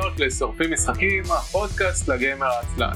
הבאות 0.00 0.20
לשורפים 0.20 0.72
משחקים, 0.72 1.22
הפודקאסט 1.24 2.08
לגיימר 2.08 2.46
העצלן. 2.46 2.92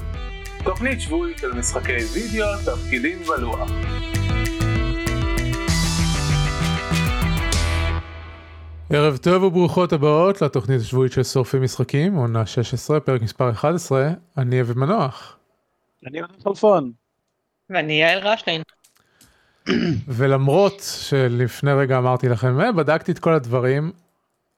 תוכנית 0.63 1.01
שבועית 1.01 1.37
של 1.37 1.51
משחקי 1.51 1.97
וידאו, 2.13 2.47
תפקידים 2.65 3.17
ולוח. 3.21 3.69
ערב 8.89 9.17
טוב 9.17 9.43
וברוכות 9.43 9.93
הבאות 9.93 10.41
לתוכנית 10.41 10.81
השבועית 10.81 11.11
של 11.11 11.23
שורפים 11.23 11.63
משחקים, 11.63 12.15
עונה 12.15 12.45
16, 12.45 12.99
פרק 12.99 13.21
מספר 13.21 13.51
11, 13.51 14.09
אני 14.37 14.61
אבי 14.61 14.73
מנוח. 14.75 15.37
אני 16.07 16.19
אוהב 16.19 16.31
חלפון. 16.43 16.91
ואני 17.69 17.93
יעל 17.93 18.19
רשטיין. 18.27 18.61
ולמרות 20.07 20.81
שלפני 21.01 21.73
רגע 21.73 21.97
אמרתי 21.97 22.29
לכם, 22.29 22.61
אה, 22.61 22.71
בדקתי 22.71 23.11
את 23.11 23.19
כל 23.19 23.33
הדברים, 23.33 23.91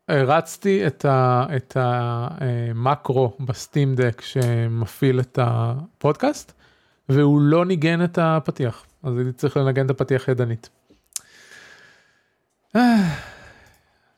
הרצתי 0.08 0.88
את, 0.88 1.06
ה, 1.06 1.46
את 1.56 1.78
המקרו 1.80 3.38
בסטים 3.40 3.96
דק 3.96 4.22
שמפעיל 4.22 5.20
את 5.20 5.40
הפודקאסט, 5.42 6.54
והוא 7.10 7.42
לא 7.42 7.66
ניגן 7.66 8.04
את 8.04 8.18
הפתיח, 8.22 8.86
אז 9.04 9.18
הייתי 9.18 9.32
צריך 9.32 9.58
לנגן 9.58 9.86
את 9.86 9.92
הפתיח 9.92 10.28
ידנית. 10.28 10.70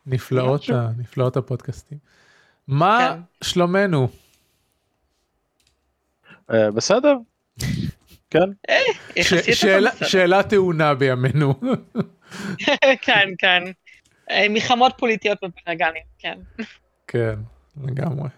נפלאות, 0.05 0.69
ה, 0.69 0.87
נפלאות 0.97 1.37
הפודקאסטים. 1.37 1.97
מה 2.67 3.15
כן. 3.15 3.21
שלומנו? 3.43 4.07
Uh, 6.51 6.53
בסדר. 6.75 7.15
כן. 8.29 8.49
אה, 8.69 8.79
שאלה 10.07 10.43
טעונה 10.43 10.93
בימינו. 10.93 11.53
כן, 13.05 13.29
כן. 13.37 13.63
אה, 14.29 14.49
מלחמות 14.49 14.93
פוליטיות 14.97 15.37
בבלאגנים, 15.43 16.03
כן. 16.19 16.39
כן, 17.07 17.35
לגמרי. 17.83 18.29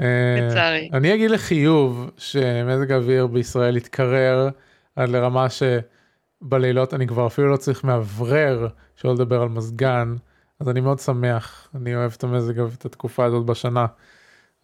לצערי. 0.00 0.90
אני 0.92 1.14
אגיד 1.14 1.30
לחיוב 1.30 2.10
שמזג 2.18 2.92
האוויר 2.92 3.26
בישראל 3.26 3.76
התקרר 3.76 4.48
עד 4.96 5.08
לרמה 5.08 5.46
שבלילות 5.50 6.94
אני 6.94 7.06
כבר 7.06 7.26
אפילו 7.26 7.52
לא 7.52 7.56
צריך 7.56 7.84
מאוורר, 7.84 8.68
שלא 8.96 9.14
לדבר 9.14 9.42
על 9.42 9.48
מזגן, 9.48 10.14
אז 10.60 10.68
אני 10.68 10.80
מאוד 10.80 10.98
שמח, 10.98 11.68
אני 11.74 11.96
אוהב 11.96 12.12
את 12.16 12.24
המזג, 12.24 12.60
את 12.60 12.84
התקופה 12.84 13.24
הזאת 13.24 13.46
בשנה. 13.46 13.86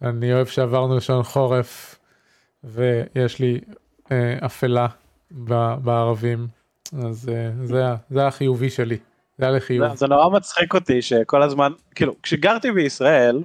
אני 0.01 0.33
אוהב 0.33 0.47
שעברנו 0.47 0.97
לשעון 0.97 1.23
חורף, 1.23 1.99
ויש 2.63 3.39
לי 3.39 3.59
אה, 4.11 4.37
אפלה 4.45 4.87
בערבים, 5.81 6.47
אז 6.93 7.29
אה, 7.29 7.65
זה, 7.65 7.83
זה 8.09 8.27
החיובי 8.27 8.69
שלי. 8.69 8.97
זה 9.37 9.45
היה 9.45 9.55
לחיוב. 9.55 9.87
זה, 9.89 9.95
זה 9.95 10.07
נורא 10.07 10.29
מצחיק 10.29 10.73
אותי 10.73 11.01
שכל 11.01 11.43
הזמן, 11.43 11.71
כאילו, 11.95 12.15
כשגרתי 12.23 12.71
בישראל, 12.71 13.43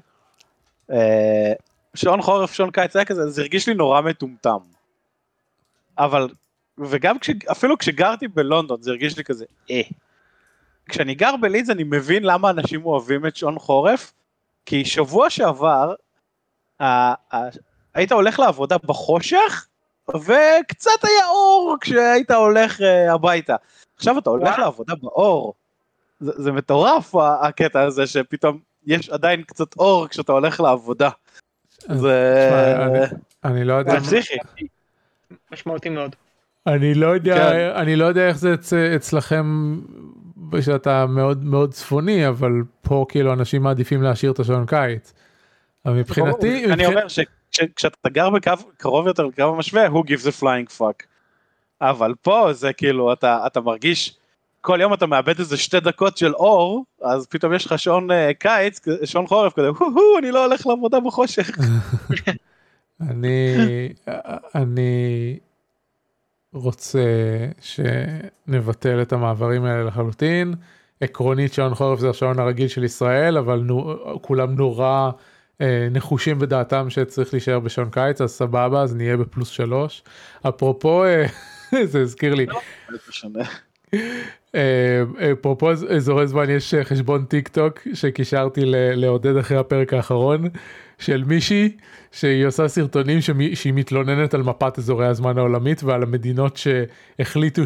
אה, 0.90 1.52
שעון 1.94 2.22
חורף, 2.22 2.52
שעון 2.52 2.70
קיץ 2.70 2.96
היה 2.96 3.04
כזה, 3.04 3.30
זה 3.30 3.42
הרגיש 3.42 3.68
לי 3.68 3.74
נורא 3.74 4.00
מטומטם. 4.00 4.58
אבל, 5.98 6.28
וגם 6.78 7.18
כש, 7.18 7.30
אפילו 7.50 7.78
כשגרתי 7.78 8.28
בלונדון 8.28 8.82
זה 8.82 8.90
הרגיש 8.90 9.16
לי 9.16 9.24
כזה, 9.24 9.44
אה. 9.70 9.82
כשאני 10.88 11.14
גר 11.14 11.36
בלידס 11.36 11.70
אני 11.70 11.84
מבין 11.84 12.22
למה 12.22 12.50
אנשים 12.50 12.86
אוהבים 12.86 13.26
את 13.26 13.36
שעון 13.36 13.58
חורף, 13.58 14.12
כי 14.66 14.84
שבוע 14.84 15.30
שעבר, 15.30 15.94
ה, 16.80 16.84
ה, 16.84 17.48
היית 17.94 18.12
הולך 18.12 18.38
לעבודה 18.38 18.76
בחושך, 18.78 19.66
וקצת 20.08 20.90
היה 21.02 21.28
אור 21.28 21.76
כשהיית 21.80 22.30
הולך 22.30 22.80
uh, 22.80 23.12
הביתה. 23.12 23.56
עכשיו 23.96 24.18
אתה 24.18 24.30
הולך 24.30 24.58
לעבודה 24.58 24.94
באור, 25.02 25.54
זה, 26.20 26.32
זה 26.36 26.52
מטורף 26.52 27.14
הקטע 27.14 27.80
הזה 27.80 28.06
שפתאום 28.06 28.58
יש 28.86 29.08
עדיין 29.08 29.42
קצת 29.42 29.76
אור 29.76 30.08
כשאתה 30.08 30.32
הולך 30.32 30.60
לעבודה. 30.60 31.10
זה... 31.88 32.48
אני, 32.86 32.98
אני 33.44 33.64
לא 33.64 33.74
יודע... 33.74 34.00
זה 34.00 34.06
פסיכי. 34.06 34.36
משמעותי 35.52 35.88
מאוד. 35.88 36.16
אני 36.66 36.94
לא 36.94 37.06
יודע, 37.06 37.36
כן. 37.36 37.80
אני 37.80 37.96
לא 37.96 38.04
יודע 38.04 38.28
איך 38.28 38.38
זה 38.38 38.54
אצ, 38.54 38.72
אצלכם 38.72 39.76
שאתה 40.60 41.06
מאוד 41.06 41.44
מאוד 41.44 41.72
צפוני, 41.72 42.28
אבל 42.28 42.52
פה 42.82 43.06
כאילו 43.08 43.32
אנשים 43.32 43.62
מעדיפים 43.62 44.02
להשאיר 44.02 44.32
את 44.32 44.38
השעון 44.38 44.66
קיץ. 44.66 45.12
אבל 45.86 45.94
מבחינתי... 45.94 46.72
אני 46.72 46.86
אומר 46.86 47.08
שכשאתה 47.08 48.08
גר 48.08 48.30
בקו 48.30 48.52
קרוב 48.76 49.06
יותר 49.06 49.26
לקו 49.26 49.42
המשווה, 49.42 49.86
הוא 49.86 50.04
gives 50.06 50.26
a 50.26 50.42
flying 50.42 50.78
fuck. 50.78 51.06
אבל 51.80 52.14
פה 52.22 52.52
זה 52.52 52.72
כאילו, 52.72 53.12
אתה, 53.12 53.46
אתה 53.46 53.60
מרגיש 53.60 54.19
כל 54.60 54.78
יום 54.80 54.94
אתה 54.94 55.06
מאבד 55.06 55.38
איזה 55.38 55.56
שתי 55.56 55.80
דקות 55.80 56.16
של 56.16 56.34
אור, 56.34 56.84
אז 57.02 57.26
פתאום 57.26 57.54
יש 57.54 57.66
לך 57.66 57.78
שעון 57.78 58.10
uh, 58.10 58.14
קיץ, 58.38 58.80
שעון 59.04 59.26
חורף 59.26 59.52
כזה, 59.52 59.68
הו 59.68 59.90
הו, 59.90 60.18
אני 60.18 60.30
לא 60.30 60.44
הולך 60.44 60.66
לעבודה 60.66 61.00
בחושך. 61.00 61.50
אני, 63.10 63.56
אני 64.54 65.38
רוצה 66.52 67.00
שנבטל 67.60 69.02
את 69.02 69.12
המעברים 69.12 69.64
האלה 69.64 69.84
לחלוטין. 69.84 70.54
עקרונית 71.00 71.52
שעון 71.52 71.74
חורף 71.74 71.98
זה 71.98 72.10
השעון 72.10 72.38
הרגיל 72.38 72.68
של 72.68 72.84
ישראל, 72.84 73.38
אבל 73.38 73.60
נו, 73.60 73.94
כולם 74.20 74.54
נורא 74.54 75.10
אה, 75.60 75.88
נחושים 75.90 76.38
בדעתם 76.38 76.90
שצריך 76.90 77.34
להישאר 77.34 77.60
בשעון 77.60 77.90
קיץ, 77.90 78.20
אז 78.20 78.30
סבבה, 78.30 78.82
אז 78.82 78.94
נהיה 78.94 79.16
בפלוס 79.16 79.48
שלוש. 79.48 80.02
אפרופו, 80.48 81.04
אה, 81.04 81.26
זה 81.92 82.00
הזכיר 82.00 82.34
לי. 82.34 82.46
לא, 84.54 85.30
אפרופו 85.32 85.70
אזורי 85.70 86.26
זמן 86.26 86.50
יש 86.50 86.74
חשבון 86.82 87.24
טיק 87.24 87.48
טוק 87.48 87.78
שקישרתי 87.94 88.60
לעודד 88.94 89.36
אחרי 89.36 89.56
הפרק 89.56 89.94
האחרון 89.94 90.44
של 90.98 91.24
מישהי 91.24 91.76
שהיא 92.12 92.46
עושה 92.46 92.68
סרטונים 92.68 93.20
שהיא 93.54 93.72
מתלוננת 93.72 94.34
על 94.34 94.42
מפת 94.42 94.78
אזורי 94.78 95.06
הזמן 95.06 95.38
העולמית 95.38 95.82
ועל 95.82 96.02
המדינות 96.02 96.56
שהחליטו 96.56 97.62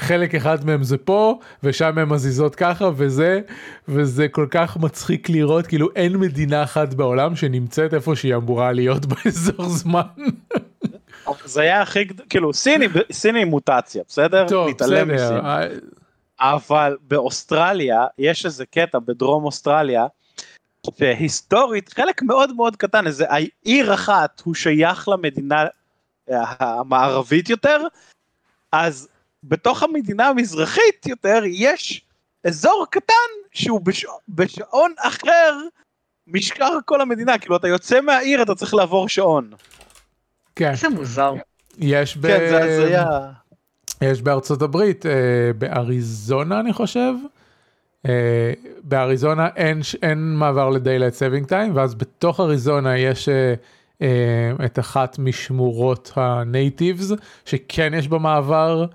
שחלק 0.00 0.34
אחד 0.34 0.64
מהם 0.66 0.82
זה 0.82 0.98
פה 0.98 1.38
ושם 1.62 1.98
הם 1.98 2.12
מזיזות 2.12 2.54
ככה 2.54 2.90
וזה 2.96 3.40
וזה 3.88 4.28
כל 4.28 4.46
כך 4.50 4.76
מצחיק 4.76 5.28
לראות 5.28 5.66
כאילו 5.66 5.88
אין 5.96 6.16
מדינה 6.16 6.62
אחת 6.62 6.94
בעולם 6.94 7.36
שנמצאת 7.36 7.94
איפה 7.94 8.16
שהיא 8.16 8.34
אמורה 8.34 8.72
להיות 8.72 9.06
באזור 9.10 9.68
זמן. 9.68 10.02
זה 11.44 11.60
היה 11.60 11.82
הכי 11.82 12.06
כאילו 12.28 12.52
סיני 12.52 12.86
סיני 13.12 13.44
מוטציה 13.44 14.02
בסדר? 14.08 14.48
טוב 14.48 14.70
בסדר. 14.70 15.70
אבל 16.40 16.96
באוסטרליה 17.00 18.06
יש 18.18 18.46
איזה 18.46 18.66
קטע 18.66 18.98
בדרום 18.98 19.44
אוסטרליה 19.44 20.06
שהיסטורית 20.98 21.92
חלק 21.92 22.22
מאוד 22.22 22.52
מאוד 22.52 22.76
קטן 22.76 23.06
איזה 23.06 23.24
עיר 23.64 23.94
אחת 23.94 24.42
הוא 24.44 24.54
שייך 24.54 25.08
למדינה 25.08 25.64
אה, 26.30 26.44
המערבית 26.60 27.50
יותר 27.50 27.78
אז 28.72 29.08
בתוך 29.44 29.82
המדינה 29.82 30.28
המזרחית 30.28 31.06
יותר 31.06 31.42
יש 31.46 32.02
אזור 32.44 32.86
קטן 32.90 33.14
שהוא 33.52 33.80
בשע, 33.80 34.08
בשעון 34.28 34.94
אחר 34.98 35.58
משאר 36.26 36.78
כל 36.84 37.00
המדינה 37.00 37.38
כאילו 37.38 37.56
אתה 37.56 37.68
יוצא 37.68 38.00
מהעיר 38.00 38.42
אתה 38.42 38.54
צריך 38.54 38.74
לעבור 38.74 39.08
שעון. 39.08 39.50
כן. 40.58 40.70
איזה 40.70 40.88
מוזר. 40.88 41.34
יש 41.78 42.16
ב... 42.16 42.26
כן, 42.26 42.46
זה 42.50 42.64
הזיה. 42.64 43.06
יש 44.00 44.22
בארצות 44.22 44.62
הברית, 44.62 45.06
אה, 45.06 45.12
באריזונה 45.58 46.60
אני 46.60 46.72
חושב, 46.72 47.12
אה, 48.06 48.52
באריזונה 48.82 49.48
אין, 49.56 49.80
אין 50.02 50.34
מעבר 50.34 50.70
ל 50.70 50.75
daylight 50.75 51.14
saving 51.14 51.46
time, 51.46 51.76
ואז 51.76 51.94
בתוך 51.94 52.40
אריזונה 52.40 52.98
יש 52.98 53.28
אה, 53.28 53.54
אה, 54.02 54.64
את 54.64 54.78
אחת 54.78 55.18
משמורות 55.18 56.12
ה 56.16 56.27
natives, 56.27 57.12
שכן 57.44 57.92
יש 57.96 58.08
בה 58.08 58.18
מעבר 58.18 58.86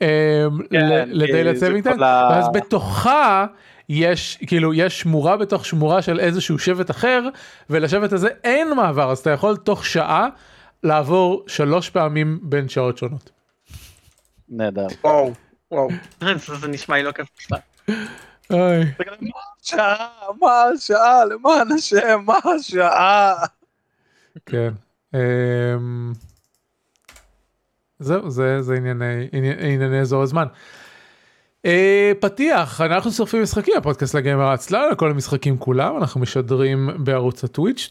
כן, 0.00 1.08
ל 1.08 1.13
daylight 1.13 1.56
saving 1.56 1.82
time, 1.82 2.00
ואז 2.00 2.46
בתוכה 2.54 3.46
יש 3.88 4.38
כאילו 4.46 4.74
יש 4.74 5.00
שמורה 5.00 5.36
בתוך 5.36 5.66
שמורה 5.66 6.02
של 6.02 6.20
איזשהו 6.20 6.58
שבט 6.58 6.90
אחר 6.90 7.28
ולשבט 7.70 8.12
הזה 8.12 8.28
אין 8.44 8.74
מעבר 8.76 9.10
אז 9.10 9.18
אתה 9.18 9.30
יכול 9.30 9.56
תוך 9.56 9.86
שעה 9.86 10.28
לעבור 10.82 11.44
שלוש 11.46 11.90
פעמים 11.90 12.40
בין 12.42 12.68
שעות 12.68 12.98
שונות. 12.98 13.30
נהדר. 14.48 14.86
וואו, 15.04 15.32
וואו. 15.70 15.88
זה 16.60 16.68
נשמע 16.68 16.96
לי 16.96 17.02
לא 17.02 17.12
כיף 17.12 17.28
בכלל. 17.38 17.58
מה 18.50 19.40
השעה? 19.62 20.08
מה 20.40 20.62
השעה? 20.74 21.24
למען 21.24 21.72
השם, 21.72 22.20
מה 22.26 22.38
השעה? 22.56 23.34
כן. 24.46 24.72
אמ, 25.14 26.12
זהו, 27.98 28.30
זה 28.30 28.74
ענייני 29.32 30.00
אזור 30.00 30.22
הזמן. 30.22 30.46
Uh, 31.66 31.68
פתיח 32.20 32.80
אנחנו 32.80 33.10
שורפים 33.10 33.42
משחקים 33.42 33.74
הפודקאסט 33.78 34.14
לגמר 34.14 34.42
העצלן 34.42 34.80
כל 34.96 35.10
המשחקים 35.10 35.58
כולם 35.58 35.96
אנחנו 35.96 36.20
משדרים 36.20 36.90
בערוץ 36.98 37.44
הטוויץ' 37.44 37.90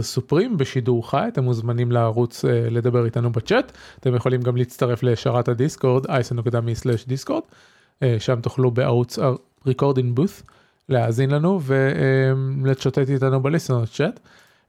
סופרים 0.00 0.56
בשידור 0.56 1.10
חי 1.10 1.24
אתם 1.28 1.44
מוזמנים 1.44 1.92
לערוץ 1.92 2.44
uh, 2.44 2.48
לדבר 2.70 3.04
איתנו 3.04 3.32
בצ'אט 3.32 3.72
אתם 4.00 4.14
יכולים 4.14 4.42
גם 4.42 4.56
להצטרף 4.56 5.02
לשרת 5.02 5.48
הדיסקורד 5.48 6.06
אייסר.מי/דיסקורד 6.10 7.42
uh, 7.42 8.04
שם 8.18 8.40
תוכלו 8.40 8.70
בערוץ 8.70 9.18
recording 9.66 10.20
booth 10.20 10.42
להאזין 10.88 11.30
לנו 11.30 11.60
ולצ'וטט 11.62 13.10
איתנו 13.10 13.42
ב 13.42 13.47
listener 13.47 13.88
chat. 13.88 14.20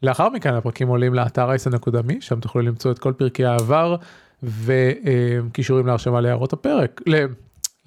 לאחר 0.04 0.30
מכן 0.30 0.54
הפרקים 0.54 0.88
עולים 0.88 1.14
לאתר 1.14 1.50
אייסן.מי, 1.50 2.22
שם 2.22 2.40
תוכלו 2.40 2.62
למצוא 2.62 2.92
את 2.92 3.00
כל 3.00 3.14
פרקי 3.18 3.46
העבר 3.46 3.96
וקישורים 4.44 5.88
להרשמה 5.88 6.22
להערות 6.22 6.54
הפרק, 6.54 7.02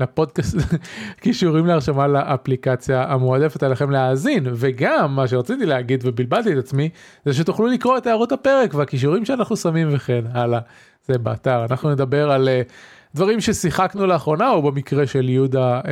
לפודקאסט, 0.00 0.56
קישורים 1.23 1.67
להרשמה 1.67 2.06
לאפליקציה 2.06 3.05
המועדפת 3.05 3.62
עליכם 3.62 3.91
להאזין, 3.91 4.47
וגם 4.55 5.17
מה 5.17 5.29
שרציתי 5.29 5.67
להגיד 5.67 6.00
ובלבלתי 6.06 6.53
את 6.53 6.59
עצמי, 6.59 6.89
זה 7.25 7.35
שתוכלו 7.35 7.67
לקרוא 7.67 7.99
את 7.99 8.06
הערות 8.06 8.33
הפרק 8.33 8.75
והקישורים 8.75 9.25
שאנחנו 9.25 9.56
שמים 9.56 9.89
וכן 9.93 10.25
הלאה, 10.33 10.61
זה 11.06 11.19
באתר. 11.19 11.65
אנחנו 11.71 11.91
נדבר 11.91 12.31
על 12.31 12.49
אה, 12.49 12.73
דברים 13.15 13.41
ששיחקנו 13.41 14.06
לאחרונה, 14.06 14.50
או 14.50 14.62
במקרה 14.62 15.06
של 15.06 15.29
יהודה, 15.29 15.81
uh, 15.81 15.85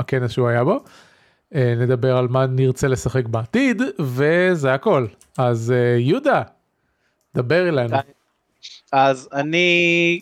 הכנס 0.00 0.30
שהוא 0.30 0.48
היה 0.48 0.64
בו. 0.64 0.84
Uh, 1.54 1.56
נדבר 1.76 2.16
על 2.16 2.28
מה 2.28 2.46
נרצה 2.46 2.88
לשחק 2.88 3.26
בעתיד, 3.26 3.82
וזה 4.00 4.74
הכל. 4.74 5.06
אז 5.38 5.72
uh, 5.76 6.00
יהודה, 6.00 6.42
דבר 7.34 7.68
אלינו. 7.68 7.96
אז 8.92 9.28
אני, 9.32 10.20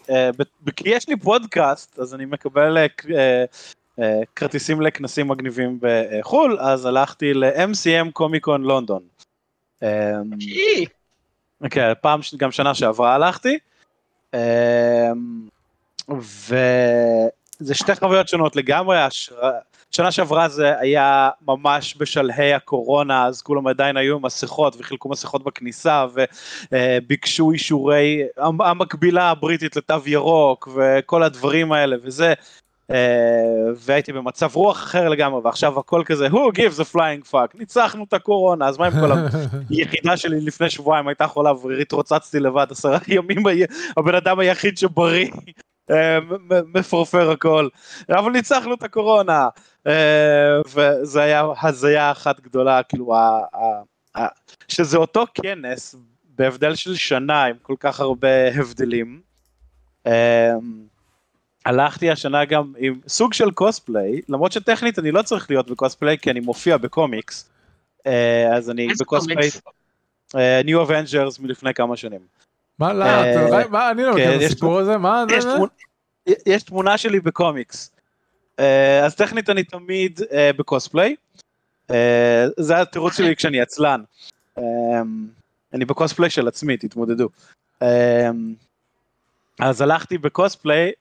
כי 0.76 0.88
יש 0.88 1.08
לי 1.08 1.16
פודקאסט, 1.16 1.98
אז 1.98 2.14
אני 2.14 2.24
מקבל 2.24 2.86
uh, 2.86 3.06
uh, 3.06 4.00
כרטיסים 4.36 4.80
לכנסים 4.80 5.28
מגניבים 5.28 5.78
בחו"ל, 5.80 6.58
אז 6.60 6.86
הלכתי 6.86 7.34
ל-MCM 7.34 8.12
קומיקון 8.12 8.62
לונדון. 8.62 9.02
כן, 11.70 11.92
פעם, 12.00 12.20
גם 12.36 12.52
שנה 12.52 12.74
שעברה 12.74 13.14
הלכתי. 13.14 13.58
Um, 14.36 14.38
וזה 16.10 17.74
שתי 17.74 17.94
חוויות 17.94 18.28
שונות 18.28 18.56
לגמרי, 18.56 18.98
שנה 19.90 20.12
שעברה 20.12 20.48
זה 20.48 20.78
היה 20.78 21.30
ממש 21.46 21.96
בשלהי 21.98 22.54
הקורונה, 22.54 23.26
אז 23.26 23.42
כולם 23.42 23.66
עדיין 23.66 23.96
היו 23.96 24.16
עם 24.16 24.26
מסכות 24.26 24.76
וחילקו 24.78 25.08
מסכות 25.08 25.44
בכניסה 25.44 26.06
וביקשו 26.72 27.50
אישורי, 27.50 28.22
המקבילה 28.60 29.30
הבריטית 29.30 29.76
לתו 29.76 29.98
ירוק 30.06 30.68
וכל 30.74 31.22
הדברים 31.22 31.72
האלה 31.72 31.96
וזה. 32.02 32.34
והייתי 33.76 34.12
במצב 34.12 34.50
רוח 34.54 34.76
אחר 34.76 35.08
לגמרי 35.08 35.40
ועכשיו 35.44 35.78
הכל 35.78 36.02
כזה 36.06 36.26
who 36.26 36.52
gives 36.54 36.80
a 36.80 36.94
flying 36.94 37.32
fuck 37.32 37.58
ניצחנו 37.58 38.04
את 38.04 38.12
הקורונה 38.12 38.68
אז 38.68 38.78
מה 38.78 38.86
עם 38.86 38.92
כל 38.92 39.12
היחידה 39.70 40.16
שלי 40.16 40.40
לפני 40.40 40.70
שבועיים 40.70 41.08
הייתה 41.08 41.26
חולה 41.26 41.52
והתרוצצתי 41.52 42.40
לבד 42.40 42.66
עשרה 42.70 42.98
ימים 43.08 43.42
הבן 43.96 44.14
אדם 44.14 44.38
היחיד 44.38 44.78
שבריא 44.78 45.30
מפרפר 46.74 47.30
הכל 47.30 47.68
אבל 48.10 48.32
ניצחנו 48.32 48.74
את 48.74 48.82
הקורונה 48.82 49.48
אה, 49.86 50.60
וזה 50.74 51.22
היה 51.22 51.44
הזיה 51.62 52.10
אחת 52.10 52.40
גדולה, 52.40 52.82
כאילו, 52.82 53.14
שזה 54.68 54.96
אותו 54.96 55.24
כנס 55.34 55.94
בהבדל 56.24 56.74
של 56.74 56.94
שנה 56.94 57.44
עם 57.44 57.56
כל 57.62 57.74
כך 57.80 58.00
הרבה 58.00 58.48
הבדלים. 58.54 59.20
אה, 60.06 60.52
הלכתי 61.66 62.10
השנה 62.10 62.44
גם 62.44 62.72
עם 62.78 63.00
סוג 63.08 63.32
של 63.32 63.50
קוספליי, 63.50 64.20
למרות 64.28 64.52
שטכנית 64.52 64.98
אני 64.98 65.10
לא 65.10 65.22
צריך 65.22 65.50
להיות 65.50 65.70
בקוספליי 65.70 66.18
כי 66.18 66.30
אני 66.30 66.40
מופיע 66.40 66.76
בקומיקס, 66.76 67.50
אה, 68.06 68.56
אז 68.56 68.70
אני 68.70 68.88
בקוספליי, 69.00 69.48
New 70.64 70.88
Avengers 70.88 71.42
מלפני 71.42 71.74
כמה 71.74 71.96
שנים. 71.96 72.20
מה, 72.78 72.92
לא, 72.92 73.90
אני 73.90 74.02
לא 74.02 74.12
מכיר 74.12 74.36
את 74.36 74.42
הסיפור 74.42 74.78
הזה, 74.78 74.98
מה 74.98 75.24
זה? 75.28 75.48
יש 76.46 76.62
תמונה 76.62 76.98
שלי 76.98 77.20
בקומיקס. 77.20 77.90
אה, 78.58 79.04
אז 79.04 79.14
טכנית 79.14 79.50
אני 79.50 79.64
תמיד 79.64 80.20
אה, 80.32 80.50
בקוספליי. 80.56 81.16
אה, 81.90 82.46
זה 82.58 82.80
התירוץ 82.80 83.16
שלי 83.16 83.36
כשאני 83.36 83.60
עצלן. 83.60 84.02
אני 85.74 85.84
בקוספליי 85.84 86.30
של 86.30 86.48
עצמי, 86.48 86.76
תתמודדו. 86.76 87.28
אז 89.60 89.80
הלכתי 89.80 90.18
בקוספליי, 90.18 90.92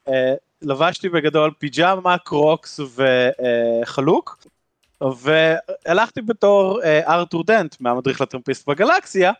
לבשתי 0.61 1.09
בגדול 1.09 1.51
פיג'מה, 1.59 2.17
קרוקס 2.17 2.79
וחלוק, 3.83 4.45
והלכתי 5.01 6.21
בתור 6.21 6.81
ארתור 6.83 7.43
דנט 7.43 7.75
מהמדריך 7.79 8.21
לטרמפיסט 8.21 8.69
בגלקסיה, 8.69 9.31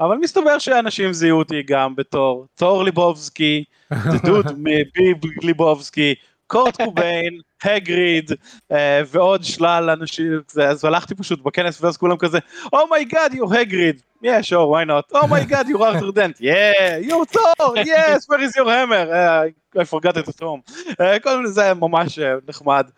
אבל 0.00 0.16
מסתבר 0.16 0.58
שאנשים 0.58 1.12
זיהו 1.12 1.38
אותי 1.38 1.62
גם 1.62 1.96
בתור 1.96 2.46
תור, 2.54 2.84
ליבובסקי, 2.84 3.64
זה 4.10 4.18
דוד 4.24 4.46
מביג 4.58 5.16
ליבובסקי, 5.42 6.14
קורט 6.46 6.82
קוביין, 6.82 7.40
האגריד 7.62 8.30
אה, 8.72 9.02
ועוד 9.06 9.44
שלל 9.44 9.90
אנשים, 9.90 10.40
אז 10.62 10.84
הלכתי 10.84 11.14
פשוט 11.14 11.40
בכנס 11.42 11.82
ואז 11.82 11.96
כולם 11.96 12.16
כזה, 12.16 12.38
אומייגאד, 12.72 13.32
you're 13.32 13.58
הגריד, 13.58 14.02
yeah 14.24 14.42
sure 14.42 14.66
why 14.66 14.88
not, 14.88 15.16
אומייגאד, 15.22 15.66
you're 15.66 15.78
Arthur 15.78 16.12
Dent, 16.12 16.40
yeah, 16.40 16.98
you're 17.08 17.24
Thor, 17.24 17.76
yes, 17.76 18.28
where 18.28 18.42
is 18.42 18.56
your 18.56 18.68
hammer, 18.68 19.04
uh, 19.12 19.80
I 19.80 19.84
forgot 19.84 20.16
it 20.16 20.28
at 20.28 20.40
home, 20.40 20.60
אה, 20.90 21.20
כל 21.22 21.36
מיני 21.36 21.48
זה 21.48 21.74
ממש 21.74 22.18
אה, 22.18 22.22
נחמד. 22.48 22.90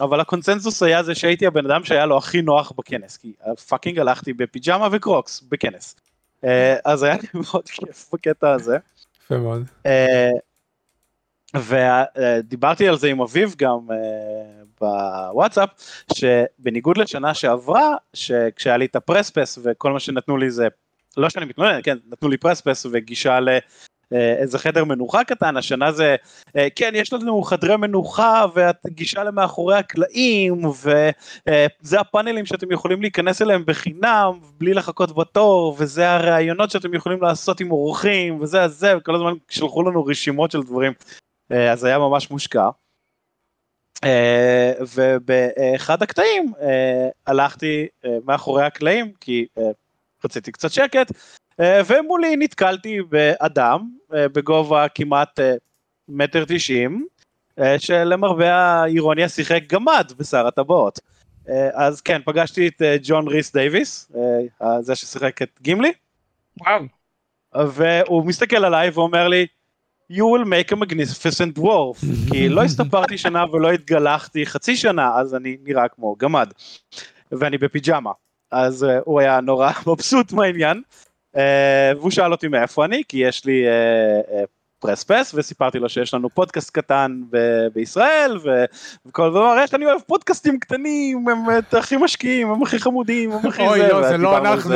אבל 0.00 0.20
הקונצנזוס 0.20 0.82
היה 0.82 1.02
זה 1.02 1.14
שהייתי 1.14 1.46
הבן 1.46 1.70
אדם 1.70 1.84
שהיה 1.84 2.06
לו 2.06 2.18
הכי 2.18 2.42
נוח 2.42 2.72
בכנס, 2.78 3.16
כי 3.16 3.32
fucking 3.68 3.98
הלכתי 3.98 4.32
בפיג'מה 4.32 4.88
וקרוקס 4.92 5.42
בכנס. 5.48 5.96
אה, 6.44 6.46
אז 6.84 7.02
היה 7.02 7.14
לי 7.14 7.28
מאוד 7.44 7.68
כיף 7.68 8.10
בקטע 8.12 8.50
הזה. 8.50 8.76
יפה 9.24 9.38
מאוד. 9.38 9.64
אה, 9.86 9.90
ודיברתי 11.56 12.88
על 12.88 12.98
זה 12.98 13.08
עם 13.08 13.20
אביב 13.20 13.54
גם 13.58 13.78
אה, 13.90 13.96
בוואטסאפ, 14.80 15.68
שבניגוד 16.14 16.98
לשנה 16.98 17.34
שעברה, 17.34 17.94
שכשהיה 18.14 18.76
לי 18.76 18.84
את 18.84 18.96
ה 18.96 19.02
press 19.02 19.33
pass 19.33 19.58
וכל 19.64 19.92
מה 19.92 20.00
שנתנו 20.00 20.36
לי 20.36 20.50
זה, 20.50 20.68
לא 21.16 21.30
שאני 21.30 21.46
מתלונן, 21.46 21.80
כן, 21.82 21.98
נתנו 22.10 22.28
לי 22.28 22.36
press 22.36 22.64
pass 22.64 22.86
וגישה. 22.92 23.38
איזה 24.12 24.58
חדר 24.58 24.84
מנוחה 24.84 25.24
קטן, 25.24 25.56
השנה 25.56 25.92
זה, 25.92 26.16
אה, 26.56 26.68
כן, 26.76 26.92
יש 26.94 27.12
לנו 27.12 27.42
חדרי 27.42 27.76
מנוחה 27.76 28.44
והגישה 28.54 29.24
למאחורי 29.24 29.76
הקלעים, 29.76 30.62
וזה 30.64 32.00
הפאנלים 32.00 32.46
שאתם 32.46 32.72
יכולים 32.72 33.02
להיכנס 33.02 33.42
אליהם 33.42 33.62
בחינם, 33.66 34.32
בלי 34.58 34.74
לחכות 34.74 35.14
בתור, 35.14 35.76
וזה 35.78 36.10
הראיונות 36.10 36.70
שאתם 36.70 36.94
יכולים 36.94 37.22
לעשות 37.22 37.60
עם 37.60 37.70
אורחים, 37.70 38.40
וזה 38.40 38.68
זה, 38.68 38.96
וכל 38.96 39.14
הזמן 39.14 39.32
שלחו 39.48 39.82
לנו 39.82 40.04
רשימות 40.04 40.50
של 40.50 40.62
דברים. 40.62 40.92
אה, 41.52 41.72
אז 41.72 41.84
היה 41.84 41.98
ממש 41.98 42.30
מושקע. 42.30 42.68
אה, 44.04 44.72
ובאחד 44.94 46.02
הקטעים 46.02 46.52
אה, 46.60 47.08
הלכתי 47.26 47.86
מאחורי 48.24 48.64
הקלעים 48.64 49.12
כי 49.20 49.46
רציתי 50.24 50.52
קצת 50.52 50.70
שקט 50.70 51.12
ומולי 51.58 52.36
נתקלתי 52.36 52.98
באדם 53.02 53.88
בגובה 54.10 54.88
כמעט 54.88 55.40
מטר 56.08 56.44
תשעים 56.48 57.06
שלמרבה 57.78 58.54
האירוניה 58.54 59.28
שיחק 59.28 59.62
גמד 59.66 60.12
בשר 60.16 60.46
הטבעות. 60.46 60.98
אז 61.74 62.00
כן 62.00 62.20
פגשתי 62.24 62.68
את 62.68 62.82
ג'ון 63.02 63.28
ריס 63.28 63.52
דייוויס 63.52 64.12
זה 64.80 64.94
ששיחק 64.94 65.42
את 65.42 65.50
גימלי. 65.62 65.92
וואו. 66.60 66.82
והוא 67.54 68.26
מסתכל 68.26 68.64
עליי 68.64 68.90
ואומר 68.90 69.28
לי 69.28 69.46
you 70.12 70.24
will 70.26 70.44
make 70.44 70.72
a 70.72 70.76
magnificent 70.76 71.58
dwarf, 71.58 72.04
כי 72.32 72.48
לא 72.48 72.64
הסתפרתי 72.64 73.18
שנה 73.18 73.44
ולא 73.52 73.72
התגלחתי 73.72 74.46
חצי 74.46 74.76
שנה, 74.76 75.16
אז 75.16 75.34
אני 75.34 75.56
נראה 75.64 75.88
כמו 75.88 76.16
גמד, 76.18 76.52
ואני 77.32 77.58
בפיג'מה, 77.58 78.10
אז 78.50 78.86
הוא 79.04 79.20
היה 79.20 79.40
נורא 79.40 79.70
מבסוט 79.86 80.32
מהעניין, 80.32 80.82
uh, 80.88 81.11
והוא 81.96 82.10
שאל 82.10 82.32
אותי 82.32 82.48
מאיפה 82.48 82.84
אני, 82.84 83.02
כי 83.08 83.16
יש 83.16 83.44
לי 83.44 83.64
uh, 83.66 84.30
uh, 84.30 84.46
פרס 84.82 85.04
פס 85.04 85.34
וסיפרתי 85.34 85.78
לו 85.78 85.88
שיש 85.88 86.14
לנו 86.14 86.30
פודקאסט 86.30 86.70
קטן 86.70 87.20
ב- 87.30 87.66
בישראל 87.74 88.38
ו- 88.44 88.64
וכל 89.06 89.30
דבר, 89.30 89.56
יש 89.64 89.74
אני 89.74 89.86
אוהב 89.86 90.00
פודקאסטים 90.06 90.58
קטנים, 90.58 91.28
הם 91.28 91.38
הכי 91.72 91.96
משקיעים, 91.96 92.50
הם 92.50 92.62
הכי 92.62 92.78
חמודים, 92.78 93.32
הם 93.32 93.46
הכי 93.46 93.62
זה. 93.62 93.68
אוי 93.68 93.88
לא, 93.88 94.08
זה 94.08 94.16
לא 94.16 94.38
אנחנו. 94.38 94.74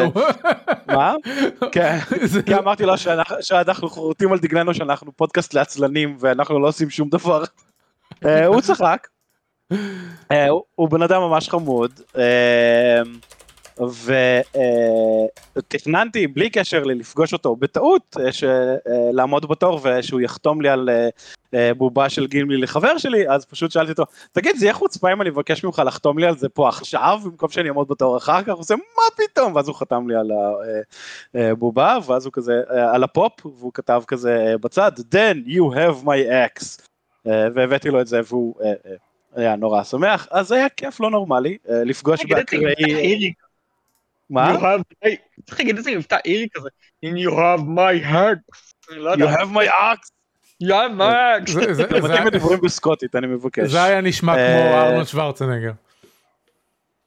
מה? 0.86 1.14
כן, 1.72 1.98
כי 2.46 2.54
אמרתי 2.54 2.86
לו 2.86 2.94
שאנחנו, 3.40 3.90
חורטים 3.90 4.32
על 4.32 4.38
דגלנו 4.38 4.74
שאנחנו 4.74 5.12
פודקאסט 5.12 5.54
לעצלנים 5.54 6.16
ואנחנו 6.20 6.60
לא 6.60 6.68
עושים 6.68 6.90
שום 6.90 7.08
דבר. 7.08 7.44
אה, 8.24 8.46
הוא 8.46 8.60
צחק. 8.60 9.06
אה, 10.32 10.46
הוא 10.74 10.88
בן 10.88 11.02
אדם 11.02 11.20
ממש 11.20 11.48
חמוד. 11.48 12.00
ותכננתי 15.56 16.26
בלי 16.26 16.50
קשר 16.50 16.84
ללפגוש 16.84 17.32
אותו 17.32 17.56
בטעות 17.56 18.16
אה, 18.20 18.30
לעמוד 19.12 19.48
בתור 19.48 19.80
ושהוא 19.82 20.20
יחתום 20.20 20.60
לי 20.60 20.68
על 20.68 20.88
אה, 21.54 21.74
בובה 21.74 22.08
של 22.08 22.26
גימלי 22.26 22.56
לחבר 22.56 22.98
שלי 22.98 23.28
אז 23.28 23.44
פשוט 23.44 23.70
שאלתי 23.70 23.90
אותו 23.90 24.04
תגיד 24.32 24.56
זה 24.56 24.64
יהיה 24.66 24.74
חוצפה 24.74 25.12
אם 25.12 25.22
אני 25.22 25.30
אבקש 25.30 25.64
ממך 25.64 25.82
לחתום 25.86 26.18
לי 26.18 26.26
על 26.26 26.36
זה 26.36 26.48
פה 26.48 26.68
עכשיו 26.68 27.20
במקום 27.24 27.50
שאני 27.50 27.68
אעמוד 27.68 27.88
בתור 27.88 28.16
אחר 28.16 28.42
כך? 28.42 28.52
הוא 28.52 28.60
עושה 28.60 28.74
מה 28.74 29.24
פתאום? 29.24 29.54
ואז 29.54 29.68
הוא 29.68 29.76
חתם 29.76 30.08
לי 30.08 30.14
על 30.16 30.30
הבובה 31.34 31.98
ואז 32.06 32.26
הוא 32.26 32.32
כזה 32.32 32.60
על 32.68 33.04
הפופ 33.04 33.46
והוא 33.46 33.72
כתב 33.74 34.02
כזה 34.06 34.54
בצד 34.60 34.92
then 34.98 35.48
you 35.48 35.74
have 35.74 36.04
my 36.04 36.30
ex. 36.30 36.82
והבאתי 37.24 37.88
לו 37.90 38.00
את 38.00 38.06
זה 38.06 38.20
והוא 38.28 38.54
היה 39.36 39.56
נורא 39.56 39.82
שמח, 39.82 40.28
אז 40.30 40.52
היה 40.52 40.68
כיף 40.68 41.00
לא 41.00 41.10
נורמלי, 41.10 41.56
לפגוש 41.68 42.24
באקראי. 42.24 43.32
מה? 44.30 44.54
You 44.54 44.58
have 44.58 44.80
my- 45.04 45.42
צריך 45.46 45.58
להגיד 45.60 45.78
את 45.78 45.84
זה 45.84 45.90
עם 45.90 45.98
מבטא 45.98 46.16
אירי 46.24 46.46
כזה. 46.54 46.68
And 47.04 47.08
you 47.08 47.30
have 47.32 47.60
my 47.60 48.12
heart. 48.12 48.38
לא 48.90 49.14
You 49.14 49.18
have 49.38 49.46
my 49.54 49.68
axe. 49.68 50.10
You 50.64 50.68
have 50.72 50.98
my 50.98 51.50
זה- 51.72 51.86
בדיבורים 52.26 52.60
בסקוטית, 52.60 53.14
אני 53.16 53.26
מבקש. 53.26 53.70
זה 53.70 53.84
היה 53.84 54.00
נשמע 54.00 54.32
כמו 54.34 54.42
אה, 54.42 54.86
ארנולד 54.86 55.06
שוורצנגר. 55.06 55.72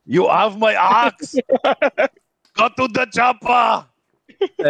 You 0.09 0.21
have 0.21 0.59
my 0.59 0.75
axe! 0.77 1.35
Go 2.59 2.63
to 2.63 2.87
the 2.97 3.05
chopper! 3.17 3.81
אמ, 4.59 4.65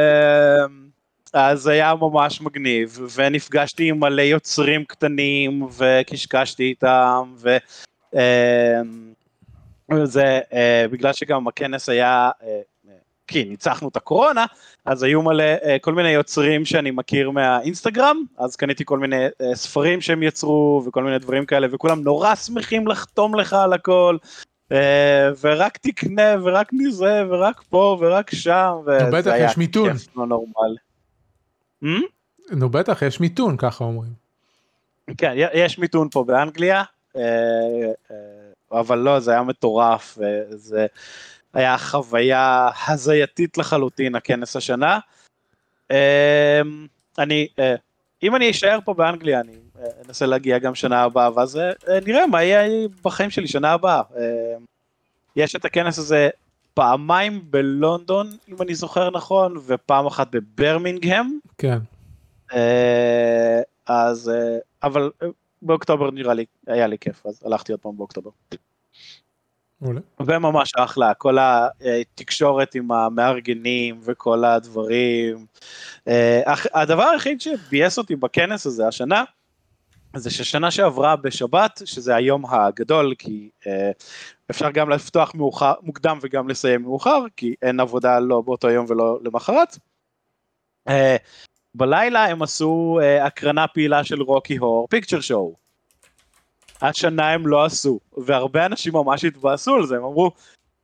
אז 1.33 1.67
היה 1.67 1.93
ממש 1.95 2.41
מגניב, 2.41 2.99
ונפגשתי 3.15 3.89
עם 3.89 3.99
מלא 3.99 4.21
יוצרים 4.21 4.85
קטנים, 4.85 5.67
וקשקשתי 5.77 6.63
איתם, 6.63 7.33
ו... 7.37 7.57
זה 10.03 10.39
אה, 10.53 10.85
בגלל 10.91 11.13
שגם 11.13 11.47
הכנס 11.47 11.89
היה, 11.89 12.29
אה, 12.43 12.47
אה, 12.89 12.93
כי 13.27 13.43
ניצחנו 13.43 13.87
את 13.87 13.95
הקורונה, 13.95 14.45
אז 14.85 15.03
היו 15.03 15.21
מלא, 15.21 15.43
אה, 15.43 15.77
כל 15.81 15.93
מיני 15.93 16.09
יוצרים 16.09 16.65
שאני 16.65 16.91
מכיר 16.91 17.31
מהאינסטגרם, 17.31 18.17
אז 18.37 18.55
קניתי 18.55 18.83
כל 18.85 18.99
מיני 18.99 19.25
אה, 19.41 19.55
ספרים 19.55 20.01
שהם 20.01 20.23
יצרו, 20.23 20.83
וכל 20.85 21.03
מיני 21.03 21.19
דברים 21.19 21.45
כאלה, 21.45 21.67
וכולם 21.71 22.03
נורא 22.03 22.35
שמחים 22.35 22.87
לחתום 22.87 23.35
לך 23.35 23.53
על 23.53 23.73
הכל. 23.73 24.17
אה, 24.71 25.29
ורק 25.41 25.77
תקנה 25.77 26.35
ורק 26.43 26.69
מזה 26.73 27.21
ורק 27.29 27.63
פה 27.69 27.97
ורק 27.99 28.35
שם 28.35 28.71
וזה 28.85 29.09
בטח, 29.11 29.31
היה 29.31 29.45
יש 29.45 29.57
מיתון. 29.57 29.93
כיף 29.93 30.07
לא 30.15 30.27
נורמלי. 30.27 30.75
Hmm? 31.83 32.05
נו 32.51 32.69
בטח, 32.69 33.01
יש 33.01 33.19
מיתון, 33.19 33.57
ככה 33.57 33.83
אומרים. 33.83 34.11
כן, 35.17 35.33
יש 35.53 35.79
מיתון 35.79 36.09
פה 36.11 36.23
באנגליה, 36.23 36.83
אה, 37.15 37.21
אבל 38.71 38.97
לא, 38.97 39.19
זה 39.19 39.31
היה 39.31 39.43
מטורף, 39.43 40.17
זה 40.49 40.87
היה 41.53 41.77
חוויה 41.77 42.69
הזייתית 42.87 43.57
לחלוטין, 43.57 44.15
הכנס 44.15 44.55
השנה. 44.55 44.99
אה, 45.91 46.61
אני, 47.17 47.47
אה, 47.59 47.75
אם 48.23 48.35
אני 48.35 48.51
אשאר 48.51 48.79
פה 48.85 48.93
באנגליה, 48.93 49.39
אני 49.39 49.51
אה, 49.81 49.87
אנסה 50.07 50.25
להגיע 50.25 50.57
גם 50.57 50.75
שנה 50.75 51.01
הבאה, 51.01 51.29
ואז 51.35 51.57
אה, 51.57 51.71
אה, 51.87 51.99
נראה 52.05 52.27
מה 52.27 52.43
יהיה 52.43 52.87
בחיים 53.03 53.29
שלי 53.29 53.47
שנה 53.47 53.71
הבאה. 53.71 54.01
אה, 54.17 54.55
יש 55.35 55.55
את 55.55 55.65
הכנס 55.65 55.97
הזה 55.97 56.29
פעמיים 56.73 57.41
בלונדון, 57.49 58.29
אם 58.49 58.61
אני 58.61 58.75
זוכר 58.75 59.09
נכון, 59.09 59.53
ופעם 59.65 60.05
אחת 60.05 60.27
בברמינגהם. 60.31 61.39
כן. 61.57 61.77
אז 63.87 64.31
אבל 64.83 65.11
באוקטובר 65.61 66.11
נראה 66.11 66.33
לי 66.33 66.45
היה 66.67 66.87
לי 66.87 66.97
כיף 66.97 67.25
אז 67.25 67.41
הלכתי 67.45 67.71
עוד 67.71 67.81
פעם 67.81 67.97
באוקטובר 67.97 68.29
מעולה. 69.81 70.01
וממש 70.19 70.71
אחלה 70.75 71.13
כל 71.13 71.37
התקשורת 71.39 72.75
עם 72.75 72.91
המארגנים 72.91 73.99
וכל 74.03 74.45
הדברים. 74.45 75.45
אה, 76.07 76.41
הדבר 76.73 77.03
היחיד 77.03 77.41
שביאס 77.41 77.97
אותי 77.97 78.15
בכנס 78.15 78.65
הזה 78.65 78.87
השנה 78.87 79.23
זה 80.15 80.29
ששנה 80.29 80.71
שעברה 80.71 81.15
בשבת 81.15 81.81
שזה 81.85 82.15
היום 82.15 82.45
הגדול 82.45 83.13
כי 83.17 83.49
אה, 83.67 83.91
אפשר 84.51 84.71
גם 84.71 84.89
לפתוח 84.89 85.35
מאוחר, 85.35 85.73
מוקדם 85.81 86.19
וגם 86.21 86.49
לסיים 86.49 86.81
מאוחר 86.81 87.25
כי 87.35 87.55
אין 87.61 87.79
עבודה 87.79 88.19
לא 88.19 88.41
באותו 88.41 88.69
יום 88.69 88.85
ולא 88.89 89.19
למחרת. 89.23 89.77
אה, 90.87 91.15
בלילה 91.75 92.25
הם 92.25 92.41
עשו 92.41 92.99
אה, 93.01 93.25
הקרנה 93.25 93.67
פעילה 93.67 94.03
של 94.03 94.21
רוקי 94.21 94.57
הור 94.57 94.87
פיקצ'ר 94.89 95.21
שואו. 95.21 95.55
השנה 96.81 97.29
הם 97.29 97.47
לא 97.47 97.65
עשו 97.65 97.99
והרבה 98.17 98.65
אנשים 98.65 98.93
ממש 98.93 99.25
התבאסו 99.25 99.75
על 99.75 99.85
זה 99.85 99.95
הם 99.95 100.03
אמרו 100.03 100.31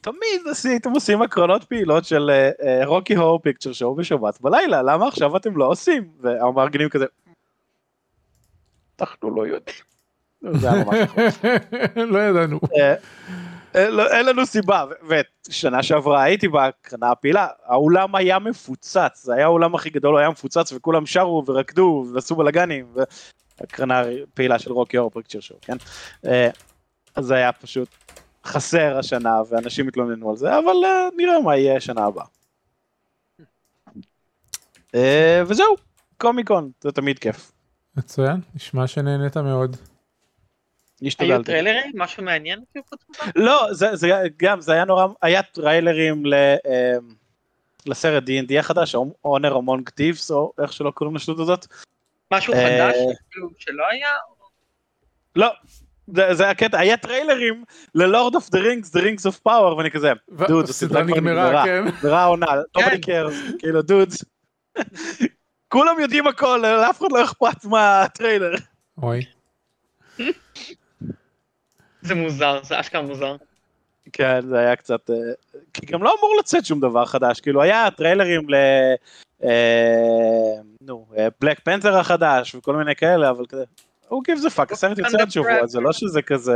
תמיד 0.01 0.41
עשיתם 0.51 0.91
עושים 0.91 1.21
הקרנות 1.21 1.63
פעילות 1.63 2.05
של 2.05 2.29
אה, 2.29 2.49
אה, 2.63 2.85
רוקי 2.85 3.15
הור 3.15 3.39
פיקצ'ר 3.39 3.73
שואו 3.73 3.95
בשבת 3.95 4.41
בלילה 4.41 4.81
למה 4.81 5.07
עכשיו 5.07 5.37
אתם 5.37 5.57
לא 5.57 5.65
עושים 5.65 6.07
והמארגנים 6.21 6.89
כזה. 6.89 7.05
אנחנו 9.01 9.35
לא 9.35 9.47
יודעים. 9.47 9.77
זה 10.41 10.71
היה 10.71 10.83
ממש. 10.83 10.97
לא 12.13 12.19
ידענו. 12.19 12.59
אין 14.11 14.25
לנו 14.25 14.45
סיבה, 14.45 14.85
ושנה 15.47 15.83
שעברה 15.83 16.23
הייתי 16.23 16.47
בהקרנה 16.47 17.11
הפעילה, 17.11 17.47
האולם 17.65 18.15
היה 18.15 18.39
מפוצץ, 18.39 19.23
זה 19.23 19.33
היה 19.33 19.45
האולם 19.45 19.75
הכי 19.75 19.89
גדול, 19.89 20.11
הוא 20.11 20.19
היה 20.19 20.29
מפוצץ 20.29 20.73
וכולם 20.73 21.05
שרו 21.05 21.43
ורקדו 21.45 22.05
ועשו 22.13 22.35
בלאגנים, 22.35 22.85
והקרנה 23.59 24.01
פעילה 24.33 24.59
של 24.59 24.71
רוקי 24.71 24.97
אור 24.97 25.09
פרקצ'ר 25.09 25.39
שואו, 25.39 25.59
כן? 25.61 25.77
אה, 26.25 26.49
אז 27.15 27.25
זה 27.25 27.35
היה 27.35 27.51
פשוט 27.51 27.89
חסר 28.45 28.97
השנה 28.97 29.41
ואנשים 29.49 29.87
התלוננו 29.87 30.29
על 30.29 30.37
זה, 30.37 30.57
אבל 30.57 30.85
אה, 30.85 31.07
נראה 31.17 31.39
מה 31.39 31.57
יהיה 31.57 31.79
שנה 31.79 32.05
הבאה. 32.05 32.25
אה, 34.95 35.43
וזהו, 35.47 35.75
קומיקון, 36.17 36.71
זה 36.81 36.91
תמיד 36.91 37.19
כיף. 37.19 37.51
מצוין, 37.97 38.41
נשמע 38.55 38.87
שנהנית 38.87 39.37
מאוד. 39.37 39.77
היו 41.01 41.07
השתדלתי. 41.07 41.43
טריילרים? 41.43 41.91
משהו 41.95 42.23
מעניין? 42.23 42.59
כאילו? 42.71 42.85
לא, 43.35 43.67
זה, 43.71 43.95
זה 43.95 44.11
גם, 44.37 44.61
זה 44.61 44.73
היה 44.73 44.85
נורא, 44.85 45.07
היה 45.21 45.43
טריילרים 45.43 46.25
ל, 46.25 46.33
אמ, 46.33 47.15
לסרט 47.85 48.23
D&D 48.23 48.59
החדש, 48.59 48.95
Honor 49.25 49.57
Among 49.57 49.89
Thieves, 49.89 50.31
או 50.31 50.53
איך 50.61 50.73
שלא 50.73 50.91
קוראים 50.91 51.15
לשטות 51.15 51.39
הזאת. 51.39 51.67
משהו 52.33 52.53
אה, 52.53 52.59
חדש? 52.59 52.95
כאילו, 53.31 53.49
שלא 53.57 53.83
היה? 53.91 54.09
לא, 55.35 55.47
זה, 56.07 56.33
זה 56.33 56.49
הקטע, 56.49 56.79
היה 56.79 56.97
טריילרים 56.97 57.63
ל 57.95 58.03
Lord 58.03 58.35
of 58.35 58.49
the 58.49 58.59
Rings, 58.59 58.91
The 58.91 58.99
Rings 58.99 59.25
of 59.25 59.39
Power, 59.39 59.77
ואני 59.77 59.91
כזה, 59.91 60.11
דוד, 60.47 60.69
הסדרה 60.69 61.03
נגמרה, 61.03 61.19
נגמרה, 61.19 61.65
כן. 61.65 61.83
נגמרה 61.83 62.21
העונה, 62.21 62.45
nobody 62.77 63.05
cares, 63.05 63.59
כאילו 63.59 63.81
דוד, 63.81 64.09
כולם 65.67 65.99
יודעים 65.99 66.27
הכל, 66.27 66.61
לאף 66.63 66.99
אחד 66.99 67.11
לא 67.11 67.23
אכפת 67.23 67.65
מהטריילר. 67.65 68.55
אוי. 68.97 69.25
זה 72.05 72.15
מוזר, 72.15 72.63
זה 72.63 72.79
אשכרה 72.79 73.01
מוזר. 73.01 73.35
כן, 74.13 74.41
זה 74.41 74.59
היה 74.59 74.75
קצת... 74.75 75.09
אה, 75.09 75.15
כי 75.73 75.85
גם 75.85 76.03
לא 76.03 76.13
אמור 76.19 76.35
לצאת 76.39 76.65
שום 76.65 76.79
דבר 76.79 77.05
חדש, 77.05 77.39
כאילו 77.39 77.61
היה 77.61 77.91
טריילרים 77.91 78.49
ל... 78.49 78.55
אה, 79.43 80.55
נו, 80.81 81.05
בלק 81.41 81.59
פנתר 81.59 81.97
החדש 81.97 82.55
וכל 82.55 82.75
מיני 82.75 82.95
כאלה, 82.95 83.29
אבל 83.29 83.45
כזה... 83.45 83.63
who 84.09 84.13
gives 84.13 84.45
a 84.45 84.57
fuck, 84.57 84.73
הסרט 84.73 84.97
יוצא 84.97 85.17
עוד 85.19 85.29
שבוע, 85.29 85.67
זה 85.67 85.79
לא 85.79 85.93
שזה 85.93 86.21
כזה... 86.21 86.55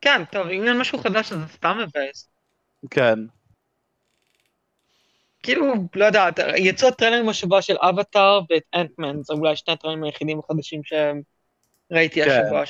כן, 0.00 0.24
טוב, 0.32 0.46
אם 0.46 0.68
אין 0.68 0.78
משהו 0.78 0.98
חדש 0.98 1.32
אז 1.32 1.38
זה 1.38 1.46
סתם 1.52 1.78
מבאס. 1.82 2.28
כן. 2.90 3.18
כאילו, 5.42 5.74
לא 5.94 6.04
יודע, 6.04 6.28
אתה- 6.28 6.56
יצאו 6.56 6.88
הטריילרים 6.88 7.28
השבוע 7.28 7.62
של 7.62 7.76
אבטאר 7.80 8.40
ואת 8.50 8.62
אנטמן, 8.74 9.22
זה 9.22 9.34
אולי 9.34 9.56
שני 9.56 9.74
הטריילרים 9.74 10.04
היחידים 10.04 10.38
החדשים 10.38 10.80
שראיתי 10.84 12.24
כן. 12.24 12.30
השבוע. 12.30 12.62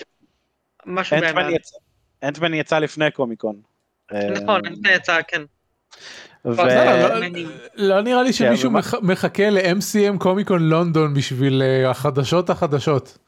משהו. 0.87 1.17
יצא- 1.17 1.77
אנטמן 2.23 2.55
יצא 2.55 2.79
לפני 2.79 3.11
קומיקון. 3.11 3.57
אה, 4.13 4.31
נכון, 4.31 4.67
אנטמן 4.67 4.91
יצא, 4.95 5.19
כן. 5.29 5.43
ו- 6.45 6.51
בסדר, 6.53 7.09
לא- 7.09 7.27
אני- 7.27 7.47
לא 7.75 8.01
נראה 8.01 8.23
לי 8.23 8.33
שמישהו 8.33 8.71
ומה- 8.71 8.79
מח- 8.79 8.95
מחכה 9.03 9.51
ל-MCM 9.51 10.19
קומיקון 10.19 10.69
לונדון 10.69 11.15
בשביל 11.15 11.63
אה, 11.63 11.91
החדשות 11.91 12.51
החדשות. 12.51 13.19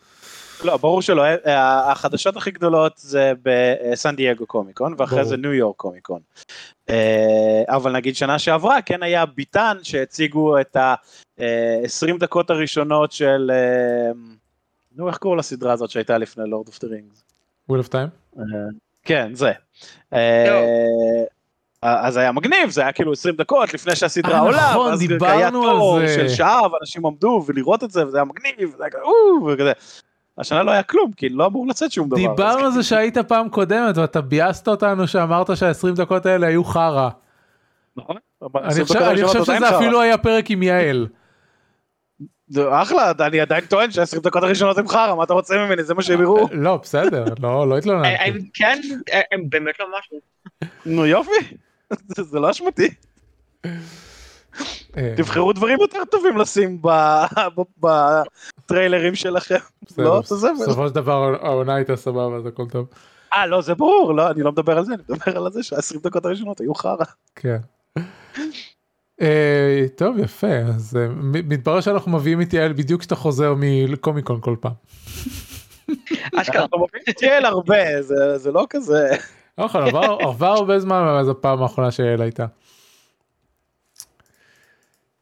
לא, 0.65 0.77
ברור 0.77 1.03
שלא, 1.03 1.23
אה, 1.47 1.93
החדשות 1.93 2.37
הכי 2.37 2.51
גדולות 2.51 2.93
זה 2.97 3.33
בסן 3.43 4.17
דייגו 4.17 4.47
קומיקון, 4.47 4.95
ואחרי. 4.99 5.25
זה 5.25 5.37
ניו 5.37 5.53
יורק 5.55 5.77
קומיקון. 5.77 6.21
אה, 6.91 7.63
אבל 7.69 7.93
נגיד 7.93 8.17
שנה 8.17 8.39
שעברה 8.39 8.83
כן 8.83 9.03
היה 9.03 9.27
ביתן 9.27 9.77
שהציגו 9.83 10.61
את 10.61 10.77
ה-20 10.77 12.19
דקות 12.19 12.51
הראשונות 12.51 13.13
של, 13.13 13.51
אה, 13.55 14.11
נו 14.93 15.09
איך 15.09 15.17
קוראים 15.17 15.39
לסדרה 15.39 15.73
הזאת 15.73 15.91
שהייתה 15.91 16.19
לפני 16.19 16.45
Lord 16.51 16.69
of 16.69 16.81
the 16.81 16.89
Rings? 16.89 17.25
Wheel 17.69 17.79
of 17.81 17.89
Time? 17.89 18.09
כן, 19.05 19.31
זה. 19.35 19.53
אה, 20.13 20.63
אז 21.83 22.17
היה 22.17 22.33
מגניב, 22.33 22.71
זה 22.71 22.81
היה 22.83 22.93
כאילו 22.93 23.13
20 23.13 23.35
דקות 23.37 23.75
לפני 23.75 23.97
שהסדרה 23.97 24.35
אה, 24.35 24.41
עולה, 24.41 24.71
נכון, 24.71 24.95
דיברנו 24.99 25.29
היה 25.33 25.47
על 25.47 25.51
תור 25.79 26.01
זה. 26.01 26.15
של 26.15 26.29
שעה 26.29 26.61
ואנשים 26.73 27.07
עמדו 27.07 27.45
ולראות 27.47 27.85
את 27.85 27.91
זה 27.91 28.07
וזה 28.07 28.17
היה 28.17 28.25
מגניב, 28.25 28.75
וזה 28.75 28.85
היה 28.85 28.91
כזה, 28.91 29.03
"או", 29.03 29.13
וכזה. 29.47 29.73
השנה 30.39 30.63
לא 30.63 30.71
היה 30.71 30.83
כלום, 30.83 31.13
כי 31.13 31.29
לא 31.29 31.47
אמור 31.47 31.67
לצאת 31.67 31.93
שום 31.93 32.09
דבר. 32.09 32.17
דיברנו 32.17 32.65
על 32.65 32.73
זה 32.73 32.83
שהיית 32.83 33.19
פעם 33.19 33.49
קודמת 33.49 33.97
ואתה 33.99 34.21
ביאסת 34.21 34.69
אותנו 34.69 35.09
שאמרת 35.09 35.57
שה-20 35.57 35.95
דקות 35.97 36.27
האלה 36.27 36.47
היו 36.47 36.65
חרא. 36.65 37.09
נכון. 37.97 38.17
אני 38.65 38.85
חושב- 38.85 38.99
אני 39.03 39.25
חושב 39.25 39.45
שזה 39.45 39.77
אפילו 39.77 40.01
היה 40.01 40.19
פרק 40.19 40.51
עם 40.51 40.63
יעל. 40.63 41.07
זה 42.49 42.83
אחלה, 42.83 43.13
אני 43.21 43.41
עדיין 43.41 43.65
טוען 43.67 43.91
שה-20 43.91 44.21
דקות 44.23 44.43
הראשונות 44.43 44.79
הם 44.79 44.89
חרא, 44.89 45.15
מה 45.15 45.25
אתה 45.25 45.35
רוצה 45.35 45.55
ממני? 45.67 45.83
זה 45.85 45.95
מה 45.95 46.03
שהם 46.03 46.21
יראו. 46.21 46.47
לא, 46.53 46.77
בסדר, 46.83 47.25
לא 47.41 47.69
לא 47.69 47.75
אה, 47.75 47.79
התלוננתי. 47.79 48.09
הם- 48.25 48.39
כן, 48.55 48.81
אה, 49.13 49.21
הם 49.33 49.41
באמת 49.49 49.75
לא 49.81 49.87
משהו. 49.99 50.19
נו 50.87 51.07
יופי, 51.07 51.31
זה 52.17 52.23
זה 52.23 52.39
לא 52.41 52.51
אשמתי. 52.51 52.89
אה, 54.97 55.15
תבחרו 55.17 55.53
דברים 55.53 55.81
יותר 55.81 56.05
טובים 56.11 56.37
לשים 56.37 56.83
ב- 56.83 57.25
ב- 57.57 57.87
ב- 57.87 58.23
הטריילרים 58.59 59.15
שלכם. 59.15 59.57
לא, 59.99 60.23
זה 60.25 60.37
זבל. 60.37 60.51
בסופו 60.67 60.89
של 60.89 60.95
דבר 60.95 61.35
העונה 61.43 61.75
הייתה 61.75 61.97
סבבה 61.97 62.37
אז 62.37 62.47
הכל 62.47 62.67
טוב. 62.69 62.87
אה, 63.35 63.47
לא, 63.47 63.61
זה 63.63 63.75
ברור, 63.75 64.15
לא, 64.15 64.31
אני 64.31 64.43
לא 64.43 64.53
מדבר 64.53 64.79
על 64.79 64.85
זה, 64.85 64.95
אני 64.95 65.03
מדבר 65.09 65.45
על 65.45 65.53
זה 65.53 65.63
שה-20 65.63 66.01
דקות 66.03 66.25
הראשונות 66.25 66.61
היו 66.61 66.75
חרא. 66.75 67.05
כן. 67.37 67.59
אה, 69.21 69.85
טוב 69.97 70.19
יפה 70.19 70.47
אז 70.77 70.97
אה, 70.97 71.09
מתברר 71.23 71.81
שאנחנו 71.81 72.13
מביאים 72.13 72.43
את 72.43 72.53
יעל 72.53 72.73
בדיוק 72.73 73.01
כשאתה 73.01 73.15
חוזר 73.15 73.55
מקומיקון 73.59 74.41
כל 74.41 74.57
פעם. 74.61 74.73
אשכרה. 76.41 76.63
אנחנו 76.63 76.79
מביאים 76.87 77.05
את 77.09 77.23
יעל 77.23 77.45
הרבה, 77.45 78.03
זה- 78.03 78.39
זה 78.39 78.53
לא 78.53 78.67
כזה. 78.71 79.09
לא 79.59 79.65
נכון 79.65 79.83
עבר 79.83 80.17
עבר 80.21 80.47
הרבה 80.47 80.79
זמן 80.79 81.03
מאז 81.03 81.29
הפעם 81.29 81.63
האחרונה 81.63 81.91
שיעל 81.91 82.23
הייתה. 82.23 82.47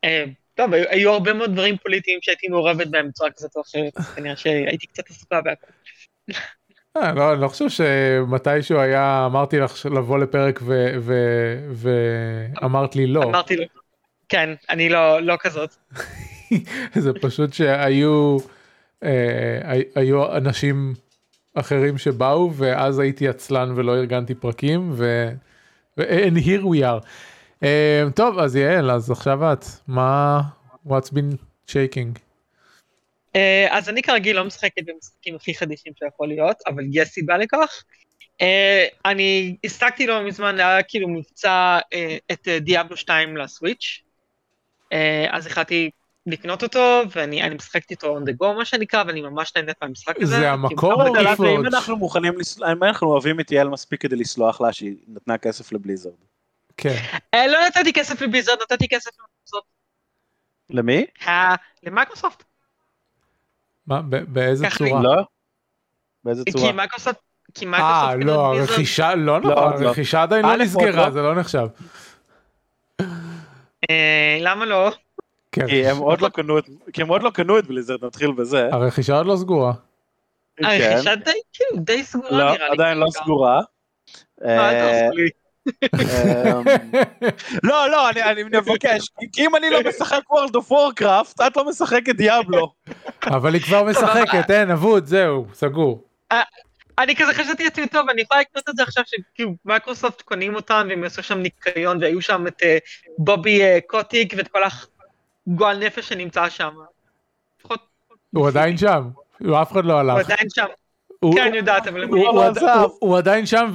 אה, 0.05 0.25
טוב, 0.55 0.73
היו- 0.73 0.89
היו 0.89 1.11
הרבה 1.13 1.33
מאוד 1.33 1.53
דברים 1.53 1.77
פוליטיים 1.83 2.19
שהייתי 2.23 2.49
מעורבת 2.49 2.87
בהם 2.87 3.09
בצורה 3.09 3.31
כזאת 3.37 3.57
או 3.57 3.61
אחרת, 3.61 3.99
כנראה 4.17 4.37
שהייתי 4.37 4.87
קצת 4.87 5.11
עסוקה 5.11 5.41
בהכל. 5.41 5.67
אה, 6.97 7.13
לא, 7.15 7.33
אני 7.33 7.41
לא 7.41 7.49
חושב 7.49 7.69
שמתישהו 7.69 8.79
היה 8.79 9.27
אמרתי 9.27 9.59
לך 9.59 9.87
לבוא 9.87 10.19
לפרק 10.19 10.61
ואמרת 11.75 12.97
לי 12.97 13.07
לא 13.07 13.23
אמרתי 13.23 13.57
לו, 13.57 13.65
כן, 14.29 14.55
אני 14.71 14.89
לא 14.89 15.21
לא 15.23 15.37
כזאת. 15.41 15.75
זה 17.05 17.11
פשוט 17.23 17.53
שהיו 17.53 18.37
אה, 19.03 19.61
הי- 19.65 19.85
היו 19.95 20.37
אנשים 20.37 20.95
אחרים 21.55 21.99
שבאו 21.99 22.55
ואז 22.55 22.99
הייתי 22.99 23.29
עצלן 23.29 23.73
ולא 23.77 23.95
ארגנתי 23.97 24.35
פרקים 24.35 24.91
ו... 24.95 25.29
ו- 25.99 26.03
and 26.29 26.37
here 26.39 26.63
we 26.63 26.83
are. 26.83 27.07
אה, 27.63 28.03
טוב 28.15 28.39
אז 28.39 28.57
יעל 28.57 28.91
אז 28.91 29.11
עכשיו 29.11 29.53
את 29.53 29.65
מה 29.89 30.41
what's 30.87 31.11
been 31.13 31.37
shaking. 31.71 32.19
אה, 33.37 33.67
אז 33.71 33.89
אני 33.89 34.03
כרגיל 34.03 34.37
לא 34.37 34.45
משחקת 34.45 34.83
במשחקים 34.87 35.35
הכי 35.35 35.55
חדישים 35.55 35.93
שיכול 35.99 36.29
להיות, 36.29 36.57
אבל 36.67 36.85
יש 36.93 37.09
סיבה 37.09 37.39
לכך. 37.39 37.83
אה, 38.41 38.87
אני 39.05 39.57
הסתקתי 39.65 40.07
לא 40.07 40.27
מזמן, 40.27 40.59
היה 40.59 40.83
כאילו 40.83 41.09
מבצע 41.09 41.79
אה, 41.93 42.17
את 42.33 42.49
אה, 42.49 42.59
דיאבלו 42.59 42.97
2 42.97 43.37
לסוויץ', 43.37 44.01
אה, 44.03 44.06
אז 45.31 45.47
החלטתי 45.47 45.91
לקנות 46.27 46.63
אותו, 46.63 47.03
ואני 47.17 47.43
אני 47.43 47.55
משחקת 47.55 47.91
איתו 47.91 48.19
on 48.19 48.21
the 48.21 48.33
go 48.43 48.47
מה 48.57 48.65
שנקרא, 48.65 49.05
ואני 49.07 49.23
ממש 49.23 49.53
נהנית 49.57 49.77
מהמשחק 49.83 50.23
הזה. 50.23 50.37
זה 50.37 50.51
המקור 50.51 50.93
או 50.93 51.13
ריפורד? 51.13 51.51
אם 51.51 51.67
אנחנו 51.67 51.97
מוכנים, 51.97 52.33
אם 52.73 52.85
אנחנו 52.85 53.09
אוהבים 53.09 53.41
את 53.41 53.51
יעל 53.51 53.69
מספיק 53.69 54.03
כדי 54.03 54.17
לסלוח 54.17 54.61
לה 54.61 54.73
שהיא 54.73 54.97
נתנה 55.09 55.39
כסף 55.39 55.73
לבליזרד. 55.73 56.13
כן. 56.77 56.97
אה, 57.35 57.47
לא 57.47 57.59
נתתי 57.67 57.93
כסף 57.93 58.21
לבליזרד, 58.21 58.57
נתתי 58.63 58.89
כסף 58.89 59.11
למייקרוסופט. 59.19 59.67
למי? 60.71 61.05
אה, 61.27 61.55
למייקרוסופט. 61.83 62.45
מה, 63.87 64.01
באיזה 64.03 64.67
צורה? 64.79 65.03
לא? 65.03 65.15
באיזה 66.25 66.43
כי 66.45 66.53
צורה? 66.53 66.73
מייקרוסופט, 66.73 67.19
כי 67.55 67.67
אה 67.67 68.15
לא 68.17 68.23
קנו 68.23 68.33
את 68.33 68.59
Blizzard. 68.59 68.71
הרכישה 68.71 69.15
לא 69.15 69.41
נכון 69.41 69.53
לא. 69.83 69.89
הרכישה 69.89 70.23
עדיין 70.23 70.45
לא 70.45 70.49
א', 70.49 70.53
עוד 70.53 70.63
נסגרה 70.63 71.07
לא. 71.07 71.11
זה 71.11 71.23
לא 71.23 71.35
נחשב. 71.35 71.67
אה, 73.91 74.39
למה 74.41 74.65
לא? 74.65 74.91
כן. 75.53 75.67
כי 75.67 75.87
הם 75.87 75.97
עוד 75.97 76.21
לא 76.21 76.29
קנו 76.29 76.59
את, 76.59 76.65
כי 76.93 77.03
הם 77.03 77.09
עוד 77.09 77.23
לא 77.23 77.31
קנו 77.31 77.59
את 77.59 77.67
בליזרד, 77.67 78.05
נתחיל 78.05 78.33
בזה. 78.33 78.69
הרכישה 78.73 79.17
עוד 79.17 79.27
לא 79.27 79.37
סגורה. 79.37 79.73
כן. 80.57 80.65
הרכישה 80.65 81.15
די, 81.15 81.31
כאילו, 81.53 81.83
די 81.83 82.03
סגורה 82.05 82.31
לא, 82.31 82.45
נראה 82.53 82.69
לי. 82.69 82.73
עדיין 82.73 82.99
לא 82.99 83.07
סגורה. 83.11 83.61
אה, 84.45 84.71
אה. 84.71 85.09
אמ, 85.85 86.65
לא, 87.63 87.91
לא, 87.91 88.11
אני- 88.11 88.23
אני 88.23 88.43
מבקש, 88.43 89.09
כי- 89.21 89.27
כי 89.33 89.47
אם 89.47 89.57
אני 89.57 89.71
לא 89.71 89.79
משחק 89.89 90.21
World 90.33 90.53
of 90.57 90.71
Warcraft, 90.73 91.47
את 91.47 91.57
לא 91.57 91.69
משחקת 91.69 92.15
דיאבלו. 92.17 92.73
אבל 93.25 93.55
היא 93.55 93.63
כבר 93.63 93.85
משחקת 93.85 94.51
אין 94.51 94.71
אבוד 94.71 95.07
זהו 95.07 95.47
סגור. 95.55 96.03
אני 96.99 97.17
כזה 97.17 97.35
חשבתי 97.35 97.65
לעצמי, 97.65 97.87
טוב, 97.89 98.09
אני 98.11 98.23
יכולה 98.23 98.41
לקנות 98.41 98.69
את 98.69 98.77
זה 98.77 98.83
עכשיו 98.83 99.05
שכאילו 99.07 99.55
מייקרוסופט 99.65 100.23
קונים 100.23 100.55
אותם 100.55 100.87
והם 100.91 101.03
יעשו 101.05 101.23
שם 101.23 101.39
ניקיון 101.39 101.99
והיו 102.03 102.23
שם 102.23 102.47
את 102.47 102.63
אה, 102.63 102.79
בובי 103.19 103.63
אה, 103.63 103.79
קוטיק 103.87 104.35
ואת 104.37 104.49
כל 104.49 104.59
הגועל 105.47 105.79
נפש 105.87 106.09
שנמצא 106.09 106.49
שם. 106.49 106.71
הוא 108.31 108.49
עדיין 108.49 108.77
שם. 108.79 109.09
הוא 109.41 109.63
אף 109.63 109.73
אחד 109.73 109.85
לא 109.85 109.93
הוא 109.93 110.01
הלך. 110.01 110.25
עדיין 110.31 110.49
שם. 110.55 110.67
הוא- 111.21 111.35
כן, 111.37 111.53
יודעת, 111.55 111.87
אבל... 111.87 112.05
הוא- 112.05 112.17
לא 112.17 112.31
הוא. 112.31 112.41
הוא- 112.81 112.97
הוא 113.01 113.19
עדיין 113.19 113.47
שם 113.47 113.71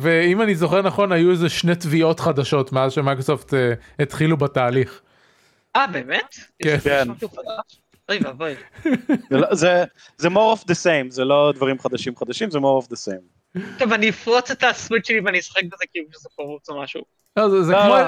ואם 0.00 0.42
אני 0.42 0.54
זוכר 0.54 0.82
נכון 0.82 1.12
היו 1.12 1.30
איזה 1.30 1.48
שני 1.48 1.74
תביעות 1.74 2.20
חדשות 2.20 2.72
מאז 2.72 2.92
שמייקרוסופט 2.92 3.54
אה, 3.54 3.72
התחילו 3.98 4.36
בתהליך. 4.36 5.00
אה, 5.76 5.86
באמת? 5.86 6.34
כן. 6.62 7.04
אוי 8.12 8.20
ואבוי. 8.24 8.54
זה 9.30 9.36
לא- 9.38 9.54
זה- 9.54 9.84
more 10.28 10.56
of 10.58 10.64
the 10.64 10.74
same, 10.84 11.10
זה 11.10 11.24
לא 11.24 11.52
דברים 11.56 11.78
חדשים 11.78 12.16
חדשים, 12.16 12.50
זה 12.50 12.58
more 12.58 12.84
of 12.84 12.92
the 12.92 12.96
same. 12.96 13.58
טוב, 13.78 13.92
אני 13.92 14.08
אפרוץ 14.10 14.50
את 14.50 14.64
הסוויץ' 14.64 15.06
שלי 15.06 15.20
ואני 15.20 15.38
אשחק 15.38 15.62
בזה 15.64 15.84
כאילו 15.90 16.06
שזה 16.12 16.28
פרוץ 16.36 16.68
או 16.68 16.82
משהו. 16.82 17.02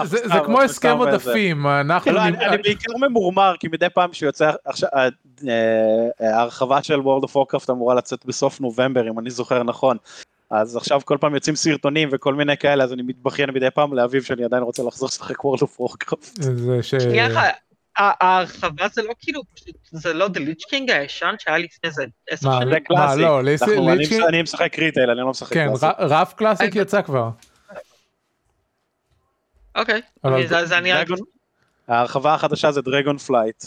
זה- 0.04 0.28
זה 0.28 0.34
כמו- 0.44 0.60
הסכם 0.60 0.96
עודפים 0.98 1.66
אנחנו 1.66 2.12
לא, 2.12 2.22
אני 2.24 2.62
בעיקר 2.62 2.92
ממורמר, 3.08 3.54
כי 3.60 3.68
מדי 3.68 3.86
פעם 3.94 4.12
שיוצא, 4.12 4.50
עכשיו, 4.64 4.88
אה, 4.94 5.08
אה, 6.20 6.36
ההרחבה 6.36 6.82
של 6.82 7.00
World 7.00 7.24
of 7.24 7.32
Warcraft 7.36 7.70
אמורה 7.70 7.94
לצאת 7.94 8.24
בסוף 8.26 8.60
נובמבר, 8.60 9.08
אם 9.08 9.18
אני 9.18 9.30
זוכר 9.30 9.62
נכון. 9.62 9.96
אז 10.50 10.76
עכשיו 10.76 11.00
כל 11.04 11.16
פעם 11.20 11.34
יוצאים 11.34 11.56
סרטונים 11.56 12.08
וכל 12.12 12.34
מיני 12.34 12.56
כאלה, 12.56 12.84
אז 12.84 12.92
אני 12.92 13.02
מתבכיין 13.02 13.50
מדי 13.50 13.70
פעם 13.70 13.94
לאביב 13.94 14.22
שאני 14.22 14.44
עדיין 14.44 14.62
רוצה 14.62 14.82
לחזור 14.82 15.08
לשחק 15.08 15.36
World 15.38 15.58
of 15.62 15.82
Warcraft. 15.82 16.42
זה 16.42 16.82
ש... 16.82 16.94
שנייה 16.94 17.26
אחת, 17.26 17.48
ההרחבה 17.98 18.88
זה 18.92 19.02
לא 19.02 19.12
כאילו, 19.20 19.42
פשוט- 19.54 19.76
זה 19.92 20.12
לא 20.12 20.26
The 20.26 20.38
Lich 20.38 20.70
King 20.70 20.92
הישן 20.92 21.34
שהיה 21.38 21.58
לפני 21.58 21.90
איזה 21.90 22.04
עשר 22.30 22.48
מה, 22.48 22.56
שנים? 22.58 22.68
זה 22.74 22.80
קלאסי. 22.80 23.20
לא, 23.22 23.40
אנחנו- 23.40 23.92
אני- 24.28 24.42
משחק 24.42 24.78
ריטייל, 24.78 25.10
אני 25.10 25.20
לא 25.20 25.30
משחק 25.30 25.52
כן 25.54 25.66
קלאסי. 25.68 25.86
ר- 25.86 25.90
ראת' 25.98 26.32
קלאסיק 26.32 26.76
אה, 26.76 26.82
יצא 26.82 27.02
כבר. 27.02 27.28
אוקיי, 29.76 30.00
זה 30.46 30.66
זה 30.66 30.78
אני... 30.78 30.92
Dragon- 30.92 31.18
ההרחבה 31.88 32.34
החדשה 32.34 32.72
זה 32.72 32.82
Dragonflight, 32.82 33.64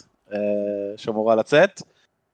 שאמורה 0.97 1.35
לצאת. 1.35 1.81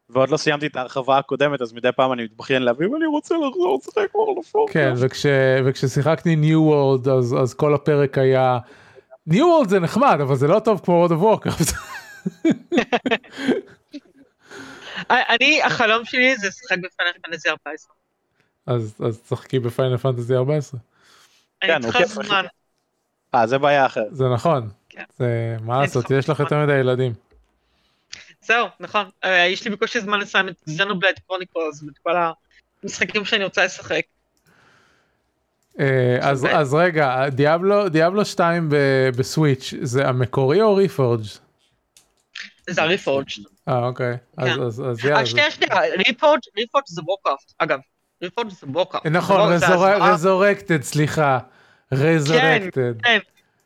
ועוד 0.10 0.29
לא 0.29 0.38
סיימתי 0.38 0.67
את 0.67 0.75
ההרחבה 0.75 1.17
הקודמת, 1.17 1.62
אז 1.62 1.73
מדי 1.73 1.89
פעם 1.95 2.13
אני 2.13 2.23
מתבכיין 2.23 2.63
לאביב, 2.63 2.95
אני 2.95 3.06
רוצה 3.06 3.36
לחזור 3.36 3.79
לשחק 3.82 4.08
World 4.15 4.39
of 4.39 4.47
Warcraft. 4.58 4.73
כן 4.73 4.93
וכש- 4.97 5.25
וכששיחקתי 5.65 6.36
New 6.36 6.62
World 6.63 7.08
אז 7.08 7.36
אז 7.41 7.53
כל 7.53 7.73
הפרק 7.73 8.17
היה 8.17 8.58
New 9.27 9.47
World 9.47 9.69
זה 9.69 9.79
נחמד 9.79 10.17
אבל 10.21 10.36
זה 10.36 10.47
לא 10.47 10.59
טוב 10.59 10.81
כמו 10.86 11.07
World 11.07 11.12
of 11.12 11.45
Warcraft. 11.45 11.73
אני, 15.09 15.63
החלום 15.63 16.05
שלי 16.05 16.38
זה 16.38 16.47
לשחק 16.47 16.77
ב 16.77 16.83
Final 16.83 17.12
Fantasy 17.23 17.49
14. 17.49 17.95
אז 18.65 18.95
אז 19.05 19.21
תשחקי 19.21 19.59
ב 19.60 19.66
Final 19.66 19.97
Fantasy 19.97 20.36
14. 20.36 20.79
אני 21.63 21.71
כן, 21.71 21.81
צריכה 21.81 21.99
אחי. 21.99 22.07
זמן. 22.07 22.45
אה, 23.36 23.47
זה 23.47 23.57
בעיה 23.57 23.86
אחרת. 23.86 24.15
זה 24.15 24.23
נכון. 24.33 24.69
כן. 24.89 25.03
זה 25.17 25.57
מה 25.62 25.81
לעשות 25.81 26.12
יש 26.12 26.29
לך. 26.29 26.39
יותר 26.39 26.63
מדי 26.63 26.73
ילדים. 26.73 27.13
זהו, 28.41 28.67
נכון. 28.79 29.09
אה, 29.23 29.45
יש 29.47 29.65
לי 29.65 29.71
בקושי 29.71 30.01
זמן 30.01 30.19
לסיים 30.19 30.49
את 30.49 30.55
Xenoblade 30.65 31.19
Chronicles 31.27 31.84
ואת 31.83 31.97
כל 31.97 32.12
המשחקים 32.83 33.25
שאני 33.25 33.43
רוצה 33.43 33.65
לשחק. 33.65 34.01
אה, 35.79 36.17
אז. 36.21 36.47
אז 36.51 36.73
רגע 36.73 37.29
דיאבלו 37.29 37.89
דיאבלו 37.89 38.25
2 38.25 38.69
ב- 38.69 38.75
בסוויץ' 39.17 39.73
זה 39.81 40.07
המקורי 40.07 40.62
או 40.62 40.75
Reforged? 40.75 41.21
זה 42.69 42.81
ה 42.82 42.86
Reforged. 42.86 43.27
אה 43.67 43.86
אוקיי 43.86 44.17
אז 44.38 44.47
כן. 44.55 44.62
אז 44.62 44.83
אז 44.89 45.05
יאללה. 45.05 45.19
אה, 45.19 45.25
שנייה, 45.25 45.51
שנייה, 45.51 45.71
Reforged 46.08 46.39
Reforged 46.58 46.84
זה 46.88 47.01
וורקראפט, 47.05 47.53
אגב. 47.57 47.79
Reforged 48.23 48.49
זה 48.49 48.67
וורקראפט. 48.67 49.05
נכון 49.07 49.57
זה 49.57 49.65
Resur- 49.65 49.86
הזוועה. 49.88 50.13
Resurrected 50.13 50.82
סליחה. 50.81 51.39
Resurrected. 51.93 52.93
כן, 53.03 53.19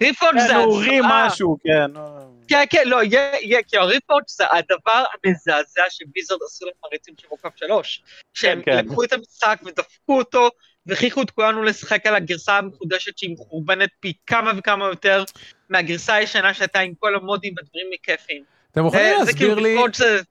Reforged 0.03 0.31
כן, 0.33 0.47
זה 0.47 0.55
הוא 0.55 0.75
הרים 0.77 1.03
הזוועה. 1.05 1.27
משהו, 1.27 1.57
כן. 1.63 1.99
כן, 2.47 2.63
כן, 2.69 2.83
לא, 2.87 3.03
יהיה, 3.03 3.31
יהיה, 3.41 3.59
כי 3.67 3.77
ה 3.77 3.82
Reforged 3.82 4.23
זה 4.27 4.43
הדבר 4.51 5.03
המזעזע 5.25 5.81
שבליזרד 5.89 6.37
עשו 6.47 6.65
למעריצים 6.65 7.13
של 7.21 7.27
וורקראפט 7.27 7.57
3. 7.57 8.01
שהם 8.33 8.61
כן. 8.65 8.85
לקחו 8.85 9.03
את 9.03 9.13
המשחק 9.13 9.59
ודפקו 9.65 10.17
אותו, 10.17 10.49
והכריחו 10.87 11.21
את 11.21 11.31
כולנו 11.31 11.63
לשחק 11.63 12.05
על 12.05 12.15
הגרסה 12.15 12.57
המחודשת 12.57 13.17
שהיא 13.17 13.33
מחורבנת 13.33 13.89
פי 13.99 14.13
כמה 14.27 14.51
וכמה 14.57 14.85
יותר 14.85 15.23
מהגרסה 15.69 16.13
הישנה 16.13 16.53
שהייתה 16.53 16.79
עם 16.79 16.93
כל 16.99 17.15
המודים 17.15 17.53
והדברים 17.57 17.87
הכיפיים. 17.99 18.43
אתם 18.71 18.85
יכולים 18.85 19.05
להסביר 19.19 19.55
כאילו 19.55 19.61
לי 19.61 19.75
זה... 19.93 20.21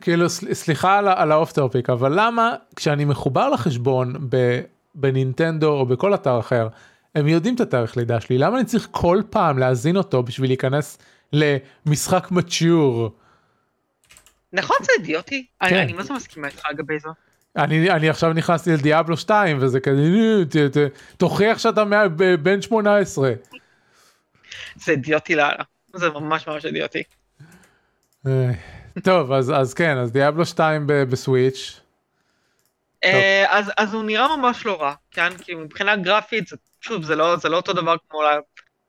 כאילו 0.00 0.30
סל- 0.30 0.54
סליחה 0.54 0.98
על 0.98 1.32
ה 1.32 1.37
off 1.37 1.52
topic 1.52 1.90
אבל 1.90 2.12
למה 2.14 2.54
כשאני 2.76 3.04
מחובר 3.04 3.48
לחשבון 3.50 4.14
ב- 4.28 4.60
בנינטנדו 4.94 5.68
או 5.68 5.86
בכל 5.86 6.14
אתר 6.14 6.38
אחר 6.38 6.68
הם 7.14 7.28
יודעים 7.28 7.54
את 7.54 7.60
התאריך 7.60 7.96
לידה 7.96 8.20
שלי 8.20 8.38
למה 8.38 8.56
אני 8.58 8.64
צריך 8.64 8.88
כל 8.90 9.22
פעם 9.30 9.58
להזין 9.58 9.96
אותו 9.96 10.22
בשביל 10.22 10.50
להיכנס 10.50 10.98
למשחק 11.32 12.30
mature 12.30 13.10
נכון 14.52 14.76
זה 14.82 14.92
אידיוטי? 14.98 15.46
כן. 15.68 15.76
אני 15.76 16.02
זה 16.02 16.12
מסכימה 16.12 16.48
איתך 16.48 16.62
לגבי 16.70 16.98
זה? 16.98 17.08
אני 17.56 17.90
אני 17.90 18.08
עכשיו 18.08 18.32
נכנסתי 18.32 18.70
ל 18.70 18.77
Diablo 18.77 19.16
2 19.16 19.58
וזה 19.60 19.80
כזה 19.80 20.00
"נו, 20.00 20.44
ת- 20.44 20.76
ת- 20.76 20.90
תוכיח 21.16 21.58
שאתה 21.58 21.84
מה- 21.84 22.08
בן 22.42 22.62
18. 22.62 23.32
זה 24.76 24.92
אידיוטי 24.92 25.34
לאללה. 25.34 25.64
זה 25.94 26.10
ממש 26.10 26.48
ממש 26.48 26.64
אידיוטי. 26.66 27.02
אה, 28.26 28.50
טוב, 29.04 29.32
אז, 29.32 29.52
אז 29.56 29.74
כן, 29.74 29.96
אז 29.98 30.12
דיאבלו 30.12 30.46
2 30.46 30.86
ב- 30.86 30.92
בסוויץ'. 30.92 31.80
אה, 33.04 33.44
אז, 33.58 33.70
אז 33.76 33.94
הוא 33.94 34.04
נראה 34.04 34.36
ממש 34.36 34.66
לא 34.66 34.82
רע, 34.82 34.94
כן? 35.10 35.36
כי 35.38 35.54
מבחינה 35.54 35.96
גרפית, 35.96 36.46
זה, 36.46 36.56
שוב, 36.80 37.02
זה 37.04 37.16
לא, 37.16 37.36
זה 37.36 37.48
לא 37.48 37.56
אותו 37.56 37.72
דבר 37.72 37.96
כמו 38.10 38.20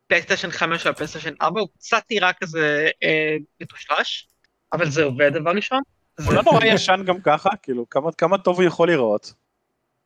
לפלייסטיישן 0.06 0.52
5 0.52 0.86
או 0.88 0.91
לפלייסטיישן 0.91 1.34
4, 1.41 1.62
הוא 1.62 1.69
קצת 1.78 2.04
נראה 2.12 2.34
כזה 2.34 2.89
אה, 3.04 3.36
מטושטש, 3.62 4.28
אבל 4.73 4.89
זה 4.89 5.04
עובד 5.04 5.32
דבר 5.34 5.52
ראשון. 5.52 5.82
הוא 6.26 6.34
לא 6.34 6.41
נורא 6.43 6.65
ישן 6.65 7.02
גם 7.06 7.21
ככה, 7.21 7.49
כאילו, 7.62 7.89
כמה, 7.89 8.12
כמה 8.12 8.38
טוב 8.38 8.56
הוא 8.56 8.67
יכול 8.67 8.91
לראות. 8.91 9.34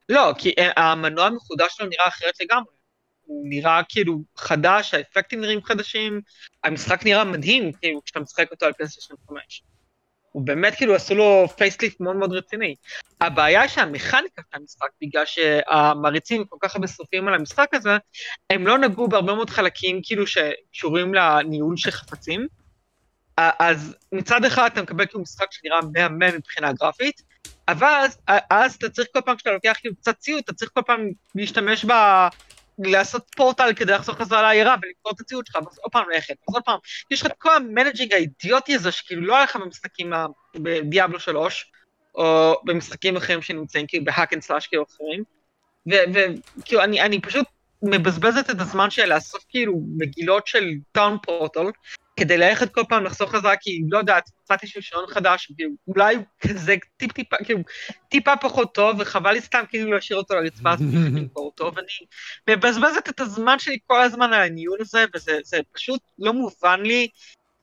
לא, 0.09 0.33
כי 0.37 0.53
אה, 0.59 0.71
המנוע 0.91 1.25
המחודש 1.25 1.75
שלו 1.75 1.87
נראה 1.87 2.07
אחרת 2.07 2.33
לגמרי. 2.41 2.71
הוא 3.25 3.45
נראה 3.49 3.81
כאילו 3.89 4.19
חדש, 4.35 4.93
האפקטים 4.93 5.41
נראים 5.41 5.63
חדשים, 5.63 6.21
המשחק 6.63 7.05
נראה 7.05 7.23
מדהים, 7.23 7.71
כאילו, 7.71 8.01
כשאתה 8.03 8.19
משחק 8.19 8.51
אותו 8.51 8.65
על 8.65 8.73
פלייסטיישן 8.73 9.13
5. 9.29 9.63
הוא 10.31 10.45
באמת 10.45 10.75
כאילו 10.75 10.95
עשו 10.95 11.15
לו 11.15 11.47
facelift 11.57 11.99
מאוד 11.99 12.15
מאוד 12.15 12.33
רציני. 12.33 12.75
הבעיה 13.21 13.67
שהמכניקה 13.67 14.41
של 14.51 14.57
המשחק, 14.57 14.87
בגלל 15.01 15.25
שהמעריצים 15.25 16.45
כל 16.45 16.57
כך 16.61 16.75
הרבה 16.75 16.87
שרופים 16.87 17.27
על 17.27 17.33
המשחק 17.33 17.73
הזה, 17.73 17.97
הם 18.49 18.67
לא 18.67 18.77
נגעו 18.77 19.07
בהרבה 19.07 19.33
מאוד 19.33 19.49
חלקים 19.49 19.99
כאילו 20.03 20.27
שקשורים 20.27 21.13
לניהול 21.13 21.77
של 21.77 21.91
חפצים. 21.91 22.47
אז 23.37 23.95
מצד 24.11 24.45
אחד 24.45 24.69
אתה 24.73 24.81
מקבל 24.81 25.05
כאילו 25.05 25.21
משחק 25.21 25.51
שנראה 25.51 25.79
מהמם 25.93 26.35
מבחינה 26.37 26.73
גרפית, 26.73 27.21
אבל 27.67 27.87
אז, 27.87 28.17
אז 28.49 28.75
אתה 28.75 28.89
צריך 28.89 29.07
כל 29.13 29.21
פעם 29.21 29.35
כשאתה 29.35 29.51
לוקח 29.51 29.77
כאילו 29.81 29.95
קצת 29.95 30.17
ציוד, 30.17 30.41
אתה 30.43 30.53
צריך 30.53 30.71
כל 30.73 30.81
פעם 30.85 31.09
להשתמש 31.35 31.85
ב... 31.85 31.91
לעשות 32.79 33.27
פורטל 33.35 33.73
כדי 33.75 33.91
לחזור 33.91 34.15
חזרה 34.15 34.41
לעיירה 34.41 34.75
ולמכור 34.83 35.13
את 35.15 35.19
הציוד 35.19 35.45
שלך, 35.45 35.55
ואז 35.55 35.79
עוד 35.79 35.91
פעם 35.91 36.09
ללכת, 36.09 36.35
אז 36.49 36.55
עוד 36.55 36.63
פעם, 36.63 36.79
יש 37.11 37.21
לך 37.21 37.27
את 37.27 37.31
כל 37.37 37.55
ה 37.55 37.62
managing 37.62 38.13
האידיוטי 38.13 38.75
הזה 38.75 38.91
שכאילו 38.91 39.21
לא 39.21 39.35
היה 39.35 39.43
לך 39.43 39.55
במשחקים 39.55 40.13
ב 40.55 40.64
Diablo 40.64 41.19
3, 41.19 41.71
או 42.15 42.55
במשחקים 42.65 43.17
אחרים 43.17 43.41
שנמצאים 43.41 43.87
כאילו 43.87 44.05
ב 44.05 44.11
hack 44.11 44.33
and 44.33 44.41
slash 44.41 44.67
כאילו 44.67 44.85
אחרים, 44.95 45.23
וכאילו 45.87 46.83
אני, 46.83 47.01
אני 47.01 47.21
פשוט 47.21 47.45
מבזבזת 47.81 48.49
את 48.49 48.61
הזמן 48.61 48.89
שלי 48.89 49.07
לאסוף 49.07 49.45
כאילו 49.49 49.73
מגילות 49.97 50.47
של 50.47 50.65
town 50.91 51.17
portal, 51.23 51.67
כדי 52.19 52.37
ללכת 52.37 52.73
כל 52.73 52.83
פעם 52.89 53.03
לחזור 53.03 53.31
חזרה, 53.31 53.55
כי 53.55 53.81
לא 53.89 53.97
יודעת, 53.97 54.29
מצאתי 54.43 54.67
איזשהו 54.67 54.81
שריון 54.81 55.05
חדש, 55.07 55.51
אולי 55.87 56.15
הוא 56.15 56.23
כזה 56.41 56.75
טיפ 56.97 57.11
טיפה, 57.11 57.35
כאילו, 57.43 57.59
טיפה 58.09 58.35
פחות 58.35 58.73
טוב, 58.73 58.99
וחבל 58.99 59.31
לי 59.31 59.41
סתם 59.41 59.63
כאילו 59.69 59.91
להשאיר 59.91 60.19
אותו 60.19 60.35
לרצפה, 60.35 60.73
אז 60.73 60.81
למכור 60.81 61.45
אותו, 61.51 61.71
ואני 61.75 61.87
מבזבזת 62.49 63.09
את 63.09 63.19
הזמן 63.19 63.59
שלי 63.59 63.77
כל 63.87 64.01
הזמן 64.01 64.33
על 64.33 64.41
הניהול 64.41 64.77
הזה, 64.81 65.05
וזה 65.15 65.59
פשוט 65.71 66.01
לא 66.19 66.33
מובן 66.33 66.81
לי 66.81 67.07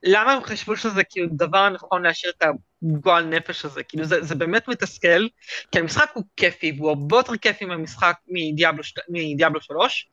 למה 0.04 0.32
הם 0.32 0.42
חשבו 0.42 0.76
שזה 0.76 1.04
כאילו 1.04 1.28
דבר 1.32 1.68
נכון 1.68 2.02
להשאיר 2.02 2.32
את 2.38 2.44
הגועל 2.82 3.24
נפש 3.24 3.64
הזה, 3.64 3.82
כאילו 3.82 4.04
זה, 4.04 4.22
זה 4.22 4.34
באמת 4.34 4.68
מתסכל, 4.68 5.28
כי 5.72 5.78
המשחק 5.78 6.10
הוא 6.14 6.24
כיפי, 6.36 6.72
והוא 6.76 6.88
הרבה 6.88 7.16
יותר 7.16 7.36
כיפי 7.36 7.64
מהמשחק 7.64 8.16
מדיאבלו, 8.28 8.82
מדיאבלו 9.08 9.60
3, 9.60 10.08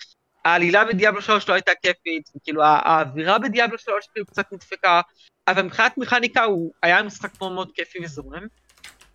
העלילה 0.45 0.85
בדיאבלו 0.85 1.21
3 1.21 1.49
לא 1.49 1.53
הייתה 1.53 1.71
כיפית, 1.81 2.29
כאילו 2.43 2.63
האווירה 2.63 3.39
בדיאבלו 3.39 3.77
3 3.77 4.07
כאילו 4.13 4.25
קצת 4.25 4.51
נדפקה, 4.51 5.01
אבל 5.47 5.61
מבחינת 5.61 5.97
מכניקה 5.97 6.43
הוא 6.43 6.71
היה 6.83 7.03
משחק 7.03 7.41
מאוד 7.41 7.51
מאוד 7.51 7.71
כיפי 7.75 7.99
וזורם. 8.03 8.47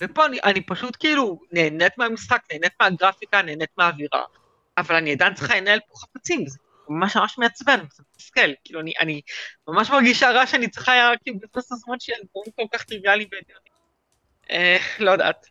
ופה 0.00 0.26
אני, 0.26 0.38
אני 0.44 0.60
פשוט 0.60 0.96
כאילו 1.00 1.40
נהנית 1.52 1.98
מהמשחק, 1.98 2.42
נהנית 2.52 2.72
מהגרפיקה, 2.80 3.42
נהנית 3.42 3.70
מהאווירה, 3.78 4.22
אבל 4.78 4.94
אני 4.94 5.12
עדיין 5.12 5.34
צריכה 5.34 5.56
לנהל 5.56 5.80
פה 5.88 5.94
חפצים, 5.98 6.46
זה 6.46 6.58
ממש 6.88 7.16
ממש 7.16 7.38
מעצבן, 7.38 7.84
זה 7.92 8.02
מתסכל, 8.14 8.50
כאילו 8.64 8.80
אני, 8.80 8.92
אני 9.00 9.20
ממש 9.68 9.90
מרגישה 9.90 10.30
רע 10.30 10.46
שאני 10.46 10.68
צריכה 10.68 10.92
כאילו 11.24 11.36
לבזבז 11.42 11.64
את 11.64 11.72
הזמן 11.72 12.00
שלי 12.00 12.14
על 12.14 12.20
דברים 12.30 12.52
כל 12.56 12.78
כך 12.78 12.84
טריוויאליים 12.84 13.28
והגיוניים. 13.32 13.72
אה, 14.50 14.76
לא 14.98 15.10
יודעת. 15.10 15.46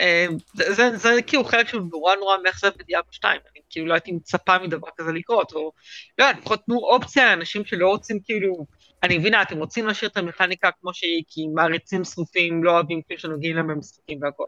אה, 0.00 0.26
זה, 0.54 0.74
זה, 0.74 0.96
זה 0.96 1.22
כאילו 1.26 1.44
חלק 1.44 1.68
שהוא 1.68 1.82
נורא 1.92 2.14
נורא 2.16 2.36
מאכזב 2.42 2.70
בדיאבו 2.78 3.12
2, 3.12 3.40
אני 3.52 3.59
כאילו 3.70 3.86
לא 3.86 3.94
הייתי 3.94 4.12
מצפה 4.12 4.58
מדבר 4.58 4.88
כזה 4.96 5.12
לקרות, 5.12 5.52
או 5.52 5.72
לא 6.18 6.24
יודע, 6.24 6.38
לפחות 6.38 6.60
תנו 6.66 6.78
אופציה 6.78 7.24
לאנשים 7.26 7.64
שלא 7.64 7.88
רוצים 7.88 8.20
כאילו, 8.24 8.66
אני 9.02 9.18
מבינה, 9.18 9.42
אתם 9.42 9.58
רוצים 9.58 9.86
להשאיר 9.86 10.10
את 10.10 10.16
המכניקה 10.16 10.70
כמו 10.80 10.94
שהיא, 10.94 11.22
כי 11.28 11.46
מעריצים 11.54 12.04
שרופים 12.04 12.64
לא 12.64 12.70
אוהבים 12.70 13.02
כאילו 13.06 13.20
שנוגעים 13.20 13.56
להם 13.56 13.68
במשחקים 13.68 14.18
והכל. 14.22 14.44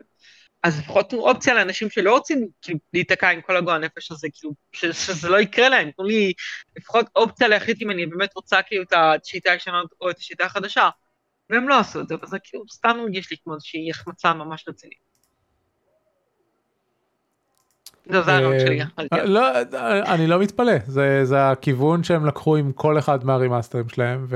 אז 0.62 0.78
לפחות 0.78 1.10
תנו 1.10 1.28
אופציה 1.28 1.54
לאנשים 1.54 1.90
שלא 1.90 2.12
רוצים 2.12 2.48
כאילו 2.62 2.78
להיתקע 2.92 3.30
עם 3.30 3.40
כל 3.40 3.56
הגועל 3.56 3.76
הנפש 3.76 4.10
הזה, 4.10 4.28
כאילו, 4.32 4.54
ש, 4.72 4.84
שזה 4.86 5.28
לא 5.28 5.40
יקרה 5.40 5.68
להם, 5.68 5.90
תנו 5.90 6.04
לי 6.04 6.32
לפחות 6.76 7.06
אופציה 7.16 7.48
להחליט 7.48 7.82
אם 7.82 7.90
אני 7.90 8.06
באמת 8.06 8.36
רוצה 8.36 8.62
כאילו 8.62 8.82
את 8.82 8.92
השיטה 8.92 9.52
הישנה 9.52 9.82
או 10.00 10.10
את 10.10 10.18
השיטה 10.18 10.44
החדשה. 10.44 10.88
והם 11.50 11.68
לא 11.68 11.78
עשו 11.78 12.00
את 12.00 12.08
זה, 12.08 12.14
וזה 12.22 12.38
כאילו 12.44 12.64
סתם 12.72 12.96
מרגיש 12.96 13.30
לי 13.30 13.36
כמו 13.44 13.54
איזושהי 13.54 13.90
החמצה 13.90 14.34
ממש 14.34 14.64
רצינית. 14.68 15.11
לא, 18.06 18.22
זה 18.22 18.32
הרעיון 18.32 18.60
שלי. 18.60 18.80
אה, 19.12 19.24
לא, 19.24 19.60
אני 20.14 20.26
לא 20.26 20.38
מתפלא, 20.38 20.72
זה 21.22 21.50
הכיוון 21.50 22.04
שהם 22.04 22.26
לקחו 22.26 22.56
עם 22.56 22.72
כל 22.72 22.98
אחד 22.98 23.24
מהרימאסטרים 23.24 23.88
שלהם, 23.88 24.26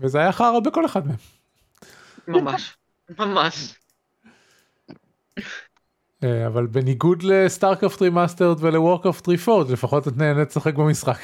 וזה 0.00 0.18
היה 0.18 0.32
חרא 0.32 0.60
בכל 0.60 0.86
אחד 0.86 1.06
מהם. 1.06 1.16
ממש, 2.28 2.76
ממש. 3.18 3.74
אה, 6.24 6.46
אבל 6.46 6.66
בניגוד 6.66 7.22
ל 7.22 7.30
StarCraft 7.30 8.02
Remastered 8.02 8.64
ול 8.64 8.77
Warcraft 8.77 9.28
Reforged, 9.28 9.70
לפחות 9.70 10.08
את 10.08 10.16
נהנית 10.16 10.48
לשחק 10.48 10.74
במשחק. 10.74 11.20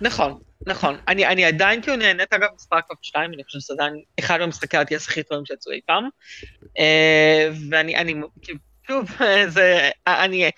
נכון, 0.00 0.38
נכון. 0.66 0.96
אני, 1.08 1.26
אני 1.26 1.44
עדיין 1.44 1.82
כאילו 1.82 1.96
נהנית 1.96 2.32
אגב 2.32 2.48
מ 2.54 2.59
StarCraft 2.59 3.04
2, 3.04 3.32
אני 3.34 3.44
חושב 3.44 3.58
שזה 3.58 3.74
עדיין 3.74 4.02
אחד 4.18 4.40
המשחקי 4.40 4.76
RTS 4.76 5.08
הכי 5.08 5.22
טובים 5.22 5.46
שיצאו 5.46 5.72
אי 5.72 5.80
פעם. 5.86 6.08
אה, 6.78 7.50
ואני, 7.70 7.96
אני, 7.96 8.14
כאילו, 8.42 8.58
שוב, 8.90 9.10
זה, 9.54 9.90
אני, 10.06 10.50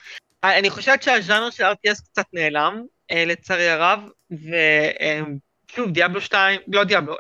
אני 0.45 0.71
חושבת 0.71 1.03
שהז'אנר 1.03 1.51
של 1.51 1.64
RTS 1.64 2.05
קצת 2.05 2.27
נעלם, 2.33 2.83
אה, 3.11 3.25
לצערי 3.25 3.68
הרב, 3.68 4.01
ושוב, 4.31 5.90
Diablo 5.90 6.20
2, 6.21 6.61
לא 6.68 6.85
Diablo, 6.85 7.16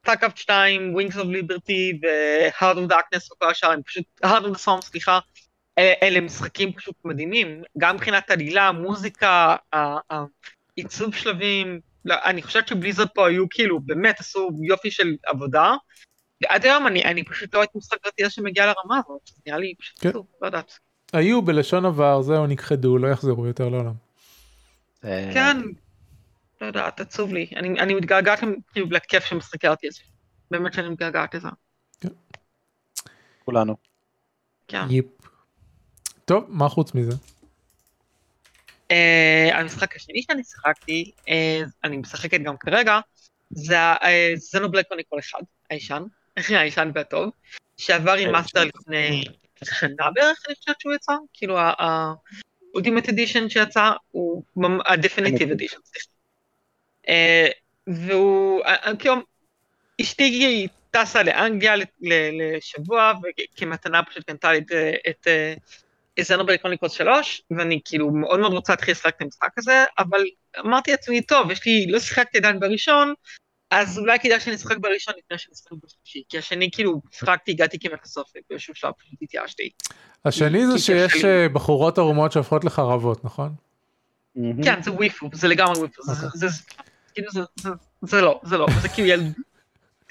StarCraft 0.00 0.36
2, 0.36 0.94
Wings 0.94 1.18
of 1.18 1.26
Liberty 1.26 2.00
ו 2.02 2.15
Heart 2.15 2.78
of 2.78 2.86
Darkness 2.86 3.32
וכל 3.32 3.50
השאר, 3.50 3.70
הם 3.70 3.82
פשוט, 3.82 4.04
Heart 4.22 4.44
of 4.44 4.58
Swarm, 4.58 4.80
סליחה, 4.80 5.18
אלה 5.78 6.20
משחקים 6.20 6.72
פשוט 6.72 6.96
מדהימים, 7.04 7.62
גם 7.78 7.94
מבחינת 7.94 8.30
עלילה, 8.30 8.72
מוזיקה, 8.72 9.56
עיצוב 10.76 11.14
שלבים, 11.14 11.80
לא, 12.04 12.14
אני 12.24 12.42
חושבת 12.42 12.68
ש 12.68 12.76
Blizzard 12.76 13.08
פה 13.14 13.28
היו 13.28 13.48
כאילו, 13.50 13.80
באמת 13.80 14.20
עשו 14.20 14.50
יופי 14.62 14.90
של 14.90 15.16
עבודה, 15.26 15.74
עד 16.44 16.64
היום 16.64 16.86
אני, 16.86 17.04
אני 17.04 17.24
פשוט 17.24 17.54
לא 17.54 17.60
הייתי 17.60 17.78
משחק 17.78 18.06
RTS 18.06 18.30
שמגיע 18.30 18.66
לרמה 18.66 19.00
הזאת, 19.04 19.30
נראה 19.46 19.58
לי 19.58 19.74
פשוט 19.78 19.98
כן. 20.00 20.12
טוב, 20.12 20.26
לא 20.40 20.46
יודעת. 20.46 20.78
היו 21.12 21.42
בלשון 21.42 21.86
עבר, 21.86 22.22
זהו, 22.22 22.46
נכחדו, 22.46 22.98
לא 22.98 23.08
יחזרו 23.08 23.46
יותר 23.46 23.68
לעולם. 23.68 23.94
אה, 25.04 25.30
כן, 25.34 25.56
לא 26.60 26.66
יודעת, 26.66 27.00
עצוב 27.00 27.32
לי. 27.32 27.46
אני, 27.56 27.80
אני 27.80 27.94
מתגעגעת 27.94 28.38
כאילו 28.72 28.86
לכיף 28.90 29.24
של 29.24 29.36
משחקי 29.36 29.68
RTS. 29.68 30.02
באמת 30.50 30.72
שאני 30.72 30.88
מתגעגעת 30.88 31.34
לזה. 31.34 31.48
כן. 32.00 32.08
כולנו. 33.44 33.76
כן. 34.68 34.86
יפ. 34.90 35.04
טוב, 36.24 36.44
מה 36.48 36.68
חוץ 36.68 36.94
מזה? 36.94 37.12
Uh, 38.88 39.54
המשחק 39.54 39.96
השני 39.96 40.22
שאני 40.22 40.44
שיחקתי, 40.44 41.12
uh, 41.20 41.30
אני 41.84 41.96
משחקת 41.96 42.40
גם 42.40 42.56
כרגע, 42.56 43.00
זה 43.50 43.76
Xenoblade 44.36 44.88
Chronicles 44.88 45.18
אחד, 45.18 45.40
הישן. 45.70 46.02
הישן 46.36 46.90
והטוב, 46.94 47.30
שעבר 47.76 48.12
remaster 48.12 48.64
לפני 48.64 49.24
שנה 49.64 50.10
בערך, 50.14 50.42
אני 50.48 50.54
חושבת 50.54 50.80
שהוא 50.80 50.94
יצא, 50.94 51.12
כאילו 51.32 51.58
ה 51.58 51.75
ultimate 51.75 53.08
edition 53.08 53.48
שיצא 53.48 53.90
הוא 54.10 54.42
edition, 55.52 55.78
סליחה. 55.84 56.10
אה, 57.08 57.48
והוא, 57.86 58.64
אה, 58.64 58.74
אה, 58.74 58.96
כאילו, 58.96 59.14
אשתי 60.00 60.68
טסה 60.90 61.22
לאנגליה 61.22 61.74
לשבוע, 62.00 63.12
וכמתנה 63.22 64.02
פשוט 64.02 64.24
קנתה 64.24 64.52
לי 64.52 64.60
את 65.08 65.28
Xenoblade 66.20 66.56
Chronicles 66.56 66.92
3, 66.92 67.42
ואני 67.50 67.80
כאילו 67.84 68.10
מאוד 68.10 68.40
מאוד 68.40 68.52
רוצה 68.52 68.72
להתחיל 68.72 68.92
לשחק 68.92 69.16
את 69.16 69.22
המשחק 69.22 69.58
הזה, 69.58 69.84
אבל 69.98 70.20
אמרתי 70.58 70.90
לעצמי, 70.90 71.22
טוב, 71.22 71.50
יש 71.50 71.66
לי, 71.66 71.86
לא 71.88 72.00
שיחקתי 72.00 72.38
עדיין 72.38 72.60
בראשון, 72.60 73.14
אז 73.70 73.98
אולי 73.98 74.18
כדאי 74.18 74.40
שאני 74.40 74.56
אשחק 74.56 74.76
בראשון 74.78 75.14
לפני 75.18 75.38
שאני 75.38 75.54
אשחק 75.54 75.72
בשלישי, 75.72 76.22
כי 76.28 76.38
השני 76.38 76.70
כאילו 76.72 77.00
שיחקתי, 77.10 77.50
הגעתי 77.50 77.78
כמעט 77.78 78.04
לסוף, 78.04 78.32
ובאיזשהו 78.36 78.74
שלב 78.74 78.92
פשוט 78.92 79.22
התייאשתי. 79.22 79.70
השני 80.24 80.66
זה 80.66 80.78
שיש 80.78 81.24
אה, 81.24 81.48
בחורות 81.48 81.98
ערומות 81.98 82.32
שהופכות 82.32 82.64
לחרבות, 82.64 83.24
נכון? 83.24 83.54
כן, 84.64 84.82
זה 84.82 84.92
וויפו, 84.92 85.30
זה 85.32 85.48
לגמרי 85.48 85.78
וויפו, 85.78 86.02
זה 86.34 86.46
כאילו 87.14 87.30
זה 88.02 88.20
לא, 88.20 88.40
זה 88.44 88.58
לא, 88.58 88.66
זה 88.80 88.88
כאילו 88.88 89.24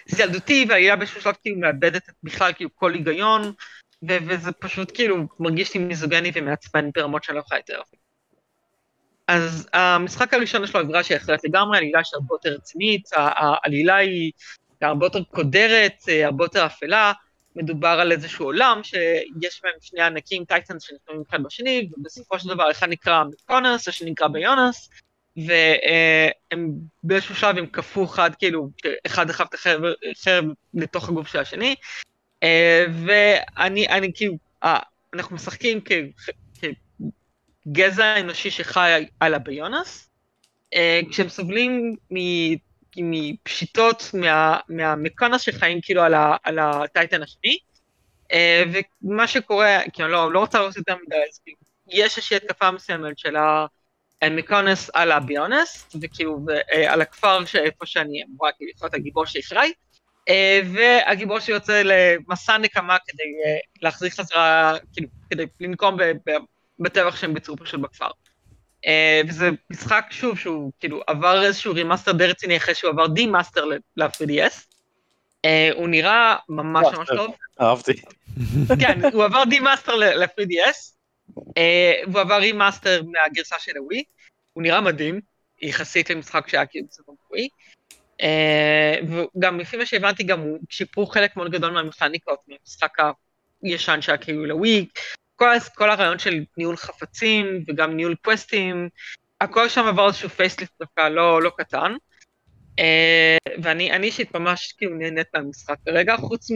זה 0.05 0.23
ילדותי, 0.23 0.65
והעלילה 0.69 0.95
באיזשהו 0.95 1.21
שלב 1.21 1.33
כאילו 1.41 1.59
מאבדת 1.59 2.09
בכלל 2.23 2.53
כאילו 2.53 2.69
כל 2.75 2.93
היגיון, 2.93 3.51
וזה 4.07 4.51
פשוט 4.51 4.91
כאילו 4.93 5.15
מרגיש 5.39 5.73
לי 5.73 5.79
מיזוגני 5.79 6.31
ומעצבן 6.35 6.89
ברמות 6.95 7.23
שאני 7.23 7.35
לא 7.35 7.41
יכולה 7.41 7.59
יותר. 7.59 7.81
אז 9.27 9.67
המשחק 9.73 10.33
הראשון 10.33 10.63
יש 10.63 10.75
לו 10.75 10.81
אווירה 10.81 11.03
שהיא 11.03 11.17
אחרת 11.17 11.43
לגמרי, 11.43 11.77
העלילה 11.77 12.03
שהיא 12.03 12.17
הרבה 12.17 12.35
יותר 12.35 12.49
רצינית, 12.49 13.09
העלילה 13.13 13.95
היא 13.95 14.31
הרבה 14.81 15.05
יותר 15.05 15.23
קודרת, 15.23 16.03
אה, 16.09 16.25
הרבה 16.25 16.45
יותר 16.45 16.65
אפלה, 16.65 17.13
מדובר 17.55 17.87
על 17.87 18.11
איזשהו 18.11 18.45
עולם 18.45 18.81
שיש 18.83 19.61
בהם 19.63 19.73
שני 19.81 20.01
ענקים 20.01 20.45
titans 20.45 20.83
שנלחמים 20.83 21.23
אחד 21.29 21.43
בשני, 21.43 21.89
ובסופו 21.97 22.39
של 22.39 22.49
דבר 22.49 22.71
אחד 22.71 22.89
נקרא 22.89 23.23
Mechonis, 23.23 23.87
השני 23.87 24.11
נקרא 24.11 24.27
Bionis, 24.27 24.89
והם 25.37 26.71
באיזשהו 27.03 27.35
שלב 27.35 27.57
הם 27.57 27.65
כפו 27.67 28.05
אחד, 28.05 28.31
כאילו, 28.39 28.69
אחד 29.05 29.27
דחף 29.27 29.49
את 29.49 29.53
החרב 29.53 29.81
לתוך 30.73 31.09
הגוף 31.09 31.27
של 31.27 31.39
השני, 31.39 31.75
אה, 32.43 32.85
ואני, 33.05 33.87
אני 33.87 34.11
כאילו, 34.15 34.33
אה, 34.63 34.79
אנחנו 35.13 35.35
משחקים 35.35 35.81
כגזע 37.65 38.19
אנושי 38.19 38.51
שחי 38.51 39.05
על 39.19 39.33
הביונס, 39.33 40.09
אה, 40.73 41.01
כשהם 41.11 41.29
סובלים 41.29 41.95
מפשיטות 42.97 44.11
מה, 44.13 44.59
מהמקונס 44.69 45.41
שחיים 45.41 45.79
כאילו 45.81 46.01
על, 46.01 46.13
ה, 46.13 46.35
על 46.43 46.59
הטייטן 46.59 47.23
השני, 47.23 47.57
ומה 49.01 49.27
שקורה, 49.27 49.81
אני 49.83 50.11
לא, 50.11 50.31
לא 50.33 50.39
רוצה 50.39 50.61
לעשות 50.61 50.77
יותר 50.77 50.95
מדי, 51.05 51.15
אז 51.29 51.39
כאילו, 51.43 51.57
יש 51.87 52.17
איזושהי 52.17 52.37
התקפה 52.37 52.71
מסוימת 52.71 53.19
של 53.19 53.35
ה... 53.35 53.65
מקונס 54.31 54.89
על 54.93 55.11
הביונס, 55.11 55.95
וכאילו 56.01 56.39
על 56.87 57.01
הכפר 57.01 57.45
שאיפה 57.45 57.85
שאני 57.85 58.23
אמורה 58.23 58.51
כאילו 58.51 58.71
להיות 58.81 58.93
הגיבור 58.93 59.25
שאחראי, 59.25 59.71
אה, 60.29 60.61
והגיבור 60.73 61.39
שיוצא 61.39 61.81
למסע 61.85 62.57
נקמה 62.57 62.97
כדי 63.07 63.23
אה, 63.45 63.57
להחזיר 63.81 64.09
חזרה, 64.09 64.73
כאילו, 64.93 65.07
כדי 65.29 65.45
לנקום 65.59 65.97
בטבח 66.79 67.15
שהם 67.15 67.33
ביצעו 67.33 67.57
פשוט 67.57 67.79
בכפר. 67.79 68.09
אה, 68.85 69.21
וזה 69.27 69.49
משחק, 69.69 70.05
שוב, 70.09 70.37
שהוא 70.37 70.71
כאילו 70.79 71.01
עבר 71.07 71.43
איזשהו 71.43 71.73
remaster 71.73 72.11
די 72.11 72.25
רציני 72.25 72.57
אחרי 72.57 72.75
שהוא 72.75 72.91
עבר 72.91 73.07
remaster 73.07 73.65
ל-3DS. 73.65 74.75
הוא 75.75 75.87
נראה 75.87 76.35
ממש 76.49 76.87
ממש 76.93 77.07
טוב. 77.07 77.35
אהבתי. 77.61 77.93
כן, 78.79 78.99
הוא 79.13 79.23
עבר 79.23 79.43
remaster 79.49 79.95
ל-3DS, 79.95 80.95
והוא 82.07 82.21
עבר 82.21 82.37
remaster 82.37 83.01
מהגרסה 83.03 83.55
של 83.59 83.77
הווי. 83.77 84.03
הוא 84.53 84.63
נראה 84.63 84.81
מדהים, 84.81 85.19
יחסית 85.61 86.09
למשחק 86.09 86.47
שהיה 86.47 86.65
כאילו 86.65 86.87
בסדר 86.89 87.13
ווי. 87.31 87.47
אה, 88.21 88.95
וגם 89.37 89.59
לפי 89.59 89.77
מה 89.77 89.85
שהבנתי 89.85 90.23
גם 90.23 90.39
הוא 90.39 90.59
שיפרו 90.69 91.05
חלק 91.05 91.37
מאוד 91.37 91.51
גדול 91.51 91.71
מהמכניקות 91.71 92.39
מהמשחק 92.47 92.97
הישן 93.61 94.01
שהיה 94.01 94.17
כאילו 94.17 94.45
לווי. 94.45 94.85
כל, 95.35 95.49
כל 95.75 95.89
הרעיון 95.89 96.19
של 96.19 96.43
ניהול 96.57 96.77
חפצים 96.77 97.63
וגם 97.67 97.95
ניהול 97.95 98.15
קווסטים, 98.15 98.89
הכל 99.41 99.69
שם 99.69 99.85
עבר 99.85 100.07
איזשהו 100.07 100.29
facelift 100.29 100.73
דווקא 100.79 101.09
לא, 101.09 101.41
לא 101.41 101.51
קטן. 101.57 101.95
אה, 102.79 103.53
ואני 103.63 103.97
אישית 104.03 104.35
ממש 104.35 104.73
כאילו 104.77 104.95
נהנית 104.95 105.27
מהמשחק 105.33 105.75
כרגע, 105.85 106.17
חוץ 106.17 106.47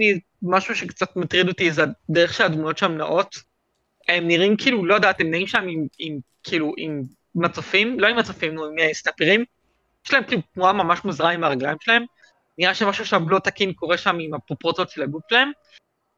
ממשהו 0.41 0.75
שקצת 0.75 1.15
מטריד 1.15 1.47
אותי 1.47 1.71
זה 1.71 1.83
הדרך 2.09 2.33
שהדמויות 2.33 2.77
שם 2.77 2.91
נעות. 2.91 3.35
הם 4.07 4.27
נראים 4.27 4.57
כאילו, 4.57 4.85
לא 4.85 4.93
יודעת, 4.95 5.21
הם 5.21 5.31
נראים 5.31 5.47
שם 5.47 5.67
עם, 5.69 5.87
עם 5.99 6.19
כאילו, 6.43 6.73
עם 6.77 7.03
מצופים, 7.35 7.99
לא 7.99 8.07
עם 8.07 8.17
מצופים, 8.17 8.53
נו, 8.53 8.65
עם 8.65 8.93
סטאפרים. 8.93 9.45
יש 10.05 10.13
להם 10.13 10.23
כאילו 10.23 10.41
תנועה 10.53 10.73
ממש 10.73 10.99
מוזרה 11.05 11.29
עם 11.29 11.43
הרגליים 11.43 11.77
שלהם, 11.81 12.03
נראה 12.57 12.73
שמשהו 12.73 13.05
שם 13.05 13.29
לא 13.29 13.39
תקין 13.39 13.73
קורה 13.73 13.97
שם 13.97 14.17
עם 14.19 14.33
הפרופורציות 14.33 14.89
של 14.89 15.01
הגוף 15.01 15.23
שלהם, 15.29 15.51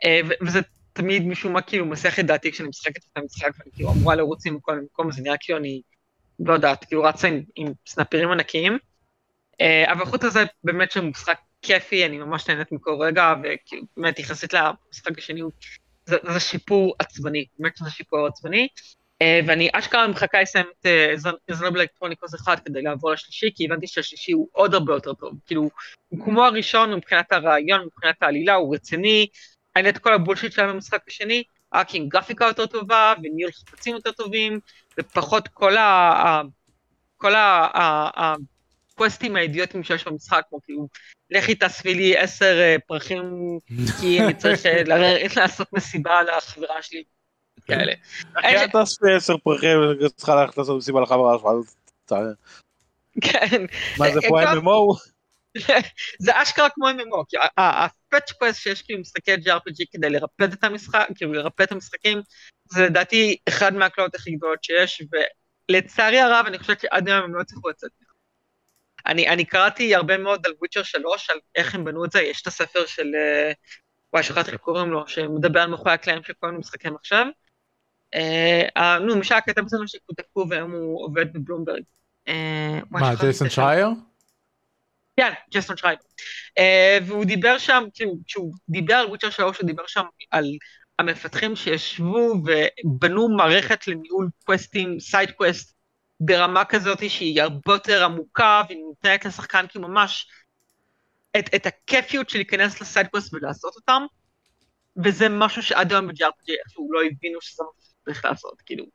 אה, 0.05 0.21
וזה 0.41 0.59
תמיד 0.93 1.27
משום 1.27 1.53
מה 1.53 1.61
כאילו 1.61 1.85
מסיח 1.85 2.19
את 2.19 2.25
דעתי 2.25 2.51
כשאני 2.51 2.69
משחקת 2.69 2.97
את 2.97 3.17
המשחק 3.17 3.49
ואני 3.59 3.71
כאילו 3.73 3.91
אמורה 3.91 4.15
לרוץ 4.15 4.45
עם 4.45 4.59
כל 4.59 4.79
מקום, 4.79 5.11
זה 5.11 5.21
נראה 5.21 5.35
כאילו 5.39 5.59
אני, 5.59 5.81
לא 6.39 6.53
יודעת, 6.53 6.85
כאילו 6.85 7.03
רצה 7.03 7.27
עם, 7.27 7.41
עם 7.55 7.73
סנפירים 7.87 8.31
ענקיים, 8.31 8.77
אה, 9.61 9.91
אבל 9.91 10.05
חוץ 10.05 10.23
לזה 10.23 10.43
באמת 10.63 10.91
שהוא 10.91 11.05
משחק 11.05 11.37
כיפי, 11.61 12.05
אני 12.05 12.17
ממש 12.17 12.49
נהנית 12.49 12.71
מכל 12.71 12.97
רגע, 12.99 13.33
וכאילו 13.43 13.83
באמת 13.97 14.19
יחסית 14.19 14.53
למשחק 14.53 15.17
השני, 15.17 15.41
זה, 16.05 16.17
זה 16.33 16.39
שיפור 16.39 16.95
עצבני, 16.99 17.45
באמת 17.59 17.77
שזה 17.77 17.89
שיפור 17.89 18.27
עצבני. 18.27 18.67
אה, 19.21 19.39
ואני 19.47 19.69
אשכרה 19.73 20.07
מחכה 20.07 20.41
לסיים 20.41 20.65
את 20.79 20.85
זנוב 21.51 21.75
אלקטרוניקוס 21.75 22.35
אחד 22.35 22.55
כדי 22.65 22.81
לעבור 22.81 23.11
לשלישי, 23.11 23.49
כי 23.55 23.65
הבנתי 23.65 23.87
שהשלישי 23.87 24.31
הוא 24.31 24.47
עוד 24.51 24.73
הרבה 24.73 24.93
יותר 24.93 25.13
טוב. 25.13 25.33
כאילו, 25.45 25.69
הוא 26.09 26.25
כמו 26.25 26.45
הראשון 26.45 26.93
מבחינת 26.93 27.31
הרעיון, 27.31 27.85
מבחינת 27.85 28.15
העלילה, 28.23 28.53
הוא 28.53 28.75
רציני, 28.75 29.27
אין 29.75 29.89
את 29.89 29.97
כל 29.97 30.13
הבולשיט 30.13 30.51
שלהם 30.51 30.69
במשחק 30.69 31.01
השני, 31.07 31.43
רק 31.73 31.95
עם 31.95 32.09
גרפיקה 32.09 32.45
יותר 32.45 32.65
טובה, 32.65 33.13
וניהול 33.23 33.51
חפצים 33.51 33.95
יותר 33.95 34.11
טובים, 34.11 34.59
ופחות 34.99 35.47
כל 35.47 35.77
ה... 35.77 36.41
כל 37.17 37.35
ה... 37.35 37.67
הקווסטים 39.01 39.35
האידיוטיים 39.35 39.83
שיש 39.83 40.07
במשחק, 40.07 40.41
כמו 40.49 40.61
כאילו, 40.61 40.87
לכי 41.31 41.55
תאספי 41.55 41.93
לי 41.93 42.17
עשר 42.17 42.59
אה, 42.59 42.75
פרחים, 42.87 43.23
כי 44.01 44.21
אני 44.21 44.33
צריך 44.33 44.65
אה, 44.65 44.81
לעשות 45.35 45.73
מסיבה 45.73 46.21
לחברה 46.23 46.81
שלי. 46.81 47.03
כאלה. 47.65 47.93
אחי, 48.33 48.47
אל 48.47 48.67
תעשי 48.67 48.95
עשר 49.17 49.37
פרחים, 49.37 49.77
צריכה 50.15 50.35
ללכת 50.35 50.57
לעשות 50.57 50.77
מסיבה 50.77 51.01
לחברה 51.01 51.37
שלך. 51.37 51.47
כן. 53.21 53.61
מה 53.97 54.11
זה 54.11 54.19
פה 54.29 54.43
MMO? 54.43 55.10
זה 56.25 56.41
אשכרה 56.41 56.69
כמו 56.69 56.89
MMO, 56.89 57.23
כי 57.29 57.37
הפאצ' 57.57 58.31
קווסט 58.31 58.61
שיש 58.61 58.81
כאילו 58.81 58.99
משחקי 58.99 59.33
JRPG 59.33 59.85
כדי 59.91 60.09
לרפד 60.09 60.53
את 60.53 60.63
המשחק, 60.63 61.07
כאילו 61.15 61.33
לרפד 61.33 61.63
את 61.63 61.71
המשחקים, 61.71 62.21
זה 62.71 62.85
לדעתי 62.85 63.37
אחד 63.49 63.73
מהקלעות 63.73 64.15
הכי 64.15 64.31
גדולות 64.31 64.63
שיש, 64.63 65.01
ולצערי 65.69 66.19
הרב 66.19 66.45
אני 66.47 66.59
חושבת 66.59 66.79
שעד 66.79 67.07
היום 67.07 67.23
הם 67.23 67.35
לא 67.35 67.41
הצליחו 67.41 67.69
לצאת. 67.69 67.91
אני, 69.05 69.29
אני 69.29 69.45
קראתי 69.45 69.95
הרבה 69.95 70.17
מאוד 70.17 70.45
על 70.45 70.53
Witcher 70.59 70.83
3, 70.83 71.29
על 71.29 71.37
איך 71.55 71.75
הם 71.75 71.85
בנו 71.85 72.05
את 72.05 72.11
זה, 72.11 72.21
יש 72.21 72.41
את 72.41 72.47
הספר 72.47 72.85
של, 72.85 73.11
אה, 73.15 73.51
וואי, 74.13 74.23
שכחתי 74.23 74.51
איך 74.51 74.61
קוראים 74.61 74.91
לו, 74.91 75.07
שמדבר 75.07 75.59
על 75.61 75.69
מאחורי 75.69 75.91
הקלעים 75.91 76.23
של 76.23 76.33
כל 76.39 76.51
מיני 76.51 76.63
עכשיו, 76.99 77.27
אה, 78.15 78.99
נו, 78.99 79.15
משל 79.15 79.35
הכתב 79.35 79.61
אצלנו 79.61 79.87
שכותבו 79.87 80.45
והיום 80.49 80.71
הוא 80.71 81.05
עובד 81.05 81.33
בבלומברג. 81.33 81.83
אה, 82.27 82.79
מה, 82.89 83.15
ג'ייסון 83.15 83.49
שרייר? 83.49 83.87
כן, 85.17 85.31
ג'ייסון 85.51 85.77
שרייר. 85.77 85.97
אה, 86.57 86.97
והוא 87.07 87.25
דיבר 87.25 87.57
שם, 87.57 87.83
כאילו, 87.93 88.13
כשהוא 88.25 88.53
דיבר 88.69 88.93
על 88.93 89.07
Witcher 89.07 89.29
3, 89.29 89.57
הוא 89.57 89.67
דיבר 89.67 89.83
שם 89.87 90.03
על 90.31 90.45
המפתחים 90.99 91.55
שישבו 91.55 92.33
ובנו 92.85 93.29
מערכת 93.37 93.87
לניהול 93.87 94.29
קווסטים, 94.45 94.99
side 94.99 95.31
quest, 95.31 95.75
ברמה 96.19 96.65
כזאת 96.65 97.09
שהיא 97.09 97.41
הרבה 97.41 97.73
יותר 97.73 98.03
עמוקה, 98.03 98.61
והיא 98.67 98.79
נותנת 98.79 99.25
לשחקן 99.25 99.65
כאילו 99.69 99.87
ממש 99.87 100.27
את, 101.39 101.55
את 101.55 101.65
הכיפיות 101.65 102.29
של 102.29 102.37
להיכנס 102.37 102.81
ל 102.81 102.86
side 102.86 103.07
quest 103.07 103.33
ולעשות 103.33 103.75
אותם, 103.75 104.03
וזה 105.03 105.29
משהו 105.29 105.63
שעד 105.63 105.91
היום 105.91 106.07
ב-JRPG 106.07 106.53
איכשהו 106.63 106.93
לא 106.93 106.99
הבינו 107.03 107.41
שזה 107.41 107.63
משהו 107.63 107.93
צריך 108.05 108.25
לעשות, 108.25 108.61
כאילו, 108.65 108.85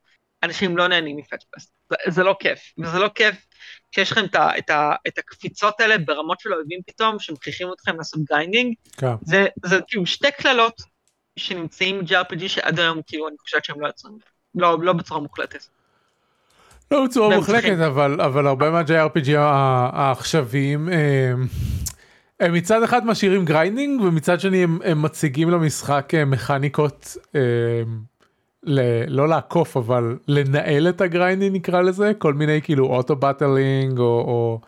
אנשים 0.43 0.77
לא 0.77 0.89
נהנים 0.89 1.17
מ 1.17 1.21
fetch 1.21 1.43
quest, 1.43 1.69
זה, 1.69 1.76
זה 2.09 2.23
לא 2.23 2.37
כיף, 2.41 2.59
וזה 2.79 2.99
לא 2.99 3.09
כיף 3.15 3.47
כשיש 3.93 4.13
לכם 4.13 4.25
את, 4.25 4.35
ה, 4.35 4.59
את, 4.59 4.71
ה, 4.71 4.95
את 5.09 5.19
הקפיצות 5.19 5.81
האלה 5.81 5.99
ברמות 5.99 6.41
של 6.41 6.55
אויבים 6.55 6.81
פתאום, 6.87 7.19
שמכריחים 7.19 7.69
אתכם 7.73 7.97
לעשות 7.97 8.21
grinding, 8.31 8.75
כן. 8.97 9.15
זה, 9.23 9.47
זה 9.65 9.81
כאילו 9.89 10.07
שתי 10.07 10.29
קללות 10.39 10.83
שנמצאים 11.37 12.01
ב-JRPG 12.01 12.49
שעד 12.49 12.81
היום 12.81 13.01
כאילו 13.07 13.29
אני 13.29 13.37
חושבת 13.39 13.65
שהם 13.65 13.81
לא 13.81 13.89
יצאו, 13.89 14.11
לא, 14.55 14.79
לא 14.83 14.93
בצורה 14.93 15.21
מוחלטת. 15.21 15.65
לא 16.91 17.05
בצורה 17.05 17.37
מוחלטת, 17.37 17.79
אבל, 17.87 18.21
אבל 18.21 18.47
הרבה 18.47 18.71
מה-JRPG 18.71 19.31
העכשוויים, 19.37 20.89
הם, 20.89 21.47
הם 22.41 22.53
מצד 22.53 22.83
אחד 22.83 23.07
משאירים 23.07 23.45
grinding, 23.45 24.01
ומצד 24.01 24.41
שני 24.41 24.65
הם, 24.65 24.79
הם 24.85 25.03
מציגים 25.03 25.51
למשחק 25.51 26.15
אה, 26.15 26.25
מכניקות 26.25 27.17
הם, 27.35 28.01
ל- 28.67 29.05
לא 29.09 29.29
לעקוף 29.29 29.77
אבל 29.77 30.17
לנהל 30.29 30.89
את 30.89 31.01
ה 31.01 31.07
grinding 31.07 31.57
נקרא 31.57 31.81
לזה 31.81 32.13
כל 32.19 32.35
מיני 32.35 32.63
כאילו 32.63 32.87
auto 32.87 33.17
battling 33.17 33.99
או, 33.99 34.05
או 34.05 34.61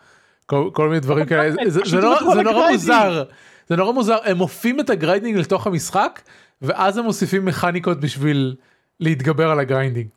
כל, 0.45 0.69
כל 0.73 0.87
מיני 0.87 0.99
דברים 0.99 1.25
כאלה 1.25 1.51
זה, 1.67 1.79
זה, 1.85 1.97
לא, 1.97 2.19
זה 2.33 2.41
נורא 2.41 2.71
מוזר 2.71 3.23
זה 3.69 3.75
נורא 3.75 3.91
מוזר 3.91 4.17
הם 4.23 4.37
מטמיעים 4.37 4.79
את 4.79 4.89
ה 4.89 4.94
grinding 4.94 5.37
לתוך 5.37 5.67
המשחק 5.67 6.21
ואז 6.61 6.97
הם 6.97 7.05
מוסיפים 7.05 7.45
מכניקות 7.45 7.99
בשביל 7.99 8.55
להתגבר 8.99 9.49
על 9.51 9.59
ה 9.59 9.64
grinding. 9.64 10.07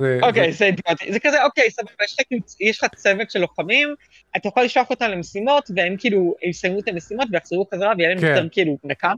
אוקיי 0.00 0.52
זה 0.52 0.70
זה 1.10 1.20
כזה 1.20 1.44
אוקיי 1.44 1.70
סבבה 1.70 1.92
כאילו, 2.28 2.42
יש 2.60 2.84
לך 2.84 2.94
צוות 2.94 3.30
של 3.30 3.38
לוחמים 3.38 3.94
אתה 4.36 4.48
יכול 4.48 4.62
לשלוח 4.62 4.90
אותם 4.90 5.06
למשימות 5.06 5.70
והם 5.76 5.94
כאילו 5.98 6.34
יסיימו 6.42 6.78
את 6.78 6.88
המשימות 6.88 7.28
ויחזרו 7.32 7.66
חזרה 7.74 7.92
ויהיה 7.96 8.10
להם 8.10 8.20
כן. 8.20 8.26
יותר 8.26 8.48
כאילו 8.52 8.78
נקם. 8.84 9.14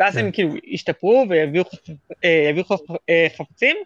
ואז 0.00 0.16
הם 0.16 0.24
כן. 0.24 0.32
כאילו 0.32 0.54
ישתפרו 0.64 1.26
ויביאו 1.28 1.64
אה, 2.24 2.50
אה, 3.08 3.26
חפצים, 3.36 3.76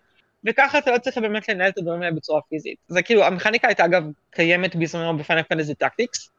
וככה 0.45 0.79
אתה 0.79 0.91
לא 0.91 0.99
צריך 0.99 1.19
באמת 1.19 1.49
לנהל 1.49 1.69
את 1.69 1.79
הדברים 1.79 2.03
האלה 2.03 2.15
בצורה 2.15 2.41
פיזית. 2.49 2.79
זה 2.89 3.03
כאילו, 3.03 3.25
המכניקה 3.25 3.69
הייתה 3.69 3.85
אגב 3.85 4.05
קיימת 4.31 4.77
בזמנו 4.77 5.19
ב 5.19 5.23
Final 5.23 5.43
Fantasy 5.43 5.75
Tactics, 5.75 6.31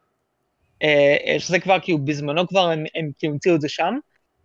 אה, 0.82 1.36
שזה 1.38 1.58
כבר 1.58 1.80
כאילו 1.82 1.98
בזמנו 1.98 2.48
כבר 2.48 2.70
הם, 2.70 2.84
הם 2.94 3.10
כאילו 3.18 3.32
המציאו 3.32 3.54
את 3.54 3.60
זה 3.60 3.68
שם, 3.68 3.94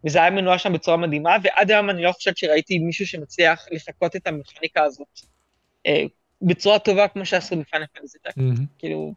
וזה 0.05 0.19
היה 0.21 0.29
מנוע 0.29 0.57
שם 0.57 0.73
בצורה 0.73 0.97
מדהימה, 0.97 1.35
ועד 1.43 1.71
היום 1.71 1.89
אני 1.89 2.03
לא 2.03 2.11
חושבת 2.11 2.37
שראיתי 2.37 2.79
מישהו 2.79 3.07
שמצליח 3.07 3.65
לחקות 3.71 4.15
את 4.15 4.27
המכניקה 4.27 4.83
הזאת 4.83 5.07
בצורה 6.41 6.79
טובה 6.79 7.07
כמו 7.07 7.25
שעשו 7.25 7.55
ב 7.55 7.60
Final 7.60 7.85
Fantasy 7.93 8.17
Tactics. 8.19 8.59
כאילו, 8.79 9.13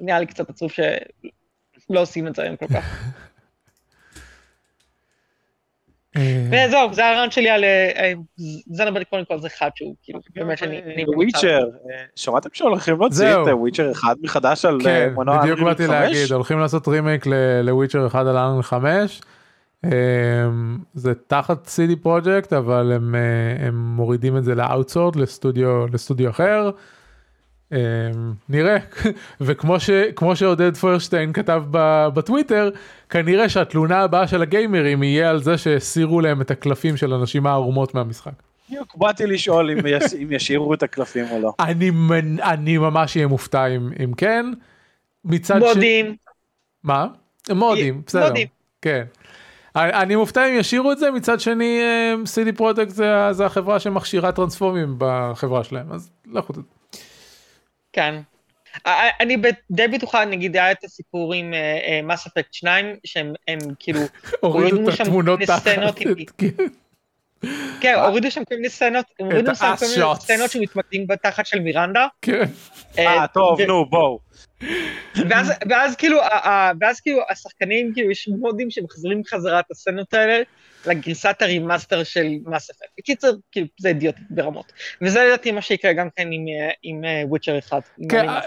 נראה 0.00 0.20
לי 0.20 0.26
קצת 0.26 0.50
עצוב 0.50 0.72
ש... 0.72 0.80
לא 1.90 2.00
עושים 2.00 2.26
את 2.26 2.34
זה 2.34 2.42
היום 2.42 2.56
כל 2.56 2.66
כך. 2.68 2.84
אה, 6.16 6.66
וזהו, 6.66 6.94
זה 6.94 7.06
הרעיון 7.06 7.30
שלי 7.30 7.50
על 7.50 7.64
Xenoblade 8.66 9.02
Chronicles 9.02 9.46
אחד 9.46 9.70
שהוא 9.74 9.94
כאילו 10.02 10.20
באמת 10.36 10.58
שאני... 10.58 11.04
Witcher. 11.16 11.58
אה, 11.58 12.04
שמעתם 12.16 12.48
שהולכים 12.52 13.00
להוציא. 13.00 13.32
את 13.32 13.48
Witcher 13.52 13.90
אחד 13.92 14.14
מחדש 14.22 14.64
על 14.64 14.78
אה, 14.80 14.84
כן, 14.84 15.14
מנוע 15.16 15.42
בדיוק 15.42 15.58
Unreal 15.58 15.64
באתי 15.64 15.86
5? 15.86 15.90
להגיד, 15.90 16.32
הולכים 16.32 16.58
לעשות 16.58 16.88
remake 16.88 17.26
ל 17.62 17.67
Witcher 17.67 18.06
1 18.06 18.26
על 18.26 18.36
Unreal 18.36 18.62
5. 18.62 19.20
אמ, 19.84 19.90
זה 20.94 21.12
תחת 21.26 21.66
CD 21.66 21.96
Projekt 22.02 22.52
אבל 22.52 22.92
הם, 22.92 23.14
אה, 23.14 23.66
הם 23.66 23.74
מורידים 23.96 24.36
את 24.36 24.44
זה 24.44 24.54
ל 24.54 24.60
outsource 24.60 25.16
לסטודיו 25.16 25.86
לסטודיו 25.92 26.30
אחר. 26.30 26.70
נראה 28.48 28.76
וכמו 29.40 29.80
ש, 29.80 29.90
כמו 30.16 30.36
שעודד 30.36 30.76
פוירשטיין 30.76 31.32
כתב 31.32 31.62
ב- 31.70 32.08
בטוויטר 32.14 32.70
כנראה 33.14 33.48
שהתלונה 33.48 34.00
הבאה 34.00 34.28
של 34.28 34.42
הגיימרים 34.42 35.02
יהיה 35.02 35.30
על 35.30 35.42
זה 35.42 35.58
שהסירו 35.58 36.20
להם 36.20 36.40
את 36.40 36.50
הקלפים 36.50 36.96
של 36.96 37.12
הנשים 37.12 37.46
הערומות 37.46 37.94
מהמשחק. 37.94 38.32
בדיוק 38.68 38.96
באתי 38.96 39.26
לשאול 39.26 39.70
אם 39.70 39.78
יש- 39.86 40.14
אם 40.22 40.32
ישאירו 40.32 40.74
את 40.74 40.82
הקלפים 40.82 41.24
או 41.30 41.40
לא. 41.40 41.52
אני, 41.60 41.90
אני 42.42 42.78
ממש 42.78 43.16
אהיה 43.16 43.26
מופתע 43.26 43.66
אם, 43.66 43.90
אם 44.04 44.12
כן. 44.14 44.46
מצד 45.24 45.60
ש... 45.60 45.62
מודים, 45.62 46.16
מה? 46.84 47.06
מודים, 47.50 48.02
בסדר. 48.06 48.28
מודים. 48.28 48.46
כן. 48.82 49.04
אני 49.76 50.16
מופתע 50.16 50.46
אם 50.48 50.54
ישאירו 50.58 50.92
את 50.92 50.98
זה, 50.98 51.10
מצד 51.10 51.40
שני 51.40 51.78
אה, 51.80 52.14
CD 52.24 52.56
Projekt 52.56 52.90
זה, 52.90 53.06
זה 53.32 53.46
החברה 53.46 53.80
שמכשירה 53.80 54.32
טרנספובים 54.32 54.94
בחברה 54.98 55.64
שלהם, 55.64 55.92
אז 55.92 56.10
לכו 56.32 56.52
תדעו. 56.52 56.64
כן. 57.92 58.14
א- 58.84 58.90
אני 59.20 59.36
די 59.70 59.88
בטוחה, 59.88 60.24
נגיד 60.24 60.56
היה 60.56 60.70
את 60.72 60.84
הסיפור 60.84 61.34
עם 61.34 61.54
Mass 62.04 62.26
Effect 62.26 62.54
2, 62.54 62.96
שהם 63.04 63.32
הם 63.48 63.58
כאילו, 63.78 64.00
הורידו 64.40 64.88
את 64.88 64.96
שם 64.96 65.02
התמונות 65.02 65.40
תחת. 65.42 65.60
סצנות 65.60 65.98
כן. 66.38 66.46
כן, 67.80 67.94
הורידו 67.94 68.30
שם 68.30 68.44
כל 68.44 68.54
מיני 68.54 68.68
סצנות, 68.68 69.06
הורידו 69.18 69.54
שם 69.54 69.74
כל 69.78 69.86
מיני. 69.86 70.14
סצנות 70.20 70.50
שמתמקדים 70.50 71.06
בתחת 71.06 71.46
של 71.46 71.60
מירנדה. 71.60 72.06
כן. 72.22 72.44
אה 72.98 73.26
טוב 73.26 73.60
ו- 73.60 73.66
נו 73.66 73.86
בואו. 73.90 74.18
ואז, 75.70 75.96
כאילו, 75.96 76.18
ואז 76.80 77.00
כאילו 77.00 77.20
השחקנים, 77.30 77.92
כאילו 77.94 78.10
יש 78.10 78.28
מודים 78.28 78.70
שמחזירים 78.70 79.22
חזרה 79.28 79.60
את 79.60 79.64
הסצנות 79.70 80.14
האלה 80.14 80.42
לגרסת 80.86 81.36
ה 81.40 81.47
remaster 81.47 82.04
של 82.04 82.26
Mass 82.46 82.70
Effect. 82.70 82.88
בקיצר, 82.98 83.30
כאילו, 83.52 83.66
זה 83.78 83.88
אידיוט 83.88 84.14
ברמות. 84.30 84.72
וזה 85.02 85.24
לדעתי 85.24 85.52
מה 85.52 85.62
שיקרה 85.62 85.92
גם 85.92 86.08
כן 86.16 86.28
עם, 86.32 86.44
אה, 86.48 86.70
עם 86.82 87.00
Witcher 87.28 87.58
אחד. 87.58 87.80
כן, 88.08 88.28
אה. 88.28 88.40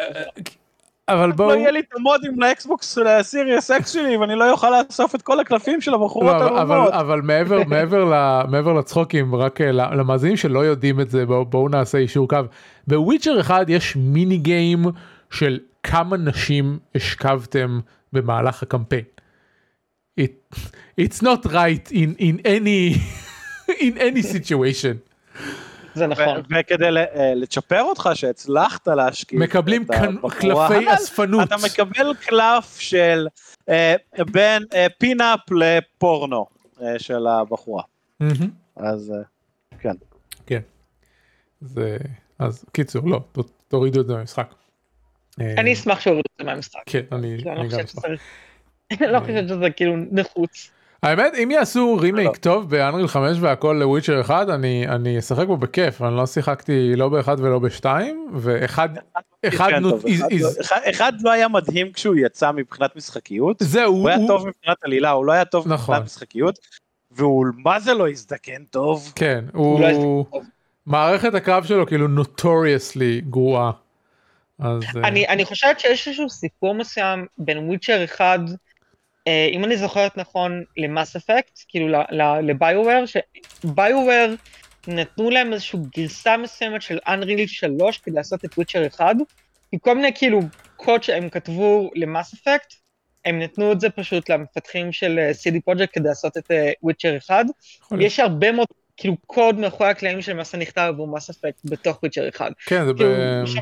אבל 1.10 1.30
לא 1.30 1.36
בואו, 1.36 1.56
יהיה 1.56 1.72
לי 1.72 1.80
את 1.80 1.86
המודים 1.96 2.42
ל 2.42 2.53
Xbox 2.53 2.98
ל 2.98 3.09
Series 3.09 3.72
X 3.72 3.92
שלי 3.92 4.18
ואני 4.18 4.36
לא 4.36 4.52
אוכל 4.52 4.82
לאסוף 4.82 5.16
את 5.16 5.22
כל 5.22 5.40
הקלפים 5.40 5.82
של 5.82 5.94
הבחורות 5.94 6.42
לא, 6.42 6.62
אבל, 7.00 7.22
מעבר, 8.48 8.74
לצחוקים, 8.74 9.36
רק 9.36 9.62
אה, 9.62 9.72
למאזינים 9.72 10.38
שלא 10.38 10.60
יודעים 10.60 11.00
את 11.00 11.10
זה, 11.10 11.26
בואו, 11.26 11.46
בואו 11.46 11.70
נעשה 11.70 11.98
אישור 11.98 12.28
קו. 12.28 12.38
בוויצ'ר 12.88 13.40
אחד 13.40 13.66
יש 13.70 13.96
מיני 13.96 14.38
גיים 14.38 14.86
של 15.32 15.60
כמה 15.84 16.18
נשים 16.18 16.80
השכבתם 16.96 17.80
במהלך 18.14 18.64
הקמפיין. 18.64 19.04
It, 20.18 20.32
it's 20.98 21.22
not 21.22 21.46
right 21.46 21.92
in, 21.92 22.16
in 22.18 22.42
any, 22.46 22.96
in 23.88 23.98
any 23.98 24.22
situation. 24.22 24.98
זה 25.94 26.08
נכון. 26.08 26.42
וכדי 26.60 26.86
אה, 26.86 27.34
לצ'פר 27.36 27.82
אותך 27.82 28.10
שהצלחת 28.14 28.88
להשקיף 28.88 29.40
מקבלים 29.40 29.86
קלפי 30.30 30.76
הנ"ל, 30.76 30.94
אספנות. 30.96 31.48
אתה 31.48 31.56
מקבל 31.66 32.14
קלף 32.14 32.80
של 32.80 33.28
אה, 33.70 33.96
בין 34.32 34.64
אה, 34.74 34.88
pinup 34.98 35.40
לפורנו 35.52 36.46
של 36.98 37.28
הבחורה. 37.28 37.84
אז 38.76 39.14
כן. 39.80 39.96
כן. 40.46 40.62
זה, 41.62 41.98
אז 42.40 42.66
קיצור, 42.72 43.10
לא, 43.10 43.22
תורידו 43.68 44.02
את 44.02 44.08
זה 44.08 44.14
מהמשחק. 44.14 44.54
אני 45.40 45.74
אשמח 45.74 46.00
שהורידו 46.00 46.30
את 46.34 46.38
זה 46.38 46.44
מהמשחק. 46.44 46.82
כן, 46.86 47.04
אני, 47.12 47.38
גם 47.44 47.58
אשמח. 47.58 48.04
אני 48.92 49.08
לא 49.14 49.20
חושבת 49.20 49.48
שזה 49.48 49.70
כאילו 49.70 49.96
נחוץ. 50.12 50.72
האמת 51.04 51.34
אם 51.44 51.52
יעשו 51.52 51.96
לא. 51.98 52.02
רימייק 52.02 52.36
טוב 52.38 52.70
ב 52.70 52.75
Unreal 52.75 53.08
5 53.08 53.38
והכל 53.42 53.78
ל 53.80 53.85
Witcher 53.85 54.22
1 54.22 54.50
אני 54.50 54.88
אני 54.88 55.20
אשחק 55.20 55.48
בו 55.48 55.58
בכיף 55.58 56.02
אני 56.02 56.16
לא 56.18 56.26
שיחקתי 56.26 56.96
לא 56.96 57.10
באחד 57.10 57.40
ולא 57.40 57.60
בשתיים 57.60 58.32
ואחד 58.34 58.90
אחד 58.96 59.00
כן, 59.42 59.48
אחד 59.48 59.72
לא- 59.82 59.98
אחד- 60.62 60.80
אחד 60.90 61.14
לא 61.22 61.32
היה 61.32 61.48
מדהים 61.48 61.92
כשהוא 61.92 62.16
יצא 62.16 62.52
מבחינת 62.52 62.96
משחקיות. 62.96 63.58
זהו 63.60 63.94
הוא 63.94 64.10
היה 64.10 64.18
טוב 64.28 64.48
מבחינת 64.48 64.78
עלילה, 64.84 65.12
הוא 65.12 65.26
לא 65.26 65.32
היה 65.32 65.46
טוב 65.46 65.68
נכון. 65.68 65.96
מבחינת 65.96 66.06
משחקיות. 66.06 66.60
והוא 67.12 67.46
מה 67.58 67.80
זה 67.80 67.94
לא 67.94 68.10
הזדקן 68.10 68.64
טוב. 68.70 69.14
כן 69.16 69.46
הוא 69.54 69.80
לא. 69.82 70.26
מערכת 70.86 71.34
הקרב 71.34 71.64
שלו 71.64 71.88
כאילו 71.88 72.08
נוטוריוסלי 72.08 73.22
גרועה. 73.30 73.72
אז 74.60 74.84
אה, 74.96 75.08
אני, 75.08 75.28
אני 75.28 75.46
חושבת 75.46 75.80
שיש 75.80 76.08
איזשהו 76.08 76.30
סיפור 76.30 76.76
מסוים 76.76 77.26
בין 77.38 77.58
וויצ'ר 77.58 78.04
אחד, 78.04 78.40
אה, 78.50 78.54
אם 79.54 79.64
אני 79.64 79.78
זוכרת 79.78 80.18
נכון, 80.18 80.64
למאס 80.78 81.16
אפקט, 81.16 81.60
כאילו 81.68 81.88
לביואוור, 82.42 83.04
שביואוור 83.06 84.34
נתנו 84.88 85.30
להם 85.30 85.54
איזושהי 85.54 85.80
גרסה 85.98 86.38
מסוימת 86.38 86.82
של 86.82 86.98
Unreal 87.08 87.48
3 87.48 87.98
כדי 87.98 88.16
לעשות 88.16 88.46
את 88.46 88.54
וויצ'ר 88.58 88.88
אחד, 88.88 89.16
כי 89.72 89.78
כל 89.82 89.96
מיני 89.96 90.12
כאילו 90.16 90.40
קוד 90.76 91.04
שהם 91.04 91.30
כתבו 91.30 91.92
ל 91.96 92.04
Mass 92.04 92.34
Effect, 92.34 92.74
הם 93.26 93.40
נתנו 93.40 93.72
את 93.72 93.80
זה 93.80 93.90
פשוט 93.90 94.30
למפתחים 94.30 94.92
של 94.92 95.20
אה, 95.20 95.32
CD 95.32 95.56
Projekt 95.66 95.94
כדי 95.94 96.08
לעשות 96.08 96.38
את 96.38 96.52
Witcher 96.84 97.18
אחד. 97.18 97.46
יכול 97.82 97.98
להיות. 97.98 98.12
יש 98.12 98.20
הרבה 98.20 98.52
מאוד 98.52 98.68
כאילו 98.98 99.16
קוד 99.26 99.60
מאחורי 99.60 99.90
הקלעים 99.90 100.22
שלמעשה 100.22 100.58
נכתב 100.58 100.82
עבור 100.88 101.08
Mass 101.08 101.30
Effect 101.30 101.62
בתוך 101.66 101.98
Witcher 102.04 102.30
אחד. 102.30 102.52
כן 102.66 102.86
זה 102.86 102.94
ב- 102.94 102.98
כאילו, 102.98 103.48
שם- 103.48 103.60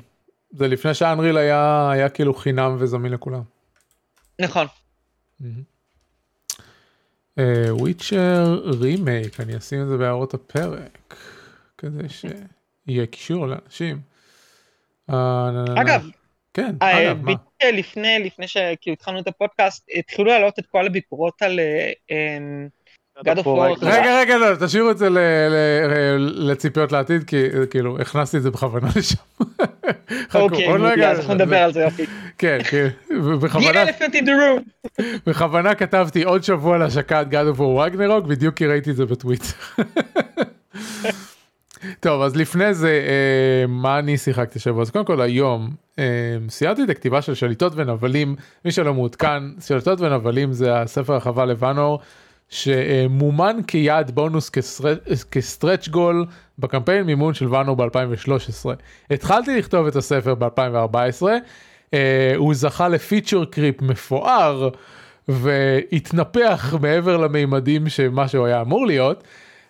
זה 0.51 0.67
לפני 0.67 0.93
ש 0.93 1.05
Unreal 1.05 1.38
היה 1.38 1.89
היה 1.91 2.10
כאילו 2.10 2.34
חינם 2.34 2.75
וזמין 2.80 3.12
לכולם. 3.12 3.41
נכון. 4.41 4.67
Witcher 7.69 8.62
remake 8.82 9.39
אני 9.39 9.58
אשים 9.58 9.82
את 9.82 9.88
זה 9.88 9.98
בהערות 9.98 10.34
הפרק 10.34 11.15
כדי 11.78 12.10
שיהיה 12.17 13.06
קישור 13.06 13.48
לאנשים. 13.48 14.02
אה. 15.10 15.63
אגב, 15.82 16.10
כן 16.54 16.76
אה, 16.82 17.12
אגב 17.12 17.21
מה 17.21 17.34
לפני, 17.63 18.19
לפני 18.19 18.48
שכאילו 18.48 18.93
התחלנו 18.93 19.19
את 19.19 19.28
הפודקאסט, 19.28 19.88
התחילו 19.95 20.28
להעלות 20.28 20.60
את 20.60 20.65
כל 20.65 20.86
הביקורות 20.86 21.41
על 21.41 21.60
אה, 21.60 21.91
אמ, 22.12 22.67
God 23.19 23.38
of 23.38 23.45
War. 23.45 23.78
רגע 23.82 24.19
רגע 24.19 24.38
לא 24.38 24.56
תשאירו 24.65 24.91
את 24.91 24.97
זה 24.97 25.08
לציפיות 26.17 26.91
לעתיד 26.91 27.23
כי 27.23 27.45
כאילו 27.69 27.99
הכנסתי 27.99 28.38
את 28.38 28.43
זה 28.43 28.51
בכוונה 28.51 28.88
לשם. 28.95 29.15
אוקיי, 30.36 31.10
אז 31.10 31.19
אנחנו 31.19 31.34
נדבר 31.34 31.58
על 31.58 31.73
זה 31.73 31.82
יופי. 31.82 32.06
כן 32.38 32.58
כן 32.69 32.88
The 33.10 33.13
בכוונה 33.41 33.84
elephant 33.84 34.13
in 34.13 34.25
the 34.25 34.30
room. 34.30 34.91
בכוונה 35.28 35.75
כתבתי 35.75 36.23
עוד 36.23 36.43
שבוע 36.43 36.78
להשקת 36.78 37.25
God 37.32 37.58
of 37.58 37.60
War 37.60 38.19
בדיוק 38.28 38.56
כי 38.56 38.65
ראיתי 38.67 38.91
את 38.91 38.95
זה 38.95 39.06
בטוויטר. 39.06 39.45
טוב 41.99 42.21
אז 42.21 42.36
לפני 42.36 42.73
זה 42.73 42.89
אה, 43.08 43.67
מה 43.67 43.99
אני 43.99 44.17
שיחקתי 44.17 44.60
שבוע 44.60 44.82
אז 44.82 44.89
קודם 44.89 45.06
כל 45.06 45.21
היום 45.21 45.69
אה, 45.99 46.04
סיימתי 46.49 46.84
את 46.84 46.89
הכתיבה 46.89 47.21
של 47.21 47.34
שליטות 47.34 47.73
ונבלים 47.75 48.36
מי 48.65 48.71
שלא 48.71 48.93
מעודכן 48.93 49.43
שליטות 49.67 50.01
ונבלים 50.01 50.54
זה 50.54 50.82
הספר 50.82 51.13
הרחבה 51.13 51.45
לבנור 51.45 51.99
שמומן 52.49 53.58
כיעד 53.67 54.12
בונוס 54.12 54.51
כסטרץ' 55.31 55.88
גול 55.88 56.25
בקמפיין 56.60 57.03
מימון 57.03 57.34
של 57.34 57.53
ואנור 57.53 57.75
ב-2013. 57.75 58.69
התחלתי 59.10 59.58
לכתוב 59.58 59.88
את 59.88 59.95
הספר 59.95 60.36
ב-2014 60.36 61.25
אה, 61.93 62.34
הוא 62.36 62.53
זכה 62.53 62.88
לפיצ'ר 62.88 63.45
קריפ 63.45 63.82
מפואר 63.82 64.70
והתנפח 65.28 66.74
מעבר 66.82 67.17
למימדים 67.17 67.89
שמה 67.89 68.28
שהוא 68.28 68.45
היה 68.45 68.61
אמור 68.61 68.88
להיות. 68.88 69.24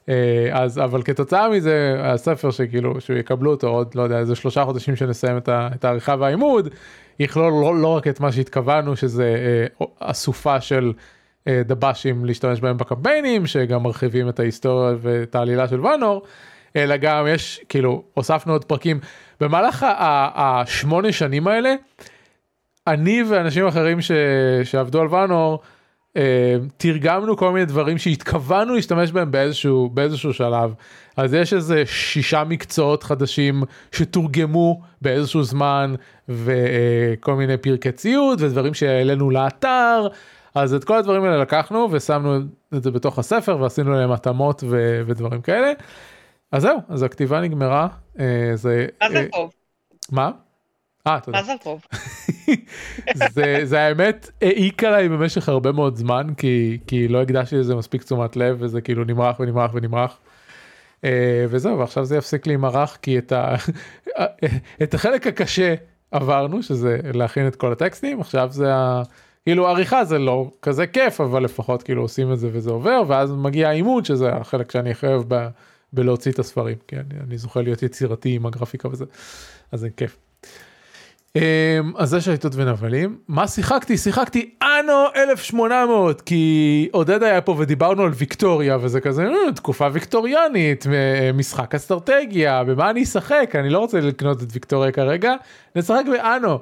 אה, 0.10 0.50
אז 0.52 0.80
אבל 0.80 1.04
כתוצאה 1.04 1.50
מזה 1.50 1.96
הספר 2.00 2.52
שכאילו 2.52 3.02
שיקבלו 3.02 3.52
אותו 3.52 3.68
עוד 3.68 3.96
לא 3.96 4.02
יודע 4.02 4.20
איזה 4.20 4.36
שלושה 4.36 4.66
חודשים 4.66 4.96
שנסיים 4.96 5.38
את, 5.38 5.50
ה, 5.50 5.70
את 5.76 5.86
העריכה 5.86 6.16
והעימוד 6.20 6.70
יכלול 7.20 7.52
לא, 7.52 7.82
לא 7.82 7.88
רק 7.88 8.08
את 8.08 8.20
מה 8.20 8.32
שהתכוונו 8.32 8.96
שזה 8.96 9.36
אה, 9.82 9.86
אסופה 10.00 10.62
של 10.62 10.94
דב"שים 11.50 12.26
להשתמש 12.26 12.60
בהם 12.60 12.78
בקמפיינים 12.78 13.48
שגם 13.48 13.84
מרחיבים 13.84 14.30
את 14.30 14.40
ההיסטוריה 14.40 14.96
ואת 15.02 15.36
העלילה 15.36 15.68
של 15.68 15.86
ואנור 15.86 16.22
אלא 16.76 16.98
גם 16.98 17.26
יש 17.28 17.62
כאילו 17.70 18.04
הוספנו 18.14 18.54
עוד 18.54 18.66
פרקים. 18.66 19.00
במהלך 19.40 19.86
השמונה 20.36 21.12
שנים 21.12 21.48
האלה 21.48 21.76
אני 22.88 23.24
ואנשים 23.30 23.68
אחרים 23.68 24.02
ש... 24.02 24.12
שעבדו 24.64 25.02
על 25.02 25.08
ואנור 25.08 25.60
אה, 26.18 26.56
תרגמנו 26.78 27.38
כל 27.38 27.52
מיני 27.52 27.66
דברים 27.66 27.98
שהתכוונו 27.98 28.76
להשתמש 28.76 29.12
בהם 29.12 29.32
באיזשהו 29.32 29.90
באיזשהו 29.90 30.34
שלב. 30.34 30.74
אז 31.18 31.34
יש 31.34 31.54
איזה 31.54 31.84
שישה 31.86 32.44
מקצועות 32.44 33.04
חדשים 33.04 33.64
שתורגמו 33.92 34.82
באיזשהו 35.02 35.44
זמן 35.44 35.96
וכל 36.30 37.36
מיני 37.36 37.58
פרקי 37.58 37.92
ציוד 37.92 38.42
ודברים 38.42 38.74
שהעלינו 38.74 39.30
לאתר 39.30 40.08
אז 40.56 40.74
את 40.74 40.84
כל 40.84 40.98
הדברים 40.98 41.24
האלה 41.24 41.38
לקחנו 41.38 41.88
ושמנו 41.92 42.38
את 42.76 42.84
זה 42.84 42.92
בתוך 42.92 43.20
הספר 43.20 43.58
ועשינו 43.62 43.92
להם 43.94 44.12
התאמות 44.12 44.64
ו- 44.70 45.02
ודברים 45.08 45.42
כאלה. 45.42 45.74
אז 46.52 46.62
זהו 46.62 46.78
אז 46.90 47.04
הכתיבה 47.04 47.42
נגמרה 47.42 47.88
אה, 48.20 48.52
זה 48.54 48.88
מה 49.02 49.10
זה 49.10 49.18
אה, 49.18 49.26
טוב? 49.32 49.52
מה? 50.12 50.32
אה, 51.08 51.20
תודה. 51.24 51.38
מה 51.38 51.44
זה 51.44 51.54
טוב? 51.64 51.86
זה, 53.34 53.60
זה 53.64 53.82
האמת 53.82 54.30
העיק 54.42 54.84
עליי 54.84 55.10
במשך 55.10 55.50
הרבה 55.50 55.72
מאוד 55.72 55.96
זמן 55.96 56.28
כי 56.38 56.78
כי 56.88 57.08
לא 57.08 57.22
הקדשתי 57.22 57.56
לזה 57.56 57.76
מספיק 57.76 58.04
תשומת 58.04 58.36
לב 58.36 58.58
וזה 58.60 58.82
כאילו 58.82 59.04
נמרח 59.04 59.40
ונמרח 59.40 59.72
ונמרח. 59.74 60.18
אה, 61.04 61.46
וזהו 61.50 61.80
ועכשיו 61.80 62.06
זה 62.06 62.18
יפסיק 62.18 62.48
להימרח 62.48 62.98
כי 63.02 63.18
את, 63.18 63.32
ה... 63.32 63.56
את 64.84 64.94
החלק 64.94 65.28
הקשה 65.28 65.76
עברנו 66.12 66.64
שזה 66.64 67.00
להכין 67.14 67.48
את 67.48 67.56
כל 67.56 67.72
הטקסטים 67.72 68.22
עכשיו 68.22 68.48
זה 68.52 68.76
ה... 68.76 69.04
כאילו 69.46 69.68
עריכה 69.68 70.06
זה 70.06 70.20
לא 70.20 70.52
כזה 70.62 70.88
כיף 70.88 71.22
אבל 71.22 71.44
לפחות 71.44 71.84
כאילו 71.84 72.02
עושים 72.02 72.34
את 72.34 72.40
זה 72.40 72.50
וזה 72.52 72.72
עובר 72.72 73.04
ואז 73.08 73.32
מגיע 73.32 73.70
העימות 73.70 74.06
שזה 74.06 74.30
החלק 74.30 74.72
שאני 74.72 74.92
אוהב 75.04 75.24
ב... 75.28 75.48
בלהוציא 75.94 76.32
את 76.32 76.40
הספרים 76.40 76.76
כי 76.88 76.96
אני, 76.96 77.20
אני 77.28 77.38
זוכר 77.38 77.62
להיות 77.62 77.84
יצירתי 77.84 78.36
עם 78.36 78.46
הגרפיקה 78.46 78.88
וזה 78.88 79.06
אז 79.72 79.80
זה 79.80 79.90
כיף. 79.98 80.18
אמ, 81.36 81.42
אז 81.98 82.10
זה 82.10 82.22
שייטות 82.22 82.52
ונבלים. 82.56 83.18
מה 83.28 83.48
שיחקתי? 83.48 83.98
שיחקתי 83.98 84.50
אנו 84.64 84.94
1800 85.16 86.22
כי 86.22 86.90
עודד 86.92 87.24
היה 87.24 87.42
פה 87.42 87.56
ודיברנו 87.60 88.04
על 88.04 88.12
ויקטוריה 88.16 88.78
וזה 88.82 89.02
כזה 89.02 89.24
"אה, 89.24 89.52
תקופה 89.56 89.88
ויקטוריאנית 89.94 90.88
מ- 90.88 91.38
משחק 91.38 91.76
אסטרטגיה 91.76 92.64
במה 92.64 92.90
אני 92.90 93.04
אשחק 93.04 93.52
אני 93.60 93.70
לא 93.70 93.80
רוצה 93.80 94.00
לקנות 94.02 94.44
את 94.44 94.48
ויקטוריה 94.52 94.92
כרגע 94.92 95.34
נשחק 95.76 96.04
באנו. 96.12 96.60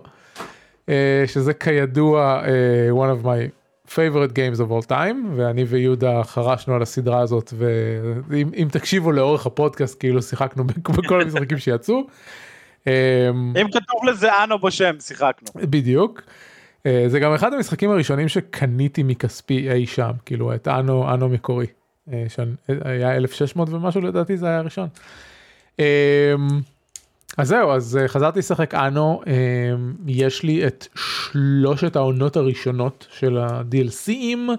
אה, 0.89 1.23
שזה 1.27 1.53
כידוע 1.53 2.41
אה, 2.45 2.89
one 2.91 3.21
of 3.21 3.25
my 3.25 3.63
favorite 3.87 4.31
games 4.31 4.59
of 4.59 4.71
all 4.71 4.89
time 4.89 5.15
ואני 5.35 5.63
ויהודה 5.63 6.23
חרשנו 6.23 6.75
על 6.75 6.81
הסדרה 6.81 7.19
הזאת 7.19 7.53
ואם 7.57 8.49
אם 8.55 8.67
תקשיבו 8.71 9.11
לאורך 9.11 9.45
הפודקאסט 9.45 9.99
כאילו 9.99 10.21
שיחקנו 10.21 10.63
בכל 10.97 11.21
המשחקים 11.21 11.57
שיצאו. 11.57 12.07
אמ, 12.87 12.91
אם 13.61 13.67
כתוב 13.67 14.05
לזה 14.09 14.43
אנו 14.43 14.59
בשם, 14.59 14.95
שיחקנו. 14.99 15.47
בדיוק. 15.55 16.21
אה, 16.85 17.05
זה 17.07 17.19
גם 17.19 17.33
אחד 17.33 17.53
המשחקים 17.53 17.91
הראשונים 17.91 18.27
שקניתי 18.27 19.03
מכספי 19.03 19.71
אי 19.71 19.85
שם 19.85 20.11
כאילו 20.25 20.55
את 20.55 20.67
אנו 20.67 21.13
אנו 21.13 21.29
מקורי. 21.29 21.67
אה, 22.13 22.25
שהיה 22.29 23.15
1600 23.15 23.69
ומשהו 23.69 24.01
לדעתי 24.01 24.37
זה 24.37 24.47
היה 24.47 24.57
הראשון. 24.57 24.87
אמ, 27.37 27.41
אז 27.41 27.47
זהו 27.47 27.71
אז 27.71 27.97
אה, 27.97 28.07
חזרתי 28.07 28.39
לשחק 28.39 28.73
אנו 28.73 29.21
אמ, 29.27 29.93
יש 30.07 30.43
לי 30.43 30.67
את 30.67 30.87
שלושת 30.95 31.95
העונות 31.95 32.35
הראשונות 32.35 33.07
של 33.11 33.37
ה-DLCים. 33.37 34.51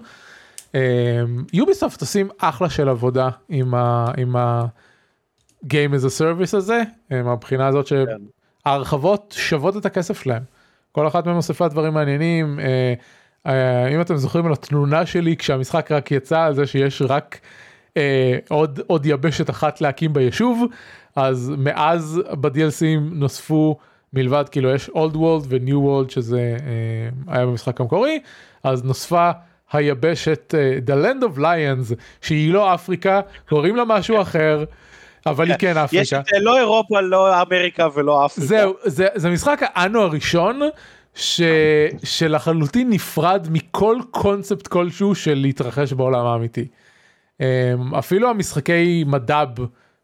יוביסופט 1.53 2.01
עושים 2.01 2.29
אחלה 2.37 2.69
של 2.69 2.89
עבודה 2.89 3.29
עם 3.49 3.75
ה... 3.75 4.11
עם 4.17 4.35
ה 4.35 4.65
Game 5.65 5.93
as 5.93 6.05
a 6.05 6.19
Service 6.19 6.57
הזה 6.57 6.81
אה, 7.11 7.23
מהבחינה 7.23 7.67
הזאת 7.67 7.89
כן. 7.89 7.95
שההרחבות 8.65 9.35
שוות 9.37 9.77
את 9.77 9.85
הכסף 9.85 10.23
שלהם. 10.23 10.43
כל 10.91 11.07
אחת 11.07 11.25
מהן 11.25 11.35
מוסיפה 11.35 11.67
דברים 11.67 11.93
מעניינים. 11.93 12.59
אה, 13.45 13.87
אם 13.87 14.01
אתם 14.01 14.15
זוכרים 14.15 14.45
על 14.45 14.53
התלונה 14.53 15.05
שלי 15.05 15.37
כשהמשחק 15.37 15.91
רק 15.91 16.11
יצא 16.11 16.41
על 16.41 16.55
זה 16.55 16.67
שיש 16.67 17.01
רק 17.01 17.39
עוד 18.49 18.79
עוד 18.87 19.05
יבשת 19.05 19.49
אחת 19.49 19.81
להקים 19.81 20.13
ביישוב 20.13 20.65
אז 21.15 21.53
מאז 21.57 22.21
ב-DLCים 22.31 22.99
נוספו 23.11 23.77
מלבד 24.13 24.49
כאילו 24.49 24.69
יש 24.69 24.89
old 24.89 25.13
world 25.13 25.45
ו-new 25.49 25.73
world 25.73 26.11
שזה 26.11 26.57
אה, 26.65 27.33
היה 27.33 27.45
במשחק 27.45 27.81
המקורי 27.81 28.19
אז 28.63 28.83
נוספה 28.83 29.31
היבשת 29.73 30.55
אה, 30.57 30.77
the 30.87 31.05
land 31.05 31.23
of 31.23 31.39
lions 31.39 31.95
שהיא 32.21 32.53
לא 32.53 32.73
אפריקה 32.73 33.21
קוראים 33.49 33.75
לה 33.75 33.83
משהו 33.85 34.21
אחר 34.21 34.63
אבל 35.25 35.47
היא 35.47 35.55
כן 35.59 35.71
יש 35.71 35.77
אפריקה. 35.77 36.19
את 36.19 36.33
אה, 36.33 36.39
לא 36.39 36.57
אירופה, 36.57 37.01
לא 37.01 37.41
אמריקה 37.41 37.87
ולא 37.93 38.25
אפריקה. 38.25 38.47
זהו, 38.47 38.73
זה, 38.83 39.07
זה 39.15 39.29
משחק 39.29 39.61
האנו 39.61 40.01
הראשון 40.01 40.61
ש, 41.15 41.41
שלחלוטין 42.03 42.89
נפרד 42.89 43.47
מכל 43.51 43.99
קונספט 44.11 44.67
כלשהו 44.67 45.15
של 45.15 45.33
להתרחש 45.33 45.93
בעולם 45.93 46.25
האמיתי. 46.25 46.67
אמ, 47.39 47.95
אפילו 47.95 48.29
המשחקי 48.29 49.03
מדב 49.07 49.47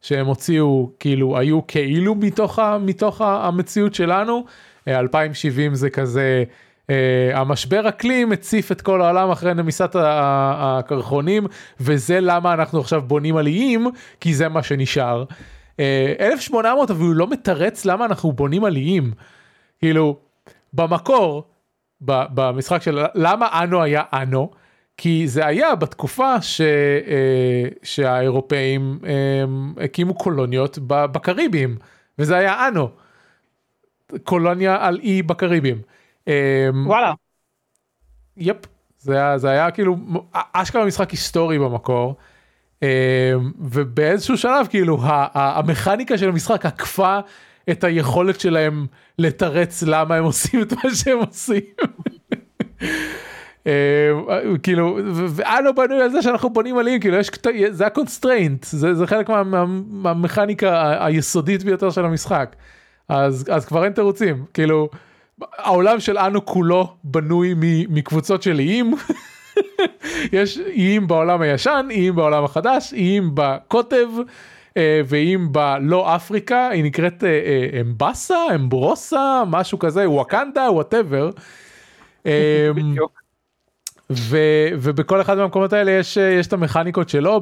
שהם 0.02 0.26
הוציאו 0.26 0.90
כאילו 1.00 1.38
היו 1.38 1.68
כאילו 1.68 2.16
מתוך, 2.16 2.60
ה, 2.60 2.78
מתוך 2.78 3.22
המציאות 3.22 3.94
שלנו. 3.94 4.46
אה, 4.88 5.00
2070 5.00 5.76
זה 5.76 5.90
כזה 5.90 6.44
אה, 6.90 7.32
המשבר 7.34 7.90
אקלים 7.90 8.32
הציף 8.32 8.72
את 8.72 8.82
כל 8.82 9.02
העולם 9.02 9.32
אחרי 9.32 9.54
נמיסת 9.54 9.96
הקרחונים 9.96 11.48
וזה 11.80 12.20
למה 12.20 12.54
אנחנו 12.54 12.80
עכשיו 12.80 13.02
בונים 13.02 13.38
על 13.38 13.46
איים 13.46 13.88
כי 14.20 14.34
זה 14.34 14.50
מה 14.50 14.64
שנשאר. 14.64 15.24
אה, 15.80 16.14
1800 16.20 16.92
אבל 16.92 17.06
הוא 17.06 17.16
לא 17.16 17.28
מתרץ 17.28 17.86
למה 17.86 18.06
אנחנו 18.06 18.32
בונים 18.32 18.64
על 18.64 18.76
איים. 18.76 19.12
כאילו 19.80 20.18
במקור 20.74 21.44
במשחק 22.02 22.82
של 22.82 23.00
למה 23.16 23.64
אנו 23.64 23.84
היה 23.84 24.04
אנו 24.14 24.52
כי 24.98 25.28
זה 25.28 25.46
היה 25.46 25.76
בתקופה 25.76 26.42
ש, 26.42 26.62
אה, 26.62 27.68
שהאירופאים 27.84 29.00
אה, 29.06 29.44
הקימו 29.84 30.14
קולוניות 30.14 30.80
בקריבים 30.88 31.78
וזה 32.20 32.38
היה 32.38 32.68
אנו. 32.68 32.90
קולוניה 34.24 34.78
על 34.88 35.00
אי 35.04 35.22
בקריבים. 35.22 35.82
אה, 36.28 36.70
וואלה. 36.86 37.14
yep, 38.38 38.58
זה 38.98 39.14
היה, 39.16 39.38
זה 39.38 39.50
היה 39.50 39.72
כאילו 39.72 39.98
אשכרה 40.34 40.86
משחק 40.86 41.10
היסטורי 41.12 41.60
במקור. 41.60 42.16
אה, 42.84 43.34
ובאיזשהו 43.60 44.38
שלב 44.38 44.68
כאילו 44.70 45.02
ה- 45.04 45.40
ה- 45.40 45.60
המכניקה 45.60 46.18
של 46.18 46.30
המשחק 46.30 46.66
עקפה 46.66 47.20
את 47.70 47.84
היכולת 47.84 48.40
שלהם 48.40 48.86
לתרץ 49.20 49.84
למה 49.84 50.16
הם 50.16 50.24
עושים 50.24 50.62
את 50.62 50.74
מה 50.74 50.96
שהם 50.96 51.20
עושים. 51.20 51.62
אה, 53.68 54.12
כאילו 54.64 54.98
ו- 55.06 55.26
ו 55.30 55.39
Anno 55.39 55.76
בנוי 55.76 56.02
על 56.02 56.10
זה 56.10 56.22
שאנחנו 56.22 56.50
בונים 56.50 56.78
על 56.78 56.85
איים 56.85 57.00
כאילו 57.00 57.18
יש 57.18 57.30
זה 57.70 57.86
ה 57.88 57.95
constraint 57.95 58.64
זה, 58.64 58.94
זה 58.94 59.08
חלק 59.08 59.30
מה, 59.30 59.44
מה, 59.44 59.66
מהמכניקה 59.92 60.98
היסודית 61.06 61.64
ביותר 61.64 61.90
של 61.90 62.06
המשחק 62.06 62.56
אז 63.10 63.46
אז 63.52 63.66
כבר 63.66 63.84
אין 63.84 63.94
תירוצים 63.94 64.46
כאילו 64.54 64.90
העולם 65.58 66.00
של 66.00 66.18
Anno 66.18 66.46
כולו 66.46 66.94
בנוי 67.04 67.54
מ- 67.54 67.96
מקבוצות 67.96 68.44
של 68.44 68.60
איים 68.60 68.94
יש 70.34 70.60
איים 70.60 71.08
בעולם 71.08 71.42
הישן 71.42 71.88
איים 71.90 72.16
בעולם 72.16 72.44
החדש 72.44 72.94
איים 72.94 73.32
בקוטב 73.34 74.08
אה, 74.78 75.02
ואיים 75.08 75.52
בלא 75.54 76.16
אפריקה 76.16 76.68
היא 76.70 76.84
נקראת 76.84 77.24
אה, 77.24 77.30
אה, 77.30 77.82
Enbesa 77.82 78.36
אמברוסה 78.56 79.44
משהו 79.48 79.80
כזה 79.80 80.10
וואקנדה 80.10 80.62
whatever. 80.72 81.30
בדיוק. 82.76 83.21
ו, 84.16 84.38
ובכל 84.82 85.22
אחד 85.22 85.38
מהמקומות 85.38 85.74
האלה 85.74 85.92
יש, 85.92 86.18
אה, 86.18 86.24
יש 86.24 86.48
את 86.48 86.54
המכניקות 86.54 87.10
שלו 87.10 87.42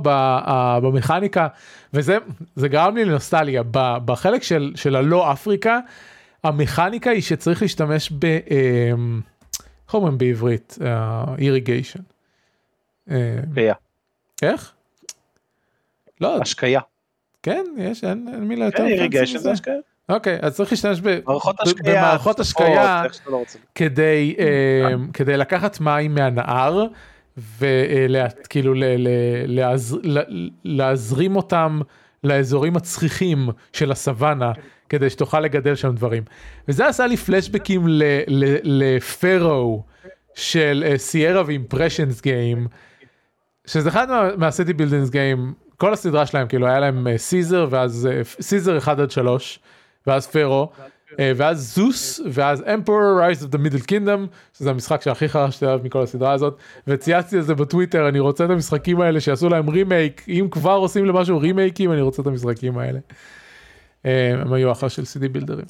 במכניקה 0.84 1.48
וזה 1.94 2.18
זה 2.56 2.68
גרם 2.68 2.96
לי 2.96 3.06
לנוסטלגיה 3.06 3.64
בחלק 4.06 4.44
של, 4.44 4.72
של 4.76 4.96
הלא 4.96 5.32
אפריקה 5.32 5.80
המכניקה 6.44 7.10
היא 7.10 7.22
שצריך 7.22 7.62
להשתמש 7.62 8.12
ב... 8.20 8.26
אמ, 8.26 9.22
איך 9.88 9.94
אומרים 9.94 10.18
בעברית? 10.18 10.78
איריגיישן. 11.38 12.00
השקיה. 13.08 13.74
איך? 14.42 14.74
לא, 16.22 16.38
השקיה. 16.42 16.82
כן, 17.44 17.64
יש, 17.78 18.04
אין, 18.04 18.28
אין 18.34 18.44
מילה 18.44 18.66
יותר 18.66 18.78
כן, 18.78 18.86
איריגיישן. 18.86 19.38
זה 19.38 19.52
השקיה. 19.52 19.74
אוקיי, 20.10 20.38
אז 20.42 20.56
צריך 20.56 20.72
להשתמש. 20.72 21.00
במערכות 21.02 22.40
שאתה 23.16 23.30
לא. 23.32 23.38
כדי, 23.76 24.36
אמ, 24.94 25.08
כדי 25.12 25.38
לקחת 25.38 25.80
מים 25.80 26.16
מהנהר 26.16 26.86
וכאילו 27.60 28.74
להזרים 30.64 31.36
אותם 31.36 31.80
לאזורים 32.24 32.76
הצחיחים 32.78 33.50
של 33.74 33.92
הסוואנה 33.92 34.52
כדי 34.90 35.10
שתוכל 35.10 35.40
לגדל 35.40 35.76
שם 35.76 35.96
דברים. 35.96 36.24
וזה 36.68 36.88
עשה 36.88 37.08
לי 37.08 37.18
פלשבקים 37.18 37.88
ל- 37.88 38.04
ל- 38.28 38.58
ל 38.64 38.79
Pharaoh 38.79 39.84
של 40.36 40.94
Sierra 40.98 41.44
ו 41.46 41.52
Impressions 41.52 42.22
Games, 42.22 42.68
שזה 43.68 43.90
אחד 43.90 44.10
מה- 44.10 44.30
מה 44.38 44.50
city 44.50 44.74
building 44.74 45.10
games, 45.10 45.54
כל 45.78 45.94
הסדרה 45.94 46.26
שלהם 46.26 46.48
כאילו 46.48 46.68
היה 46.68 46.80
להם 46.80 47.08
Caesar 47.18 47.68
ואז 47.70 48.10
Caesar 48.42 48.78
1 48.78 49.00
עד 49.00 49.12
3 49.12 49.60
ואז 50.10 50.28
Pharaoh 50.28 50.70
אה, 51.20 51.32
ואז 51.36 51.76
זוס 51.76 52.22
ואז 52.32 52.64
Emperor 52.74 53.20
Rise 53.20 53.44
of 53.44 53.52
the 53.52 53.58
Middle 53.58 53.80
Kingdom 53.80 54.28
שזה 54.58 54.70
המשחק 54.70 55.02
שהכי 55.02 55.30
חרשתי 55.30 55.66
עליו 55.66 55.80
מכל 55.84 56.02
הסדרה 56.02 56.32
הזאת 56.32 56.58
וצייצתי 56.88 57.36
על 57.36 57.42
זה 57.42 57.56
בטוויטר 57.56 58.10
אני 58.10 58.20
רוצה 58.20 58.46
את 58.46 58.50
המשחקים 58.50 59.02
האלה 59.02 59.20
שיעשו 59.20 59.50
להם 59.50 59.70
רימייק 59.70 60.26
אם 60.28 60.48
כבר 60.52 60.72
עושים 60.72 61.06
למשהו 61.06 61.40
רימייקים 61.40 61.92
אני 61.92 62.02
רוצה 62.02 62.22
את 62.22 62.28
המשחקים 62.28 62.78
האלה. 62.78 63.00
אה, 64.06 64.32
הם 64.42 64.54
היו 64.54 64.72
אחלה 64.72 64.90
של 64.90 65.06
סידי 65.06 65.28
בילדרים. 65.28 65.66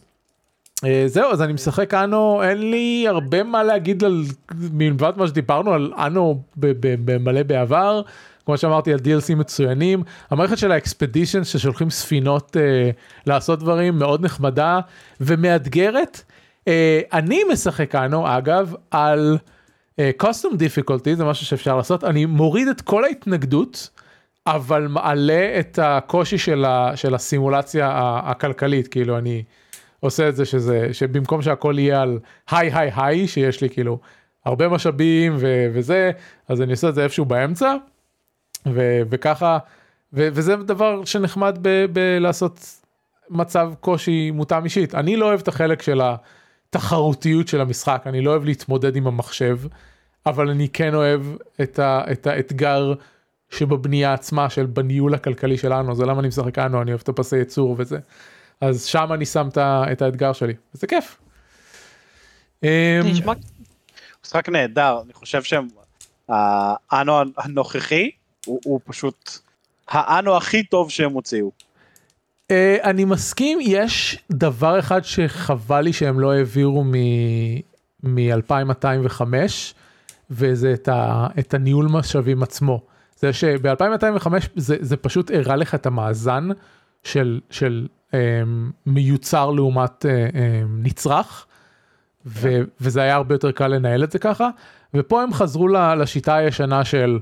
אה, 0.86 1.04
זהו 1.08 1.32
אז 1.32 1.42
אני 1.42 1.54
משחק 1.54 1.94
אנו 1.94 2.44
אין 2.44 2.72
לי 2.72 3.06
הרבה 3.08 3.44
מה 3.44 3.64
להגיד 3.64 4.04
על 4.04 4.24
מלבד 4.72 5.14
מה 5.18 5.28
שדיברנו 5.28 5.74
על 5.74 5.94
אנו 5.98 6.42
במלא 6.56 7.44
בעבר 7.44 8.02
כמו 8.46 8.58
שאמרתי 8.58 8.94
על 8.94 9.00
DLC 9.00 9.36
מצוינים 9.36 10.04
המערכת 10.30 10.58
של 10.58 10.72
האקספדישן 10.72 11.44
ששולחים 11.44 11.90
ספינות 11.90 12.58
אה, 12.58 12.90
לעשות 13.26 13.60
דברים 13.60 14.00
מאוד 14.00 14.26
נחמדה 14.26 14.80
ומאתגרת. 15.22 16.22
אה, 16.68 17.02
אני 17.14 17.42
משחק 17.52 17.96
אנו 17.96 18.38
אגב 18.38 18.74
על 18.92 19.38
אה, 20.00 20.12
custom 20.24 20.54
difficulty 20.54 21.16
זה 21.16 21.26
משהו 21.26 21.46
שאפשר 21.46 21.78
לעשות 21.78 22.04
אני 22.04 22.26
מוריד 22.26 22.68
את 22.68 22.82
כל 22.82 23.04
ההתנגדות. 23.04 23.90
אבל 24.48 24.88
מעלה 24.88 25.60
את 25.60 25.80
הקושי 25.82 26.38
של, 26.38 26.66
ה, 26.66 26.92
של 26.96 27.16
הסימולציה 27.16 27.92
הכלכלית 28.24 28.88
כאילו 28.88 29.18
אני 29.18 29.44
עושה 30.00 30.30
את 30.30 30.36
זה 30.36 30.46
שזה 30.46 30.90
שבמקום 30.92 31.42
שהכל 31.42 31.76
יהיה 31.78 32.02
על 32.02 32.20
היי 32.52 32.72
היי 32.74 32.92
היי 32.96 33.28
שיש 33.28 33.62
לי 33.62 33.70
כאילו 33.70 34.00
הרבה 34.46 34.70
משאבים 34.70 35.36
ו, 35.40 35.68
וזה 35.74 36.12
אז 36.48 36.62
אני 36.62 36.72
עושה 36.72 36.90
את 36.90 36.96
זה 36.96 37.04
איפשהו 37.04 37.26
באמצע 37.26 37.74
ו, 38.66 39.01
וככה 39.10 39.57
ו, 40.14 40.28
וזה 40.34 40.55
דבר 40.55 41.05
שנחמד 41.05 41.57
בלעשות 41.93 42.76
מצב 43.30 43.72
קושי 43.80 44.32
מותאם 44.32 44.64
אישית 44.64 44.95
אני 44.95 45.16
לא 45.16 45.26
אוהב 45.26 45.39
את 45.39 45.47
החלק 45.47 45.82
של 45.82 46.01
התחרותיות 46.01 47.47
של 47.47 47.62
המשחק 47.62 48.03
אני 48.05 48.22
לא 48.22 48.32
אוהב 48.32 48.45
להתמודד 48.45 48.95
עם 48.95 49.07
המחשב 49.07 49.60
אבל 50.26 50.49
אני 50.49 50.70
כן 50.70 50.95
אוהב 50.95 51.22
את, 51.62 51.80
ה, 51.80 52.03
את 52.12 52.28
האתגר 52.28 52.93
שבבנייה 53.49 54.14
עצמה 54.14 54.49
של 54.49 54.66
בניהול 54.66 55.14
הכלכלי 55.14 55.57
שלנו 55.57 55.95
זה 55.95 56.05
למה 56.05 56.20
אני 56.20 56.28
משחק 56.28 56.60
אנו 56.60 56.82
אני 56.82 56.91
אוהב 56.91 57.01
את 57.03 57.10
הפסי 57.10 57.38
ייצור 57.38 57.76
וזה. 57.78 57.97
אז 58.62 58.86
שם 58.86 59.14
אני 59.14 59.26
שם 59.26 59.49
את 59.91 60.01
האתגר 60.01 60.34
שלי 60.34 60.53
וזה 60.76 60.88
כיף. 60.88 61.18
אמ, 62.64 62.70
משחק 64.26 64.49
נהדר 64.49 64.99
אני 65.05 65.14
חושב 65.14 65.41
שהאנו 65.43 67.22
הנוכחי 67.38 68.10
הוא, 68.46 68.60
הוא 68.66 68.80
פשוט 68.86 69.40
האנו 69.88 70.38
הכי 70.38 70.64
טוב 70.64 70.92
שהם 70.92 71.12
הוציאו. 71.12 71.52
Uh, 72.52 72.52
אני 72.84 73.06
מסכים 73.06 73.60
יש 73.62 74.24
דבר 74.32 74.80
אחד 74.80 75.04
שחבל 75.04 75.82
לי 75.82 75.94
שהם 75.94 76.20
לא 76.20 76.34
העבירו 76.34 76.84
מ-2205 78.04 79.24
וזה 80.32 80.74
את, 80.74 80.88
ה, 80.88 81.28
את 81.40 81.54
הניהול 81.54 81.88
משאבים 81.88 82.44
עצמו. 82.44 82.82
זה 83.16 83.34
שב-2205 83.34 84.28
זה, 84.56 84.76
זה 84.80 84.98
פשוט 84.98 85.32
הראה 85.32 85.56
לך 85.56 85.76
את 85.76 85.86
המאזן 85.86 86.48
של, 87.04 87.40
של 87.50 87.88
um, 88.12 88.16
מיוצר 88.86 89.52
לעומת 89.52 90.06
uh, 90.06 90.08
um, 90.32 90.38
נצרך, 90.84 91.46
ו, 92.26 92.62
וזה 92.82 93.02
היה 93.02 93.16
הרבה 93.16 93.36
יותר 93.36 93.52
קל 93.52 93.68
לנהל 93.68 94.04
את 94.04 94.12
זה 94.12 94.20
ככה, 94.20 94.50
ופה 94.94 95.24
הם 95.24 95.34
חזרו 95.34 95.68
לשיטה 95.68 96.36
הישנה 96.36 96.86
של, 96.86 97.20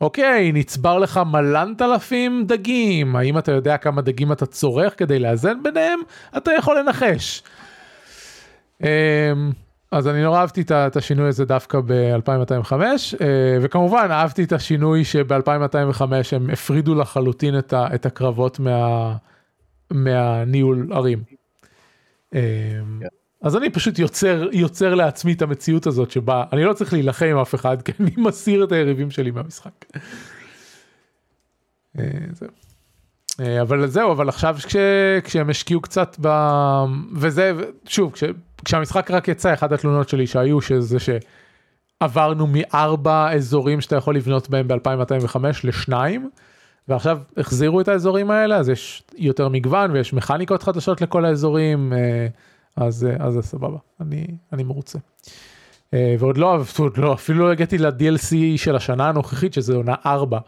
אוקיי, 0.00 0.52
נצבר 0.52 0.98
לך 0.98 1.20
מלנת 1.26 1.82
אלפים 1.82 2.44
דגים, 2.46 3.16
האם 3.16 3.38
אתה 3.38 3.52
יודע 3.52 3.76
כמה 3.76 4.02
דגים 4.02 4.32
אתה 4.32 4.46
צורך 4.46 4.98
כדי 4.98 5.18
לאזן 5.18 5.62
ביניהם? 5.62 5.98
אתה 6.36 6.50
יכול 6.58 6.78
לנחש. 6.78 7.42
Um, 8.82 8.84
אז 9.92 10.08
אני 10.08 10.22
נורא 10.22 10.40
אהבתי 10.40 10.62
את 10.70 10.96
השינוי 10.96 11.28
הזה 11.28 11.44
דווקא 11.44 11.80
ב-2205 11.86 12.72
אה, 12.72 13.58
וכמובן 13.62 14.08
אהבתי 14.10 14.44
את 14.44 14.52
השינוי 14.52 15.04
שב-2205 15.04 16.02
הם 16.32 16.50
הפרידו 16.50 16.94
לחלוטין 16.94 17.58
את, 17.58 18.06
הקרבות 18.06 18.58
מה, 18.58 19.16
מהניהול 19.90 20.88
ערים. 20.92 21.22
אה, 22.34 22.40
אז 23.42 23.56
אני 23.56 23.70
פשוט 23.70 23.98
יוצר 23.98 24.48
יוצר 24.52 24.94
לעצמי 24.94 25.32
את 25.32 25.42
המציאות 25.42 25.86
הזאת 25.86 26.10
שבה 26.10 26.44
אני 26.52 26.64
לא 26.64 26.72
צריך 26.72 26.92
להילחם 26.92 27.26
עם 27.26 27.38
אף 27.38 27.54
אחד 27.54 27.82
כי 27.82 27.92
אני 28.00 28.10
מסיר 28.16 28.64
את 28.64 28.72
היריבים 28.72 29.10
שלי 29.10 29.30
מהמשחק. 29.30 29.84
אה, 33.40 33.62
אבל 33.62 33.86
זהו 33.86 34.12
אבל 34.12 34.28
עכשיו 34.28 34.56
כש, 34.66 34.76
כשהם 35.24 35.50
השקיעו 35.50 35.80
קצת 35.80 36.16
ב... 36.20 36.28
וזה 37.16 37.52
שוב 37.86 38.12
כש... 38.12 38.24
כשהמשחק 38.64 39.10
רק 39.10 39.28
יצא 39.28 39.54
אחת 39.54 39.72
התלונות 39.72 40.08
שלי 40.08 40.26
שהיו 40.26 40.60
שזה 40.60 40.98
שעברנו 42.00 42.46
מארבע 42.50 43.32
אזורים 43.32 43.80
שאתה 43.80 43.96
יכול 43.96 44.16
לבנות 44.16 44.50
בהם 44.50 44.68
ב-2205 44.68 45.36
לשניים 45.64 46.30
ועכשיו 46.88 47.18
החזירו 47.36 47.80
את 47.80 47.88
האזורים 47.88 48.30
האלה 48.30 48.56
אז 48.56 48.68
יש 48.68 49.02
יותר 49.16 49.48
מגוון 49.48 49.90
ויש 49.90 50.12
מכניקות 50.12 50.62
חדשות 50.62 51.00
לכל 51.00 51.24
האזורים 51.24 51.92
אה, 51.92 52.26
אז 52.76 53.04
אה, 53.04 53.26
אז 53.26 53.34
זה 53.34 53.42
סבבה 53.42 53.78
אני 54.00 54.26
אני 54.52 54.62
מרוצה. 54.62 54.98
אה, 55.94 56.14
ועוד 56.18 56.38
לא, 56.38 56.58
עוד 56.78 56.98
לא 56.98 57.12
אפילו 57.12 57.46
לא 57.46 57.52
הגעתי 57.52 57.78
ל-DLC 57.78 58.34
של 58.56 58.76
השנה 58.76 59.08
הנוכחית 59.08 59.54
שזה 59.54 59.74
עונה 59.74 59.94
4 60.06 60.38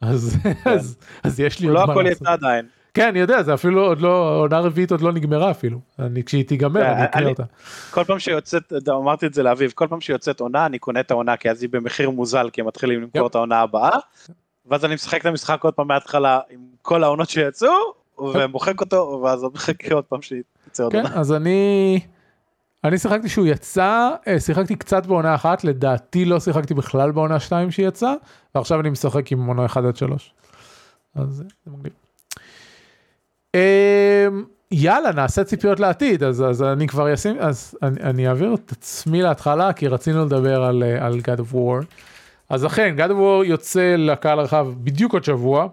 אז, 0.00 0.36
כן. 0.42 0.52
אז, 0.64 0.98
אז 1.22 1.40
יש 1.40 1.60
לי 1.60 1.66
עוד 1.66 1.76
לא 1.76 1.92
הכל 1.92 2.06
יצא 2.06 2.32
עדיין. 2.32 2.66
כן, 2.94 3.08
אני 3.08 3.18
יודע, 3.18 3.42
זה 3.42 3.54
אפילו 3.54 3.86
עוד 3.86 4.00
לא, 4.00 4.40
עונה 4.40 4.60
רביעית 4.60 4.90
עוד 4.90 5.00
לא 5.00 5.12
נגמרה 5.12 5.50
אפילו. 5.50 5.78
אני, 5.98 6.24
כשהיא 6.24 6.44
תיגמר, 6.44 6.80
כן, 6.80 6.90
אני 6.90 7.04
אקריא 7.04 7.28
אותה. 7.28 7.42
כל 7.90 8.04
פעם 8.04 8.18
שיוצאת, 8.18 8.72
אמרתי 8.88 9.26
את 9.26 9.34
זה 9.34 9.42
לאביב, 9.42 9.72
כל 9.74 9.86
פעם 9.86 10.00
שיוצאת 10.00 10.40
עונה, 10.40 10.66
אני 10.66 10.78
קונה 10.78 11.00
את 11.00 11.10
העונה, 11.10 11.36
כי 11.36 11.50
אז 11.50 11.62
היא 11.62 11.70
במחיר 11.70 12.10
מוזל, 12.10 12.50
כי 12.52 12.60
הם 12.60 12.66
מתחילים 12.66 13.02
למכור 13.02 13.26
את 13.26 13.34
העונה 13.34 13.60
הבאה, 13.60 13.98
ואז 14.66 14.84
אני 14.84 14.94
משחק 14.94 15.20
את 15.20 15.26
המשחק 15.26 15.64
עוד 15.64 15.74
פעם 15.74 15.88
מההתחלה 15.88 16.40
עם 16.50 16.60
כל 16.82 17.04
העונות 17.04 17.28
שיצאו, 17.28 17.94
ומוחק 18.18 18.80
אותו, 18.80 19.20
ואז 19.24 19.44
אני 19.44 19.50
מחכה 19.54 19.94
עוד 19.94 20.04
פעם 20.04 20.22
שיצא 20.74 20.82
עוד 20.82 20.92
כן, 20.92 20.98
עונה. 20.98 21.10
כן, 21.10 21.18
אז 21.18 21.32
אני... 21.32 22.00
אני 22.84 22.98
שיחקתי 22.98 23.28
שהוא 23.28 23.46
יצא, 23.46 24.10
אה, 24.28 24.40
שיחקתי 24.40 24.76
קצת 24.76 25.06
בעונה 25.06 25.34
אחת, 25.34 25.64
לדעתי 25.64 26.24
לא 26.24 26.40
שיחקתי 26.40 26.74
בכלל 26.74 27.10
בעונה 27.10 27.40
2 27.40 27.70
שיצא, 27.70 28.14
ועכשיו 28.54 28.80
אני 28.80 28.90
משחק 28.90 29.32
עם 29.32 29.46
עונה 29.46 29.66
1 29.66 29.84
עד 29.84 29.96
3. 29.96 30.34
אז 31.14 31.44
זה 31.64 31.70
מגניב. 31.70 31.92
אמ, 33.54 33.60
יאללה 34.70 35.12
נעשה 35.12 35.44
ציפיות 35.44 35.80
לעתיד 35.80 36.22
אז 36.22 36.42
אז 36.42 36.62
אני 36.62 36.86
כבר 36.86 37.14
אשים 37.14 37.36
אז 37.40 37.78
אני, 37.82 38.00
אני 38.00 38.28
אעביר 38.28 38.54
את 38.54 38.72
עצמי 38.72 39.22
להתחלה 39.22 39.72
כי 39.72 39.88
רצינו 39.88 40.24
לדבר 40.24 40.64
על 40.64 40.82
אה, 40.82 41.06
על 41.06 41.14
God 41.18 41.40
of 41.40 41.54
War. 41.54 41.84
אז 42.48 42.66
אכן 42.66 42.96
God 42.98 43.10
of 43.10 43.14
War 43.14 43.44
יוצא 43.44 43.94
לקהל 43.98 44.38
הרחב 44.38 44.68
בדיוק 44.76 45.12
עוד 45.12 45.24
שבוע. 45.24 45.68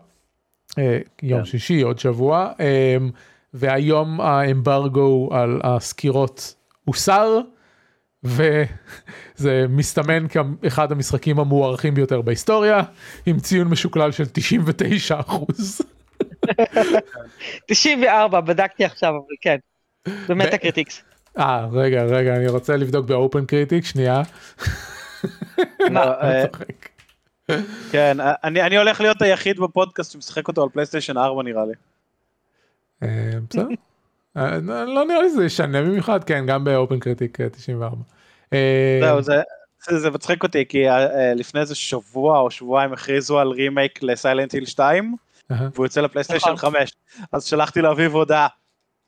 אה, 0.78 1.00
יום. 1.24 1.40
כן. 1.40 1.46
שישי 1.46 1.82
עוד 1.82 2.00
שבוע 2.00 2.52
אה, 2.60 2.98
והיום 3.54 4.22
האמברגו 4.22 5.30
על 5.32 5.60
הסקירות 5.64 6.56
הוסר 6.86 7.40
וזה 8.24 9.66
מסתמן 9.70 10.28
כאחד 10.28 10.92
המשחקים 10.92 11.40
המוערכים 11.40 11.94
ביותר 11.94 12.22
בהיסטוריה 12.22 12.82
עם 13.26 13.40
ציון 13.40 13.68
משוקלל 13.68 14.12
של 14.12 14.24
99 14.34 15.20
אחוז. 15.20 15.82
94 17.68 18.42
בדקתי 18.42 18.86
עכשיו 18.86 19.10
אבל 19.10 19.36
כן. 19.42 19.58
באמת 20.28 20.54
ה 20.54 20.59
critics. 20.59 21.04
אה 21.38 21.68
רגע 21.72 22.04
רגע 22.04 22.36
אני 22.36 22.48
רוצה 22.48 22.78
לבדוק 22.78 23.06
ב 23.06 23.46
OpenCritic 23.46 23.86
שנייה. 23.86 24.22
אה, 25.82 26.46
כן 27.92 28.18
אני 28.44 28.78
הולך 28.78 29.02
להיות 29.02 29.22
היחיד 29.22 29.60
בפודקאסט 29.60 30.12
שמשחק 30.12 30.48
אותו 30.48 30.64
על 30.64 30.70
פלייסטיישן 30.70 31.18
4 31.18 31.44
נראה 31.44 31.66
לי. 31.66 31.74
אה, 33.04 33.08
בסדר. 33.50 33.68
אה, 34.38 34.58
לא 34.86 35.06
נראה 35.06 35.22
לי 35.22 35.30
זה 35.30 35.46
ישנה 35.46 35.82
במיוחד 35.82 36.24
כן 36.24 36.46
גם 36.46 36.64
ב 36.64 37.00
OpenCritic 37.00 37.38
94. 37.42 37.98
זהו 39.02 39.22
זה 39.22 39.42
זה 39.90 40.10
מצחיק 40.10 40.44
אותי 40.44 40.66
כי 40.70 40.86
לפני 41.36 41.62
איזה 41.62 41.76
שבוע 41.76 42.40
או 42.40 42.52
שבועיים 42.52 42.94
הכריזו 42.94 43.40
על 43.40 43.48
remake 43.48 44.04
ל 44.04 44.11
Silent 44.11 44.54
Hill 44.54 44.66
2 44.66 45.16
והוא 45.50 45.86
יוצא 45.86 46.02
לפלייסטיישן 46.02 46.56
5 46.56 46.74
נכון. 46.74 47.26
אז 47.32 47.46
שלחתי 47.46 47.82
לאביב 47.82 48.16
הודעה 48.16 48.48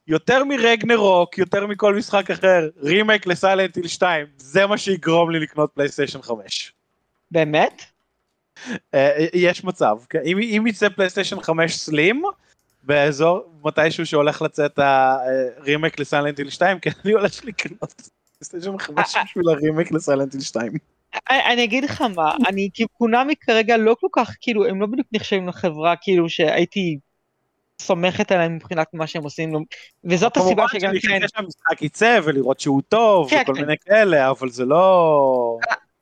יותר 0.07 0.43
מרגנרוק 0.43 1.37
יותר 1.37 1.67
מכל 1.67 1.95
משחק 1.95 2.31
אחר 2.31 2.69
remake 2.77 3.27
ל 3.27 3.34
Silent 3.34 3.75
Hill 3.75 3.87
2 3.87 4.25
זה 4.37 4.65
מה 4.65 4.77
שיגרום 4.77 5.31
לי 5.31 5.39
לקנות 5.39 5.71
פלייסטיישן 5.73 6.21
5. 6.21 6.73
באמת? 7.31 7.81
אה, 8.93 9.25
יש 9.33 9.63
מצב 9.63 9.97
כן. 10.09 10.19
אם 10.25 10.63
יצא 10.67 10.89
פלייסטיישן 10.89 11.41
5 11.41 11.75
slim 11.75 12.23
באזור 12.83 13.45
מתישהו 13.63 14.05
שהולך 14.05 14.41
לצאת 14.41 14.79
ה 14.79 14.96
remake 14.96 15.99
ל 15.99 16.05
Silent 16.05 16.37
Hill 16.37 16.49
2 16.49 16.79
כי 16.79 16.89
אני 17.05 17.13
הולך 17.13 17.45
לקנות 17.45 18.11
פלייסטיישן 18.37 18.77
5 18.77 19.15
בשביל 19.25 19.49
ה 19.49 19.55
remake 19.55 19.91
ל 19.91 19.97
Silent 19.97 20.33
Hill 20.33 20.41
2. 20.41 20.73
אני 21.29 21.63
אגיד 21.63 21.83
לך 21.83 22.01
מה, 22.01 22.35
אני 22.47 22.69
כאילו 22.73 22.89
קונאמי 22.89 23.35
כרגע 23.41 23.77
לא 23.77 23.95
כל 23.99 24.07
כך, 24.11 24.35
כאילו, 24.41 24.65
הם 24.65 24.81
לא 24.81 24.87
בדיוק 24.87 25.07
נחשבים 25.11 25.47
לחברה 25.47 25.95
כאילו 26.01 26.29
שהייתי 26.29 26.97
סומכת 27.81 28.31
עליהם 28.31 28.55
מבחינת 28.55 28.87
מה 28.93 29.07
שהם 29.07 29.23
עושים, 29.23 29.53
וזאת 30.03 30.37
הסיבה 30.37 30.65
שגם 30.67 30.79
כמובן 30.79 30.99
כן, 30.99 31.23
אחכה 31.23 31.27
שהמשחק 31.35 31.81
יצא 31.81 32.19
ולראות 32.23 32.59
שהוא 32.59 32.81
טוב 32.89 33.29
כן, 33.29 33.41
וכל 33.43 33.53
כן. 33.53 33.61
מיני 33.61 33.73
כאלה, 33.85 34.29
אבל 34.29 34.49
זה 34.49 34.65
לא... 34.65 35.57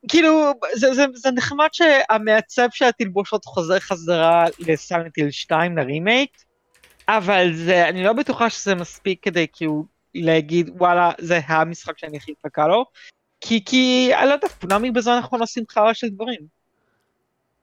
כאילו, 0.08 0.52
זה, 0.74 0.94
זה, 0.94 1.06
זה 1.16 1.32
נחמד 1.32 1.68
שהמעצב 1.72 2.68
של 2.72 2.86
התלבושות 2.86 3.46
חוזר 3.46 3.80
חזרה 3.80 4.46
לסיילנט 4.60 5.18
היל 5.18 5.32
2 5.32 5.78
לרימייק, 5.78 6.30
אבל 7.08 7.54
זה, 7.54 7.90
אני 7.90 8.04
לא 8.04 8.14
בטוחה 8.14 8.50
שזה 8.50 8.76
מספיק 8.76 9.24
כדי 9.24 9.48
כאילו 9.54 9.86
להגיד 10.16 10.70
וואלה 10.70 11.12
זה 11.18 11.40
המשחק 11.48 11.98
שאני 11.98 12.18
הכי 12.18 12.34
מחכה 12.40 12.68
לו, 12.68 12.86
כי, 13.42 13.66
כי 13.66 14.12
אני 14.20 14.28
לא 14.28 14.34
יודע, 14.34 14.48
כולם 14.62 14.94
בזמן 14.94 15.14
האחרון 15.14 15.42
עושים 15.42 15.64
חרא 15.70 15.94
של 15.94 16.10
דברים. 16.10 16.40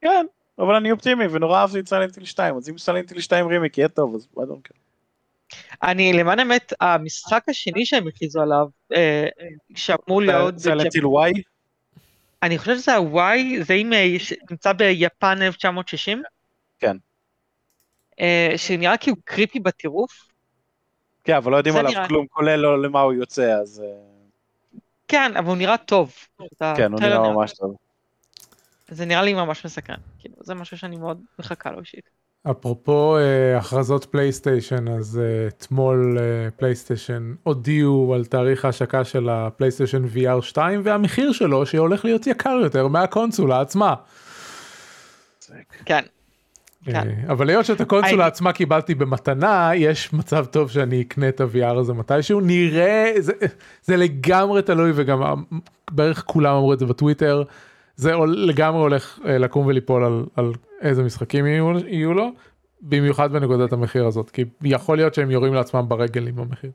כן, 0.01 0.26
אבל 0.59 0.74
אני 0.74 0.93
אופטימי 0.93 1.26
ונורא 1.26 1.61
אהבתי 1.61 1.80
את 1.80 1.89
סיילנטיל 1.89 2.24
2, 2.24 2.57
אז 2.57 2.68
אם 2.68 2.78
סיילנטיל 2.78 3.20
2 3.20 3.47
רימיק 3.47 3.78
יהיה 3.78 3.89
טוב, 3.89 4.14
אז 4.14 4.28
I 4.36 4.41
don't 4.41 4.68
care. 4.68 4.78
אני 5.82 6.12
למען 6.12 6.39
האמת, 6.39 6.72
המשחק 6.80 7.45
השני 7.49 7.86
שהם 7.86 8.09
הכריזו 8.09 8.41
עליו, 8.41 8.66
אה, 8.93 9.28
שאמור 9.74 10.22
להיות, 10.22 10.59
Silent 10.59 10.87
Hill 10.87 11.07
Y? 11.07 11.32
אני 12.43 12.59
חושב 12.59 12.74
שזה 12.74 12.95
ה 12.95 13.18
Y, 13.18 13.64
זה 13.64 13.74
אם 13.74 13.93
אה, 13.93 14.16
נמצא 14.51 14.72
ביפן 14.72 15.43
1960? 15.43 16.22
כן. 16.78 16.97
אה, 18.21 18.53
שנראה 18.57 18.97
כאילו 18.97 19.16
creepy 19.24 19.61
בטירוף. 19.61 20.29
כן, 21.25 21.37
אבל 21.37 21.53
לא 21.53 21.57
יודעים 21.57 21.77
עליו 21.77 21.91
נראה- 21.91 22.09
כלום, 22.09 22.27
כולל 22.31 22.57
לא 22.57 22.83
למה 22.83 23.01
הוא 23.01 23.12
יוצא, 23.12 23.53
אז 23.62 23.83
אה, 23.85 24.79
כן, 25.09 25.37
אבל 25.37 25.47
הוא 25.49 25.57
נראה 25.57 25.77
טוב. 25.77 26.12
כן, 26.77 26.93
הוא 26.93 27.01
נראה 27.01 27.33
ממש 27.33 27.53
טוב. 27.53 27.77
זה 28.89 29.05
נראה 29.07 29.23
לי 29.23 29.35
ממש 29.35 29.64
מסקרן. 29.64 29.97
כאילו, 30.19 30.35
זה 30.41 30.55
משהו 30.55 30.79
שאני 30.79 30.97
מאוד 30.97 31.21
מחכה 31.39 31.71
לו 31.71 31.81
אישית. 31.81 32.11
אפרופו 32.51 33.16
אה, 33.19 33.59
הכרזות 33.59 34.05
פלייסטיישן, 34.05 34.89
אז 34.89 35.19
אה, 35.23 35.49
אתמול 35.49 36.19
אה, 36.21 36.51
פלייסטיישן 36.51 37.35
הודיעו 37.43 38.14
על 38.14 38.25
תאריך 38.25 38.64
ההשקה 38.64 39.05
של 39.05 39.29
הפלייסטיישן 39.29 40.05
VR 40.14 40.43
2 40.43 40.81
והמחיר 40.85 41.33
שלו 41.33 41.66
שהולך 41.66 42.05
להיות 42.05 42.27
יקר 42.27 42.59
יותר 42.62 42.89
מהקונסולה 42.89 43.61
עצמה. 43.61 43.95
כן. 45.85 46.05
כן. 46.85 46.95
אה, 46.95 47.33
אבל 47.33 47.49
היות 47.51 47.64
שאת 47.64 47.81
הקונסולה 47.81 48.22
אני- 48.22 48.29
עצמה 48.29 48.53
קיבלתי 48.53 48.95
במתנה, 48.95 49.70
יש 49.74 50.12
מצב 50.12 50.45
טוב 50.45 50.70
שאני 50.70 51.03
אקנה 51.03 51.29
את 51.29 51.41
ה-VR 51.41 51.79
הזה 51.79 51.93
מתישהו, 51.93 52.41
נראה, 52.41 53.12
זה, 53.18 53.33
זה 53.83 53.97
לגמרי 53.97 54.62
תלוי 54.62 54.93
וגם 54.95 55.45
בערך 55.91 56.22
כולם 56.26 56.55
אמרו 56.55 56.72
את 56.72 56.79
זה 56.79 56.87
בטוויטר, 56.87 57.43
זה 57.97 58.12
לגמרי 58.26 58.81
הולך 58.81 59.18
אה, 59.26 59.39
לקום 59.39 59.66
וליפול 59.66 60.05
על, 60.05 60.24
על 60.37 60.53
איזה 60.83 61.03
משחקים 61.03 61.47
יהיו, 61.47 61.79
יהיו 61.87 62.14
לו, 62.14 62.31
במיוחד 62.83 63.33
בנקודת 63.33 63.72
המחיר 63.72 64.07
הזאת, 64.07 64.31
כי 64.31 64.45
יכול 64.62 64.97
להיות 64.97 65.14
שהם 65.14 65.31
יורים 65.31 65.55
לעצמם 65.55 65.85
ברגל 65.89 66.26
עם 66.29 66.39
המחיר. 66.39 66.70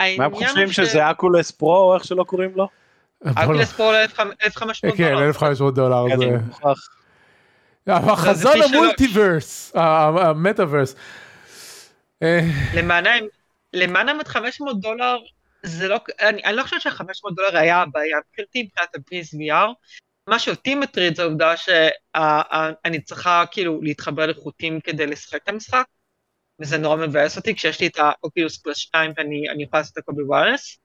מה 0.00 0.24
הם 0.24 0.34
חושבים 0.34 0.68
שזה 0.68 1.10
אקולס 1.10 1.50
פרו 1.50 1.76
או 1.76 1.94
איך 1.94 2.04
שלא 2.04 2.24
קוראים 2.24 2.50
לו? 2.54 2.68
Oculus 3.24 3.72
Pro 3.72 3.92
ל-1500 3.92 4.96
כן, 4.96 5.14
דולר. 5.14 5.26
1500 5.26 5.74
דולר 5.74 6.04
כן, 6.08 6.18
זה... 6.18 6.24
אני 6.24 6.36
מוכרח. 6.46 6.88
החזון. 7.88 8.62
ה 8.62 8.72
multiverse, 8.72 9.76
ה- 9.76 10.28
המטאברס. 10.28 10.94
אה, 12.22 12.40
למען 12.74 13.06
האמת, 13.06 13.30
למען 13.72 14.08
האמת 14.08 14.28
500 14.28 14.80
דולר, 14.80 15.18
זה 15.62 15.88
לא, 15.88 16.00
אני, 16.20 16.44
אני 16.44 16.56
לא 16.56 16.62
חושב 16.62 16.80
ש-500 16.80 17.34
דולר 17.36 17.56
היה 17.58 17.82
הבעיה 17.82 18.18
מבחינתי 18.28 18.62
מבחינת 18.62 18.94
ה-PSVR. 18.94 19.72
מה 20.28 20.38
שאותי 20.38 20.74
מטריד 20.74 21.16
זה 21.16 21.22
העובדה 21.22 21.54
שאני 21.56 23.00
צריכה 23.04 23.44
כאילו 23.50 23.82
להתחבר 23.82 24.26
לחוטים 24.26 24.80
כדי 24.80 25.06
לשחק 25.06 25.42
את 25.42 25.48
המשחק, 25.48 25.84
וזה 26.60 26.78
נורא 26.78 26.96
מבאס 26.96 27.36
אותי 27.36 27.54
כשיש 27.54 27.80
לי 27.80 27.86
את 27.86 27.98
האוקילוס 27.98 28.58
פלוס 28.58 28.76
2 28.76 29.12
ואני 29.16 29.50
אני 29.50 29.62
יכולה 29.62 29.80
לעשות 29.80 29.98
הכל 29.98 30.12
ב 30.12 30.19
wireless. 30.19 30.78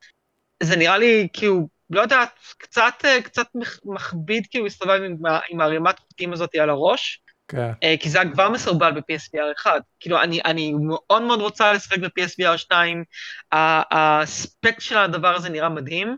זה 0.64 0.76
נראה 0.76 0.98
לי 0.98 1.28
כאילו, 1.34 1.68
לא 1.94 2.02
יודעת, 2.02 2.30
קצת, 2.58 2.94
אה, 3.06 3.22
קצת 3.22 3.46
מכביד 3.86 4.48
כאילו 4.52 4.64
להסתובב 4.66 5.02
עם, 5.06 5.18
עם 5.50 5.62
הערימת 5.62 6.00
חוטים 6.00 6.34
הזאת 6.34 6.56
על 6.56 6.70
הראש. 6.70 7.22
כן. 7.48 7.72
אה, 7.84 7.96
כי 8.00 8.10
זה 8.10 8.22
היה 8.22 8.32
כבר 8.32 8.50
מסורבל 8.50 8.92
ב-PSVR 8.92 9.62
1. 9.62 9.82
כאילו, 10.00 10.22
אני, 10.22 10.42
אני 10.46 10.74
מאוד 10.74 11.22
מאוד 11.22 11.42
רוצה 11.42 11.74
לשחק 11.74 11.98
ב-PSVR 12.00 12.58
2, 12.58 13.04
ה- 13.52 14.22
הספק 14.22 14.80
של 14.80 14.98
הדבר 14.98 15.36
הזה 15.36 15.50
נראה 15.50 15.70
מדהים. 15.70 16.18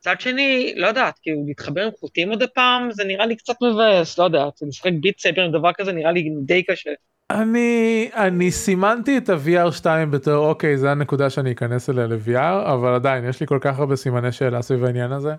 מצד 0.00 0.20
שני, 0.20 0.74
לא 0.76 0.86
יודעת, 0.86 1.18
כאילו, 1.22 1.44
להתחבר 1.46 1.82
עם 1.84 1.90
חוטים 2.00 2.30
עוד 2.30 2.42
הפעם, 2.42 2.92
זה 2.92 3.04
נראה 3.04 3.26
לי 3.26 3.36
קצת 3.36 3.54
מבאס, 3.62 4.18
לא 4.18 4.24
יודעת, 4.24 4.52
לשחק 4.62 4.90
ביט 5.00 5.20
סייבר 5.20 5.42
עם 5.42 5.52
דבר 5.52 5.70
כזה 5.72 5.92
נראה 5.92 6.12
לי 6.12 6.30
די 6.44 6.62
קשה. 6.62 6.90
אני 7.30 7.70
אני 8.14 8.50
סימנתי 8.50 9.18
את 9.18 9.28
ה-VR 9.28 9.72
2 9.72 10.10
בתור 10.10 10.48
אוקיי 10.48 10.78
זה 10.78 10.90
הנקודה 10.90 11.30
שאני 11.30 11.52
אכנס 11.52 11.90
אליה 11.90 12.06
ל-VR 12.06 12.72
אבל 12.72 12.94
עדיין 12.94 13.24
יש 13.24 13.40
לי 13.40 13.46
כל 13.46 13.58
כך 13.60 13.78
הרבה 13.78 13.96
סימני 13.96 14.32
שאלה 14.32 14.62
סביב 14.62 14.84
העניין 14.84 15.12
הזה. 15.12 15.34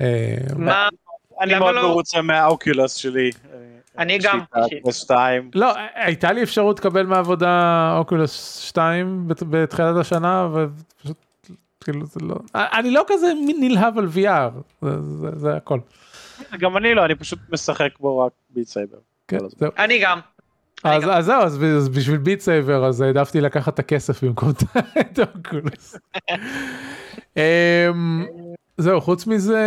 אה, 0.00 0.34
מה, 0.56 0.88
אני 1.40 1.58
מאוד 1.58 1.74
לא? 1.74 1.88
מרוצה 1.88 2.22
מה 2.22 2.40
Oculus 2.40 2.94
שלי. 2.94 3.30
אני 3.98 4.12
יש 4.12 4.24
לי 4.24 4.30
גם, 4.32 4.38
את 4.40 4.56
ה- 4.56 4.64
אישית. 4.64 5.10
S2. 5.10 5.14
לא 5.54 5.72
הייתה 5.94 6.32
לי 6.32 6.42
אפשרות 6.42 6.78
לקבל 6.80 7.06
מהעבודה 7.06 7.94
Oculus 7.98 8.56
2 8.58 9.28
בת- 9.28 9.42
בתחילת 9.50 9.96
השנה 9.96 10.48
ופשוט 10.52 11.16
כאילו 11.84 12.06
זה 12.06 12.20
לא 12.20 12.34
אני 12.54 12.90
לא 12.90 13.04
כזה 13.08 13.32
נלהב 13.60 13.98
על 13.98 14.08
VR 14.14 14.86
זה, 15.36 15.56
הכל. 15.56 15.78
גם 16.58 16.76
אני 16.76 16.94
לא, 16.94 17.04
אני 17.04 17.14
פשוט 17.14 17.38
משחק 17.50 17.88
בו 18.00 18.18
רק 18.18 18.32
Beat 18.50 18.68
Saber. 18.68 18.98
כן. 19.28 19.38
אני 19.78 19.98
גם. 20.02 20.18
אז, 20.84 21.26
זהו 21.26 21.42
אז 21.42 21.64
אז 21.64 21.88
בשביל 21.88 22.18
Beat 22.18 22.40
Saber 22.40 22.84
אז 22.86 23.00
העדפתי 23.00 23.40
לקחת 23.40 23.74
את 23.74 23.78
הכסף 23.78 24.24
במקום 24.24 24.50
את 25.00 25.18
ה 25.18 25.28
Oculus. 25.28 25.96
אמ, 27.36 28.26
זהו 28.78 29.00
חוץ 29.00 29.26
מזה 29.26 29.58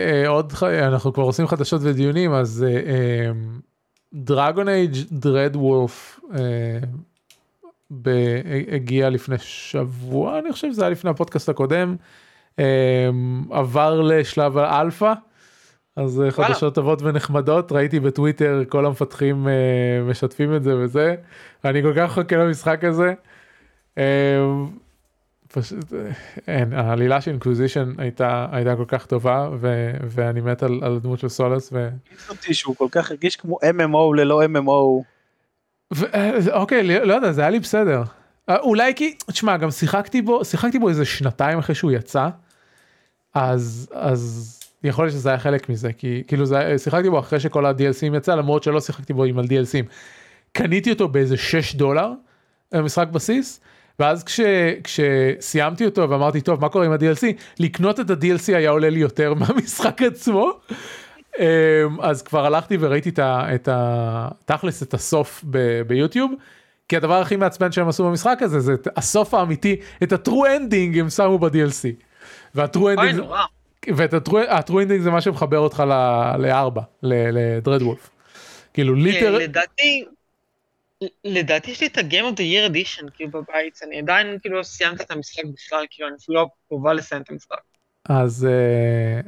אה, 0.00 0.28
עוד 0.28 0.52
ח- 0.52 0.62
אנחנו 0.62 1.12
כבר 1.12 1.22
עושים 1.22 1.46
חדשות 1.46 1.80
ודיונים 1.84 2.32
אז 2.32 2.66
דרגון 4.14 4.68
אייג' 4.68 4.96
דרד 5.12 5.56
וולף 5.56 6.20
הגיע 8.72 9.10
לפני 9.10 9.36
שבוע 9.38 10.38
אני 10.38 10.52
חושב 10.52 10.70
זה 10.72 10.82
היה 10.82 10.90
לפני 10.90 11.10
הפודקאסט 11.10 11.48
הקודם 11.48 11.96
אמ, 12.58 12.64
עבר 13.50 14.00
לשלב 14.00 14.58
האלפא. 14.58 15.12
אז 16.00 16.20
אה, 16.20 16.30
חדשות 16.30 16.74
טובות 16.74 17.02
ונחמדות 17.02 17.72
ראיתי 17.72 18.00
בטוויטר 18.00 18.62
כל 18.68 18.86
המפתחים 18.86 19.48
אה, 19.48 19.52
משתפים 20.10 20.56
את 20.56 20.62
זה 20.62 20.76
וזה 20.76 21.14
אני 21.64 21.82
כל 21.82 21.92
כך 21.96 22.18
מחכה 22.18 22.36
למשחק 22.36 22.84
הזה. 22.84 23.14
אה, 23.98 24.38
פשוט 25.52 25.92
אין 26.48 26.72
העלילה 26.72 27.20
של 27.20 27.30
Inquisition 27.30 27.92
הייתה 27.98 28.46
הייתה 28.52 28.76
כל 28.76 28.84
כך 28.88 29.06
טובה 29.06 29.50
ו, 29.60 29.90
ואני 30.02 30.40
מת 30.40 30.62
על, 30.62 30.80
על 30.82 30.96
הדמות 30.96 31.18
של 31.18 31.28
Solas. 31.28 31.70
ו... 31.72 31.88
אותי 32.28 32.54
שהוא 32.54 32.76
כל 32.76 32.88
כך 32.90 33.10
הרגיש 33.10 33.36
כמו 33.36 33.58
MMO 33.64 34.16
ללא 34.16 34.42
MMO. 34.44 35.04
ו- 35.94 36.06
אוקיי 36.52 36.82
לא 36.82 37.04
לא 37.04 37.14
יודע 37.14 37.32
זה 37.32 37.40
היה 37.40 37.50
לי 37.50 37.60
בסדר 37.60 38.02
אולי 38.48 38.94
כי 38.94 39.14
תשמע 39.26 39.56
גם 39.56 39.70
שיחקתי 39.70 40.22
בו 40.22 40.44
שיחקתי 40.44 40.78
בו 40.78 40.88
איזה 40.88 41.04
שנתיים 41.04 41.58
אחרי 41.58 41.74
שהוא 41.74 41.92
יצא 41.92 42.28
אז 43.34 43.88
אז 43.92 44.59
יכול 44.84 45.04
להיות 45.04 45.14
שזה 45.14 45.28
היה 45.28 45.38
חלק 45.38 45.68
מזה 45.68 45.92
כי 45.92 46.22
כאילו 46.26 46.46
זה 46.46 46.78
שיחקתי 46.78 47.10
בו 47.10 47.18
אחרי 47.18 47.40
שכל 47.40 47.66
ה-DLCים 47.66 48.16
יצא 48.16 48.34
למרות 48.34 48.62
שלא 48.62 48.80
שיחקתי 48.80 49.12
בו 49.12 49.24
עם 49.24 49.38
ה-DLCים. 49.38 49.86
קניתי 50.52 50.90
אותו 50.90 51.08
באיזה 51.08 51.36
6 51.36 51.74
דולר 51.74 52.12
משחק 52.74 53.08
בסיס 53.08 53.60
ואז 53.98 54.24
כש, 54.24 54.40
כשסיימתי 54.84 55.84
אותו 55.84 56.10
ואמרתי 56.10 56.40
טוב 56.40 56.60
מה 56.60 56.68
קורה 56.68 56.86
עם 56.86 56.92
ה-DLC 56.92 57.26
לקנות 57.58 58.00
את 58.00 58.10
ה-DLC 58.10 58.56
היה 58.56 58.70
עולה 58.70 58.90
לי 58.90 59.00
יותר 59.00 59.34
מהמשחק 59.40 60.02
עצמו. 60.02 60.50
אמ, 61.38 61.44
אז 62.00 62.22
כבר 62.22 62.46
הלכתי 62.46 62.76
וראיתי 62.80 63.10
את 63.18 63.68
ה... 63.68 64.28
תכלס 64.44 64.82
את 64.82 64.94
הסוף 64.94 65.44
ב, 65.50 65.82
ביוטיוב. 65.82 66.32
כי 66.88 66.96
הדבר 66.96 67.20
הכי 67.20 67.36
מעצבן 67.36 67.72
שהם 67.72 67.88
עשו 67.88 68.04
במשחק 68.04 68.38
הזה 68.40 68.60
זה 68.60 68.74
את 68.74 68.88
הסוף 68.96 69.34
האמיתי 69.34 69.76
את 70.02 70.12
ה-true 70.12 70.30
ending 70.30 70.98
הם 70.98 71.10
שמו 71.10 71.38
ב-DLC. 71.38 71.88
וה-true 72.54 72.78
אוי, 72.78 72.96
ending 72.96 73.12
נורא. 73.12 73.44
ואת 73.96 74.14
ה-true 74.14 74.72
ending 74.72 75.02
זה 75.02 75.10
מה 75.10 75.20
שמחבר 75.20 75.58
אותך 75.58 75.82
לארבע 76.38 76.82
ל 77.02 77.82
Dreadwolf. 77.82 78.10
כאילו 78.74 78.94
ליטר 78.94 79.34
אה, 79.34 79.38
לדעתי, 79.38 80.04
לדעתי 81.24 81.70
יש 81.70 81.80
לי 81.80 81.86
את 81.86 81.98
ה-game 81.98 82.34
of 82.34 82.36
the 82.36 82.40
year 82.40 82.72
edition 82.72 83.10
כאילו 83.14 83.30
בבית, 83.30 83.80
אני 83.82 83.98
עדיין 83.98 84.38
כאילו 84.40 84.58
לא 84.58 84.62
סיימתי 84.62 85.02
את 85.02 85.10
המשחק 85.10 85.44
בכלל, 85.44 85.84
כאילו 85.90 86.08
אני 86.08 86.16
אפילו 86.16 86.40
לא 86.40 86.48
קרובה 86.68 86.92
לסיים 86.92 87.22
את 87.22 87.30
המשחק. 87.30 87.60
אז 88.08 88.46
אה, 88.50 89.20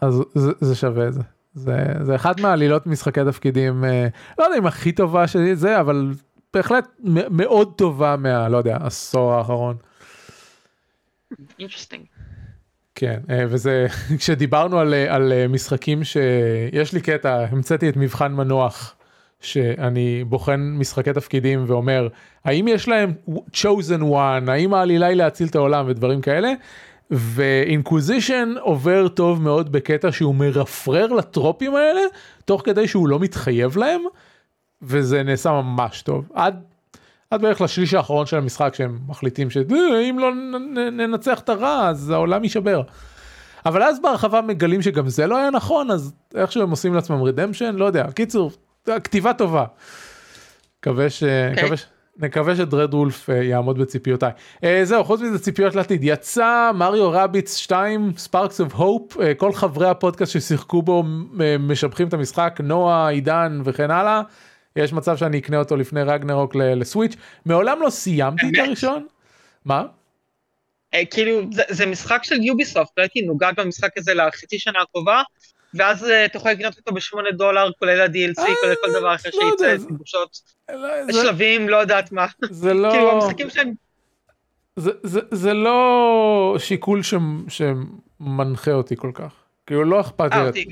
אז 0.00 0.22
זה, 0.34 0.52
זה 0.60 0.74
שווה 0.74 1.08
את 1.08 1.14
זה. 1.14 1.20
זה 1.54 1.76
זה 2.02 2.14
אחד 2.14 2.40
מהעלילות 2.40 2.86
משחקי 2.86 3.20
תפקידים 3.26 3.84
אה, 3.84 4.08
לא 4.38 4.44
יודע 4.44 4.58
אם 4.58 4.66
הכי 4.66 4.92
טובה 4.92 5.28
שלי 5.28 5.56
זה 5.56 5.80
אבל 5.80 6.10
בהחלט 6.54 6.88
מאוד 7.30 7.74
טובה 7.76 8.16
מה 8.16 8.48
לא 8.48 8.56
יודע 8.56 8.78
עשור 8.80 9.32
האחרון. 9.32 9.76
Interesting. 11.58 12.04
כן 13.00 13.20
אה, 13.30 13.44
וזה 13.48 13.86
כשדיברנו 14.18 14.78
על, 14.78 14.94
אה, 14.94 15.14
על 15.14 15.32
אה, 15.32 15.48
משחקים 15.48 16.04
שיש 16.04 16.92
לי 16.92 17.00
קטע 17.00 17.46
המצאתי 17.50 17.88
את 17.88 17.96
מבחן 17.96 18.32
מנוח 18.32 18.94
שאני 19.40 20.24
בוחן 20.24 20.60
משחקי 20.60 21.12
תפקידים 21.12 21.64
ואומר 21.66 22.08
האם 22.44 22.68
יש 22.68 22.88
להם 22.88 23.12
chosen 23.52 24.02
one? 24.02 24.50
האם 24.50 24.74
העלילה 24.74 25.06
היא 25.06 25.16
להציל 25.16 25.48
את 25.48 25.54
העולם? 25.54 25.84
ודברים 25.88 26.20
כאלה. 26.20 26.52
ואינקוויזישן 27.10 28.54
עובר 28.60 29.08
טוב 29.08 29.42
מאוד 29.42 29.72
בקטע 29.72 30.12
שהוא 30.12 30.34
מרפרר 30.34 31.06
לטרופים 31.06 31.76
האלה 31.76 32.00
תוך 32.44 32.62
כדי 32.64 32.88
שהוא 32.88 33.08
לא 33.08 33.18
מתחייב 33.18 33.76
להם 33.76 34.00
וזה 34.82 35.22
נעשה 35.22 35.50
ממש 35.52 36.02
טוב. 36.02 36.28
עד, 36.34 36.64
עד 37.30 37.42
בערך 37.42 37.60
לשליש 37.60 37.94
האחרון 37.94 38.26
של 38.26 38.36
המשחק 38.36 38.74
שהם 38.74 38.98
מחליטים 39.06 39.50
שאם 39.50 40.16
לא 40.18 40.34
ננצח 40.92 41.40
את 41.40 41.48
הרע 41.48 41.88
אז 41.88 42.10
העולם 42.10 42.44
יישבר. 42.44 42.82
אבל 43.66 43.82
אז 43.82 44.00
בהרחבה 44.02 44.40
מגלים 44.40 44.82
שגם 44.82 45.08
זה 45.08 45.26
לא 45.26 45.36
היה 45.36 45.50
נכון 45.50 45.90
אז 45.90 46.14
איכשהו 46.34 46.62
הם 46.62 46.70
עושים 46.70 46.94
לעצמם 46.94 47.22
redemption 47.22 47.74
לא 47.74 47.84
יודע 47.84 48.06
קיצור 48.14 48.50
כתיבה 48.86 49.32
טובה. 49.32 49.64
מקווה 50.78 51.10
ש... 51.10 51.22
Okay. 51.54 51.76
ש... 51.76 51.86
נקווה 52.22 52.56
ש 52.56 52.94
Dreadwolf 52.94 53.30
uh, 53.30 53.32
יעמוד 53.32 53.78
בציפיותיי. 53.78 54.30
Uh, 54.56 54.66
זהו, 54.82 55.04
חוץ 55.04 55.20
מזה 55.20 55.38
ציפיות 55.38 55.74
לעתיד. 55.74 56.00
יצא 56.04 56.70
Mario 56.74 57.10
Rabbids 57.10 57.56
2, 57.56 58.12
Sparks 58.16 58.60
of 58.60 58.74
Hope, 58.74 59.16
כל 59.36 59.52
חברי 59.52 59.88
הפודקאסט 59.88 60.32
ששיחקו 60.32 60.82
בו 60.82 61.04
משבחים 61.60 62.08
את 62.08 62.14
המשחק, 62.14 62.60
נועה, 62.64 63.08
עידן 63.08 63.60
וכן 63.64 63.90
הלאה. 63.90 64.22
יש 64.76 64.92
מצב 64.92 65.16
שאני 65.16 65.38
אקנה 65.38 65.58
אותו 65.58 65.76
לפני 65.76 66.02
רגנרוק 66.02 66.54
לסוויץ'. 66.54 67.16
מעולם 67.46 67.82
לא 67.82 67.90
סיימתי 67.90 68.46
את 68.46 68.58
הראשון. 68.66 69.06
מה? 69.64 69.84
כאילו 71.10 71.40
זה, 71.68 71.86
משחק 71.86 72.24
של 72.24 72.42
יוביסופט, 72.42 72.98
לא 72.98 73.02
הייתי 73.02 73.22
נוגעת 73.22 73.58
במשחק 73.58 73.98
הזה 73.98 74.14
לחצי 74.14 74.58
שנה 74.58 74.78
הקרובה, 74.82 75.22
ואז 75.74 76.04
uh, 76.04 76.06
אתה 76.24 76.36
יכול 76.36 76.50
לקנות 76.50 76.76
אותו 76.78 76.92
בשמונה 76.92 77.30
דולר, 77.30 77.70
כולל 77.78 78.00
ה-DLC, 78.00 78.42
כולל 78.60 78.74
כל 78.84 78.92
דבר 79.00 79.14
אחר 79.14 79.28
לא 79.34 79.40
שייצא, 79.40 79.86
תלבושות, 79.88 80.40
לא, 80.70 81.22
שלבים, 81.22 81.68
לא 81.68 81.76
יודעת 81.76 82.12
מה. 82.12 82.26
זה 82.50 82.74
לא... 82.74 82.90
כאילו, 82.90 83.10
המשחקים 83.10 83.50
שהם... 83.50 83.72
זה, 84.76 84.90
זה, 85.02 85.20
זה 85.30 85.54
לא 85.54 86.56
שיקול 86.58 87.00
שמנחה 87.48 88.72
אותי 88.72 88.96
כל 88.96 89.10
כך. 89.14 89.32
כאילו, 89.66 89.84
לא 89.84 90.00
אכפת 90.00 90.30
לי. 90.54 90.66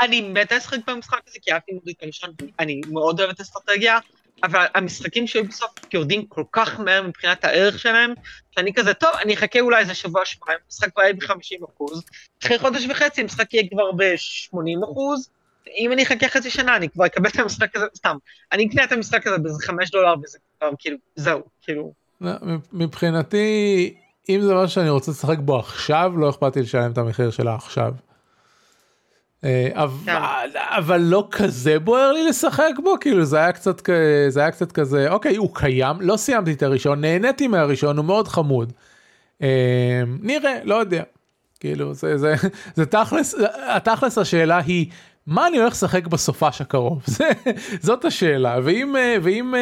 אני 0.00 0.20
מת 0.20 0.52
לשחק 0.52 0.78
במשחק 0.86 1.20
הזה, 1.28 1.38
כי 1.42 1.52
אהבתי 1.52 1.72
מאוד 1.72 1.88
את 1.88 2.02
הראשון, 2.02 2.30
אני 2.60 2.80
מאוד 2.92 3.20
אוהב 3.20 3.30
את 3.30 3.40
אסטרטגיה, 3.40 3.98
אבל 4.42 4.66
המשחקים 4.74 5.26
שהיו 5.26 5.44
בסוף 5.44 5.70
יורדים 5.94 6.26
כל 6.26 6.44
כך 6.52 6.80
מהר 6.80 7.02
מבחינת 7.02 7.44
הערך 7.44 7.78
שלהם, 7.78 8.14
שאני 8.50 8.74
כזה, 8.74 8.94
טוב, 8.94 9.10
אני 9.22 9.34
אחכה 9.34 9.60
אולי 9.60 9.78
איזה 9.80 9.94
שבוע 9.94 10.24
שבועיים, 10.24 10.58
המשחק 10.64 10.92
כבר 10.92 11.02
יהיה 11.02 11.12
ב-50 11.12 11.66
אחוז, 11.74 12.02
אחרי 12.42 12.58
חודש 12.58 12.86
וחצי 12.90 13.20
המשחק 13.20 13.54
יהיה 13.54 13.68
כבר 13.70 13.92
ב-80 13.92 14.84
אחוז, 14.84 15.28
אם 15.78 15.92
אני 15.92 16.02
אחכה 16.02 16.28
חצי 16.28 16.50
שנה, 16.50 16.76
אני 16.76 16.88
כבר 16.88 17.06
אקבל 17.06 17.28
את 17.28 17.38
המשחק 17.38 17.76
הזה, 17.76 17.86
סתם, 17.96 18.16
אני 18.52 18.66
אקנה 18.66 18.84
את 18.84 18.92
המשחק 18.92 19.26
הזה 19.26 19.38
באיזה 19.38 19.66
5 19.66 19.90
דולר, 19.90 20.14
וזה 20.24 20.38
כבר, 20.58 20.70
כאילו, 20.78 20.96
זהו, 21.16 21.42
כאילו. 21.62 21.92
מבחינתי, 22.72 23.94
אם 24.28 24.40
זה 24.40 24.54
משהו 24.54 24.74
שאני 24.74 24.90
רוצה 24.90 25.10
לשחק 25.10 25.38
בו 25.38 25.58
עכשיו, 25.58 26.12
לא 26.16 26.30
אכפת 26.30 26.56
לי 26.56 26.62
לשלם 26.62 26.92
את 26.92 26.98
המחיר 26.98 27.30
שלה 27.30 27.54
עכשיו. 27.54 27.92
אה, 29.46 29.68
אבל, 29.74 30.50
אבל 30.54 31.00
לא 31.00 31.28
כזה 31.30 31.78
בוער 31.78 32.12
לי 32.12 32.28
לשחק 32.28 32.72
בו 32.84 32.94
כאילו 33.00 33.24
זה 33.24 33.36
היה 33.36 33.52
קצת 33.52 33.88
זה 34.28 34.40
היה 34.40 34.50
קצת 34.50 34.72
כזה 34.72 35.10
אוקיי 35.10 35.36
הוא 35.36 35.54
קיים 35.54 35.96
לא 36.00 36.16
סיימתי 36.16 36.52
את 36.52 36.62
הראשון 36.62 37.00
נהניתי 37.00 37.46
מהראשון 37.46 37.96
הוא 37.96 38.04
מאוד 38.04 38.28
חמוד. 38.28 38.72
אה, 39.42 40.02
נראה 40.22 40.58
לא 40.64 40.74
יודע 40.74 41.02
כאילו 41.60 41.94
זה 41.94 42.18
זה 42.18 42.34
זה 42.74 42.86
תכלס 42.86 43.34
התכלס 43.68 44.18
השאלה 44.18 44.58
היא 44.58 44.86
מה 45.26 45.46
אני 45.46 45.58
הולך 45.58 45.72
לשחק 45.72 46.06
בסופש 46.06 46.60
הקרוב 46.60 47.02
זה 47.16 47.30
זאת 47.80 48.04
השאלה 48.04 48.58
ואם 48.64 48.96
אה, 48.96 49.16
ואם 49.22 49.54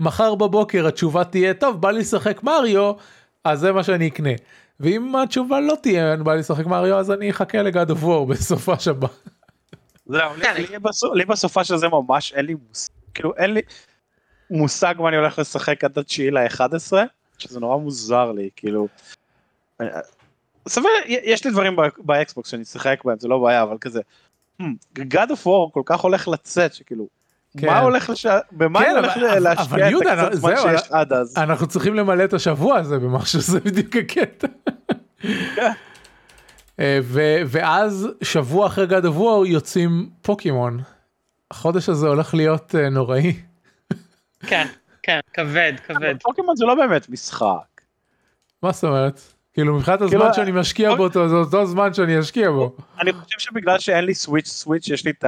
מחר 0.00 0.34
בבוקר 0.34 0.86
התשובה 0.86 1.24
תהיה 1.24 1.54
טוב 1.54 1.80
בא 1.80 1.90
לי 1.90 2.00
לשחק 2.00 2.42
מריו 2.42 2.92
אז 3.44 3.60
זה 3.60 3.72
מה 3.72 3.82
שאני 3.82 4.08
אקנה. 4.08 4.30
ואם 4.80 5.16
התשובה 5.16 5.60
לא 5.60 5.74
תהיה 5.82 6.12
אין 6.12 6.24
בעיה 6.24 6.38
לשחק 6.38 6.66
מריו 6.66 6.98
אז 6.98 7.10
אני 7.10 7.30
אחכה 7.30 7.62
ל 7.62 7.69
God 7.69 7.90
of 7.90 8.02
War 8.02 8.26
בסופה 8.26 8.78
שבה. 8.78 9.08
זהו, 10.06 10.30
לי 11.14 11.24
בסופה 11.24 11.64
של 11.64 11.76
זה 11.76 11.88
ממש 11.88 12.32
אין 12.32 12.46
לי 12.46 12.54
מושג, 12.68 12.92
כאילו 13.14 13.36
אין 13.36 13.54
לי 13.54 13.60
מושג 14.50 14.94
מה 14.98 15.08
אני 15.08 15.16
הולך 15.16 15.38
לשחק 15.38 15.84
עד 15.84 15.98
התשיעי 15.98 16.30
ל-11, 16.30 16.92
שזה 17.38 17.60
נורא 17.60 17.76
מוזר 17.76 18.32
לי, 18.32 18.50
כאילו. 18.56 18.88
סביר, 20.68 20.90
יש 21.06 21.44
לי 21.44 21.50
דברים 21.50 21.76
באקסבוקס 21.98 22.50
שאני 22.50 22.62
אשחק 22.62 23.00
בהם, 23.04 23.18
זה 23.18 23.28
לא 23.28 23.38
בעיה, 23.38 23.62
אבל 23.62 23.76
כזה. 23.80 24.00
God 24.94 25.30
of 25.30 25.46
War 25.46 25.72
כל 25.72 25.82
כך 25.84 26.00
הולך 26.00 26.28
לצאת, 26.28 26.74
שכאילו, 26.74 27.08
כן. 27.58 27.66
מה 27.66 27.78
הולך 27.78 28.10
לש... 28.10 28.26
במה 28.52 28.80
כן, 28.80 28.96
אני 28.96 28.98
הולך 28.98 29.16
להשקיע 29.16 29.88
את 29.88 30.06
הקצת 30.06 30.34
זמן 30.34 30.54
שיש 30.56 30.90
עד 30.90 31.12
אז? 31.12 31.34
אנחנו 31.36 31.66
צריכים 31.66 31.94
למלא 31.94 32.24
את 32.24 32.32
השבוע 32.32 32.76
הזה 32.76 32.98
במשהו, 32.98 33.40
זה 33.52 33.60
בדיוק 33.60 33.96
הקטע. 33.96 34.46
כן. 35.56 35.72
אה, 36.80 36.98
ואז 37.46 38.08
שבוע 38.22 38.66
אחרי 38.66 38.86
God 38.86 39.02
of 39.02 39.18
War 39.18 39.46
יוצאים 39.46 40.10
פוקימון. 40.22 40.80
החודש 41.50 41.88
הזה 41.88 42.08
הולך 42.08 42.34
להיות 42.34 42.74
אה, 42.74 42.88
נוראי. 42.88 43.32
כן, 44.46 44.66
כן, 45.02 45.20
כבד, 45.32 45.72
כבד. 45.86 46.14
פוקימון 46.22 46.56
זה 46.56 46.64
לא 46.64 46.74
באמת 46.74 47.08
משחק. 47.08 47.80
מה 48.62 48.72
זאת 48.72 48.84
אומרת? 48.84 49.20
כאילו 49.52 49.74
מבחינת 49.74 50.00
הזמן 50.00 50.18
כאילו, 50.18 50.34
שאני 50.34 50.52
משקיע 50.52 50.94
בו 50.94 51.08
זה 51.12 51.18
אותו 51.18 51.66
זמן 51.66 51.94
שאני 51.94 52.20
אשקיע 52.20 52.50
בו. 52.50 52.76
אני 53.00 53.12
חושב 53.12 53.38
שבגלל 53.38 53.78
שאין 53.78 54.04
לי 54.04 54.14
סוויץ' 54.14 54.48
סוויץ' 54.48 54.88
יש 54.88 55.04
לי 55.04 55.10
את 55.10 55.24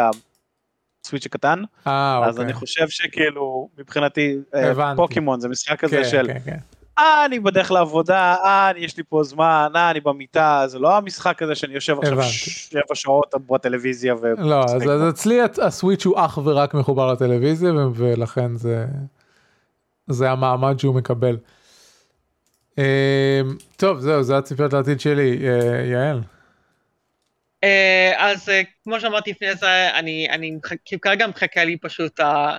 הסוויץ' 1.06 1.26
הקטן, 1.26 1.62
אה, 1.86 2.26
אז 2.26 2.40
אני 2.40 2.52
חושב 2.52 2.88
שכאילו 2.88 3.68
מבחינתי 3.78 4.36
אה, 4.54 4.96
פוקימון 4.96 5.40
זה 5.40 5.48
משחק 5.48 5.80
כזה 5.80 5.96
כן, 5.96 6.04
של 6.04 6.26
כן, 6.26 6.38
כן. 6.44 6.56
אה 6.98 7.24
אני 7.24 7.38
בדרך 7.38 7.70
לעבודה, 7.70 8.34
אה 8.44 8.70
יש 8.76 8.96
לי 8.96 9.02
פה 9.08 9.22
זמן, 9.24 9.68
אה 9.76 9.90
אני 9.90 10.00
במיטה, 10.00 10.64
זה 10.66 10.78
לא 10.78 10.96
המשחק 10.96 11.42
הזה 11.42 11.54
שאני 11.54 11.74
יושב 11.74 11.96
עכשיו 11.98 12.22
שבע 12.22 12.94
שעות 12.94 13.34
בטלוויזיה. 13.50 14.14
לא, 14.38 14.64
אז 14.64 14.82
אצלי 15.08 15.40
הסוויץ' 15.62 16.06
הוא 16.06 16.14
אך 16.18 16.38
ורק 16.44 16.74
מחובר 16.74 17.12
לטלוויזיה 17.12 17.72
ולכן 17.94 18.56
זה 18.56 18.86
זה 20.06 20.30
המעמד 20.30 20.78
שהוא 20.78 20.94
מקבל. 20.94 21.36
טוב 23.76 23.98
זהו 23.98 24.22
זה 24.22 24.38
הציפיות 24.38 24.72
לעתיד 24.72 25.00
שלי 25.00 25.38
יעל. 25.92 26.20
אה, 27.64 28.12
אז 28.16 28.48
אה, 28.48 28.62
כמו 28.84 29.00
שאמרתי 29.00 29.30
לפני 29.30 29.54
זה, 29.54 29.98
אני, 29.98 30.28
אני 30.30 30.58
כרגע 31.02 31.26
מחכה 31.26 31.64
לי 31.64 31.76
פשוט 31.76 32.20
ה... 32.20 32.56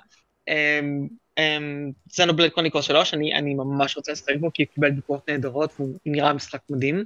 זנובלד 2.10 2.52
קוניקו 2.52 2.84
3, 2.84 3.14
אני, 3.14 3.36
אני 3.36 3.54
ממש 3.54 3.98
רוצה 3.98 4.12
לשחק 4.12 4.36
בו, 4.40 4.54
כי 4.54 4.64
הוא 4.64 4.70
קיבל 4.74 4.92
ביקורות 4.92 5.30
נהדרות, 5.30 5.74
והוא 5.80 5.98
נראה 6.06 6.34
משחק 6.34 6.60
מדהים. 6.70 7.04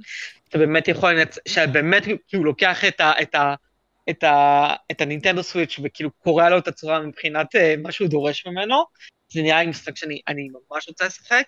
אתה 0.48 0.58
באמת 0.58 0.88
יכול 0.88 1.12
לנצ... 1.12 1.38
שבאמת 1.48 2.02
כאילו 2.28 2.44
לוקח 2.44 2.84
את 2.84 3.00
ה... 3.00 3.12
את 3.22 3.34
ה... 3.34 3.54
את, 4.10 4.24
ה, 4.24 4.74
את 4.90 5.00
הנינטנדו 5.00 5.42
סוויץ' 5.42 5.80
וכאילו 5.84 6.10
קורע 6.10 6.50
לו 6.50 6.58
את 6.58 6.68
הצורה 6.68 7.00
מבחינת 7.00 7.54
uh, 7.54 7.58
מה 7.82 7.92
שהוא 7.92 8.08
דורש 8.08 8.46
ממנו, 8.46 8.84
זה 9.32 9.42
נראה 9.42 9.62
לי 9.62 9.70
משחק 9.70 9.96
שאני 9.96 10.48
ממש 10.70 10.88
רוצה 10.88 11.06
לשחק, 11.06 11.44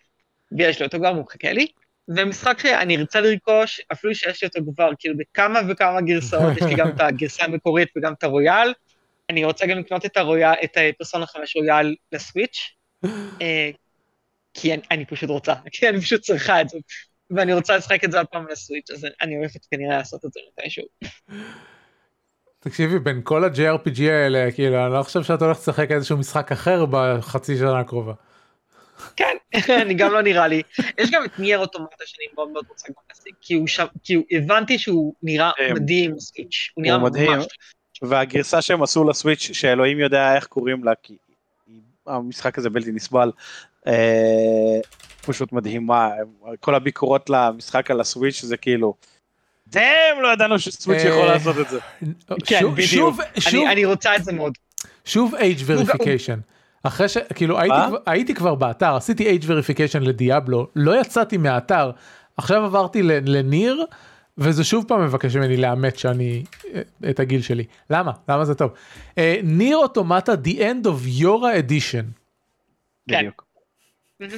ויש 0.59 0.78
לי 0.78 0.86
אותו 0.86 1.01
גם, 1.01 1.14
הוא 1.16 1.22
מחכה 1.22 1.53
לי. 1.53 1.66
ומשחק 2.09 2.59
שאני 2.59 2.96
ארצה 2.96 3.20
לרכוש, 3.20 3.80
אפילו 3.92 4.14
שיש 4.14 4.42
לי 4.42 4.48
אותו 4.48 4.72
כבר, 4.74 4.90
כאילו 4.98 5.14
בכמה 5.16 5.61
וכמה 5.68 6.00
גרסאות, 6.00 6.57
יש 6.57 6.62
לי 6.62 6.74
גם 6.74 6.88
את 6.88 7.00
הגרסה 7.00 7.44
המקורית 7.44 7.88
וגם 7.96 8.12
את 8.12 8.24
הרויאל, 8.24 8.72
אני 9.30 9.44
רוצה 9.44 9.66
גם 9.66 9.78
לקנות 9.78 10.07
את 10.07 10.16
הרויאל, 10.16 10.55
את 10.64 10.78
פרסונה 10.98 11.26
5 11.26 11.57
רויאל 11.57 11.94
לסוויץ', 12.12 12.74
אה, 13.42 13.70
כי 14.55 14.74
אני, 14.74 14.82
אני 14.90 15.05
פשוט 15.05 15.30
רוצה, 15.30 15.55
כי 15.72 15.88
אני 15.88 16.00
פשוט 16.00 16.20
צריכה 16.20 16.61
את 16.61 16.68
זה, 16.68 16.78
ואני 17.30 17.52
רוצה 17.52 17.76
לשחק 17.76 18.05
את 18.05 18.12
זה 18.12 18.18
עוד 18.18 18.26
פעם 18.26 18.46
לסוויץ', 18.50 18.90
אז 18.90 19.07
אני 19.22 19.36
הולכת 19.36 19.61
כנראה 19.70 19.96
לעשות 19.96 20.24
את 20.24 20.32
זה 20.32 20.40
מתישהו. 20.52 20.84
תקשיבי, 22.61 22.98
בין 22.98 23.20
כל 23.24 23.44
ה-JRPG 23.44 24.02
האלה, 24.02 24.52
כאילו, 24.52 24.86
אני 24.86 24.92
לא 24.92 25.02
חושב 25.02 25.22
שאת 25.22 25.42
הולכת 25.42 25.61
לשחק 25.61 25.90
איזשהו 25.90 26.16
משחק 26.16 26.52
אחר 26.52 26.86
בחצי 26.90 27.57
שנה 27.57 27.80
הקרובה. 27.80 28.12
כן, 29.16 29.36
אני 29.82 29.94
גם 29.94 30.12
לא 30.12 30.22
נראה 30.22 30.48
לי. 30.48 30.62
יש 30.98 31.11
גם 31.11 31.24
את 31.24 31.38
נייר 31.38 31.59
אוטומטה 31.59 32.05
שאני 32.07 32.26
מאוד 32.34 32.48
מאוד 32.48 32.64
רוצה 32.68 32.88
גם 32.88 33.02
להשיג, 33.09 33.34
כי 33.40 33.55
הוא 33.55 33.66
שם, 33.66 33.86
כי 34.05 34.22
הבנתי 34.30 34.78
שהוא 34.78 35.14
נראה 35.22 35.50
אה, 35.61 35.74
מדהים 35.74 36.16
בסוויץ', 36.16 36.70
הוא 36.74 36.82
נראה 36.82 36.98
מדהים. 36.98 37.32
ממש. 37.32 37.46
והגרסה 38.02 38.62
שהם 38.62 38.82
עשו 38.82 39.05
לסוויץ', 39.05 39.50
שאלוהים 39.52 39.98
יודע 39.98 40.36
איך 40.36 40.46
קוראים 40.46 40.84
לה, 40.84 40.92
כי 41.02 41.16
המשחק 42.07 42.59
הזה 42.59 42.70
בלתי 42.70 42.92
נסבל, 42.92 43.30
אה, 43.86 44.80
פשוט 45.26 45.52
מדהימה, 45.52 46.11
כל 46.61 46.74
הביקורות 46.74 47.30
למשחק 47.30 47.90
על 47.90 48.00
הסוויץ' 48.00 48.42
זה 48.42 48.57
כאילו, 48.57 48.94
דאם 49.68 50.22
לא 50.22 50.32
ידענו 50.32 50.59
שסוויץ' 50.59 51.02
יכול 51.05 51.22
אה, 51.22 51.26
לעשות 51.26 51.59
את 51.59 51.68
זה. 51.68 51.78
כן, 52.46 52.61
בדיוק, 52.74 53.16
אני 53.70 53.84
רוצה 53.84 54.16
את 54.16 54.24
זה 54.24 54.32
מאוד. 54.32 54.52
שוב 55.05 55.34
age 55.34 55.61
verification. 55.68 56.55
אחרי 56.85 57.09
שכאילו 57.09 57.61
הייתי, 57.61 57.76
הייתי 58.07 58.35
כבר 58.35 58.55
באתר 58.55 58.97
עשיתי 58.97 59.39
age 59.39 59.45
verification 59.45 60.01
לדיאבלו 60.01 60.68
לא 60.76 61.01
יצאתי 61.01 61.37
מהאתר 61.37 61.91
עכשיו 62.37 62.64
עברתי 62.64 63.03
לניר 63.03 63.85
וזה 64.39 64.64
שוב 64.64 64.85
פעם 64.89 65.05
מבקש 65.05 65.37
ממני 65.37 65.57
לאמת 65.57 65.99
שאני, 65.99 66.45
אה, 66.74 66.82
את 67.11 67.20
הגיל 67.20 67.43
שלי. 67.43 67.64
למה? 67.91 68.12
למה 68.28 68.45
זה 68.45 68.55
טוב? 68.55 68.72
ניר 69.43 69.76
אוטומטה 69.76 70.32
The 70.32 70.57
End 70.57 70.87
of 70.87 71.20
Yora 71.22 71.68
Edition. 71.68 72.05
כן. 73.09 73.18
בדיוק. 73.18 73.45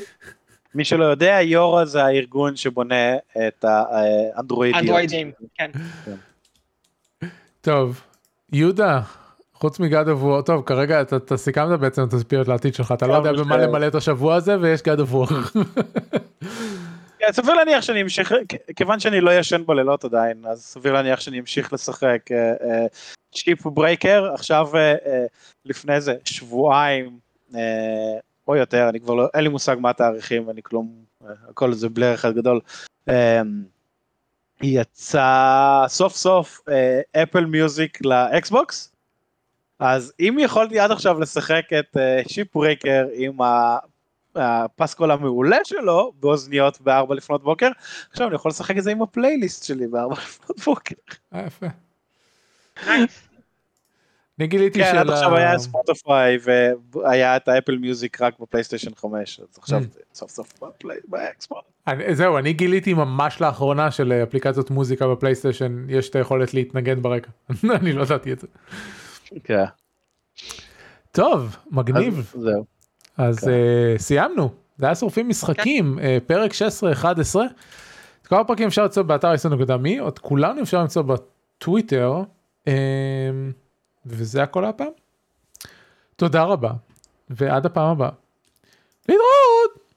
מי 0.75 0.85
שלא 0.85 1.05
יודע, 1.05 1.39
יורה 1.43 1.85
זה 1.85 2.05
הארגון 2.05 2.57
שבונה 2.57 3.17
את 3.17 3.65
האנדרואידיות. 3.65 4.83
אנדרואידים, 4.83 5.33
כן. 5.55 5.71
טוב, 7.61 8.01
יהודה, 8.53 9.01
חוץ 9.59 9.81
מגד 9.81 10.09
וור, 10.09 10.43
טוב, 10.43 10.63
כרגע 10.67 11.01
אתה, 11.01 11.17
אתה 11.17 11.37
סיכמת 11.37 11.81
בעצם 11.81 12.05
את 12.05 12.13
הציפיות 12.13 12.49
לעתיד 12.49 12.75
שלך, 12.75 12.93
אתה 12.93 13.07
לא 13.07 13.15
יודע 13.15 13.33
טוב, 13.33 13.41
במה 13.41 13.57
למלא 13.57 13.87
את 13.87 13.95
השבוע 13.95 14.35
הזה 14.35 14.61
ויש 14.61 14.83
גד 14.83 15.01
אוף 15.01 15.13
וור. 15.13 15.27
כן, 17.19 17.33
סביר 17.33 17.55
להניח 17.55 17.83
שאני 17.83 18.03
אמשיך, 18.03 18.35
כיוון 18.77 19.01
שאני 19.01 19.21
לא 19.21 19.39
ישן 19.39 19.63
בלילות 19.67 20.05
עדיין, 20.05 20.45
אז 20.49 20.63
סביר 20.65 20.93
להניח 20.93 21.21
שאני 21.21 21.41
אמשיך 21.41 21.73
לשחק 21.73 22.21
Shipbreaker, 23.35 24.31
עכשיו 24.35 24.77
אה, 24.77 24.95
אה, 25.07 25.27
לפני 25.65 25.95
איזה 25.95 26.15
שבועיים 26.25 27.19
אה, 27.55 28.19
או 28.49 28.57
יותר, 28.57 28.89
אני 28.89 29.01
כבר 29.01 29.15
לא, 29.15 29.29
אין 29.35 29.45
לי 29.45 29.49
מושג 29.49 29.77
מה 29.81 29.91
התאריכים, 29.91 30.51
אני 30.51 30.63
כלום, 30.63 31.05
אה, 31.25 31.33
הכל 31.49 31.73
זה 31.73 31.89
blur 31.89 32.15
אחד 32.15 32.35
גדול. 32.35 32.61
אה, 33.09 33.43
יצא 34.63 35.85
סוף 35.89 36.17
סוף 36.17 36.61
Apple 37.17 37.45
Music 37.45 37.99
לאקסבוקס, 38.05 38.93
אז 39.79 40.13
אם 40.21 40.37
יכולתי 40.41 40.79
עד 40.81 40.91
עכשיו 40.91 41.21
לשחק 41.21 41.63
את 41.79 41.97
Shipbreaker 42.29 43.07
עם. 43.15 43.37
הפסקול 44.39 45.11
המעולה 45.11 45.57
שלו 45.65 46.13
באוזניות 46.21 46.81
בארבע 46.81 47.15
לפנות 47.15 47.43
בוקר, 47.43 47.69
עכשיו 48.11 48.27
אני 48.27 48.35
יכול 48.35 48.49
לשחק 48.49 48.79
את 48.79 48.83
זה 48.83 48.91
עם 48.91 49.03
הפלייליסט 49.03 49.65
שלי 49.65 49.87
בארבע 49.87 50.15
לפנות 50.25 50.61
בוקר. 50.61 50.95
אה, 51.35 51.45
יפה. 51.47 51.67
אני 54.39 54.47
גיליתי 54.47 54.79
כן, 54.79 54.97
עד 54.99 55.07
של 55.07 55.13
עכשיו 55.13 55.35
ה- 55.35 55.39
היה 55.39 55.59
Spotify 55.59 56.39
והיה 56.95 57.37
את 57.37 57.49
ה 57.49 57.53
Apple 57.53 57.77
Music 57.79 58.23
רק 58.23 58.39
בפלייסטיישן 58.41 58.95
5, 58.95 59.41
אז 59.41 59.47
עכשיו 59.59 59.81
Mm. 59.81 59.95
זה 59.95 60.01
סוף 60.15 60.31
סוף 60.31 60.53
באקסבוקס. 61.09 61.65
אני- 61.87 62.15
זהו, 62.15 62.39
אני 62.39 62.53
גיליתי 62.53 62.95
ממש 62.95 63.41
לאחרונה 63.41 63.91
שלאפליקציות 63.91 64.71
מוזיקה 64.71 65.09
בפלייסטיישן 65.09 65.87
יש 65.89 66.09
את 66.11 66.17
היכולת 66.17 66.55
להתנגן 66.55 67.03
ברקע. 67.03 67.31
אני 67.81 67.93
לא 67.93 68.03
ידעתי 68.03 68.33
את 68.33 68.39
זה. 68.41 68.47
כן. 69.45 69.65
טוב, 71.13 71.57
מגניב. 71.71 72.19
אז 72.19 72.41
זהו. 72.43 72.65
אז 73.17 73.39
כן. 73.39 73.47
uh, 73.47 73.99
סיימנו, 74.01 74.51
זה 74.77 74.87
היה 74.87 74.95
שורפים 74.95 75.29
משחקים, 75.29 75.99
uh, 75.99 76.03
פרק 76.27 76.53
16-11. 76.53 76.55
את 78.23 78.27
כל 78.27 78.41
הפרקים 78.41 78.67
אפשר 78.67 78.83
למצוא 78.83 79.03
באתר 79.03 79.35
ישראל.מי, 79.35 80.09
את 80.09 80.19
כולנו 80.19 80.63
אפשר 80.63 80.81
למצוא 80.81 81.03
בטוויטר, 81.03 82.23
um, 82.65 82.69
וזה 84.07 84.43
הכל 84.43 84.65
הפעם. 84.65 84.89
תודה 86.17 86.43
רבה, 86.43 86.73
ועד 87.31 87.67
הפעם 87.67 87.91
הבאה. 87.91 88.11
להתראות! 89.09 89.93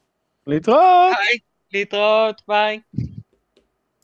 להתראות! 0.46 1.16
ביי, 1.16 1.38
להתראות, 1.72 2.42
ביי. 2.48 2.80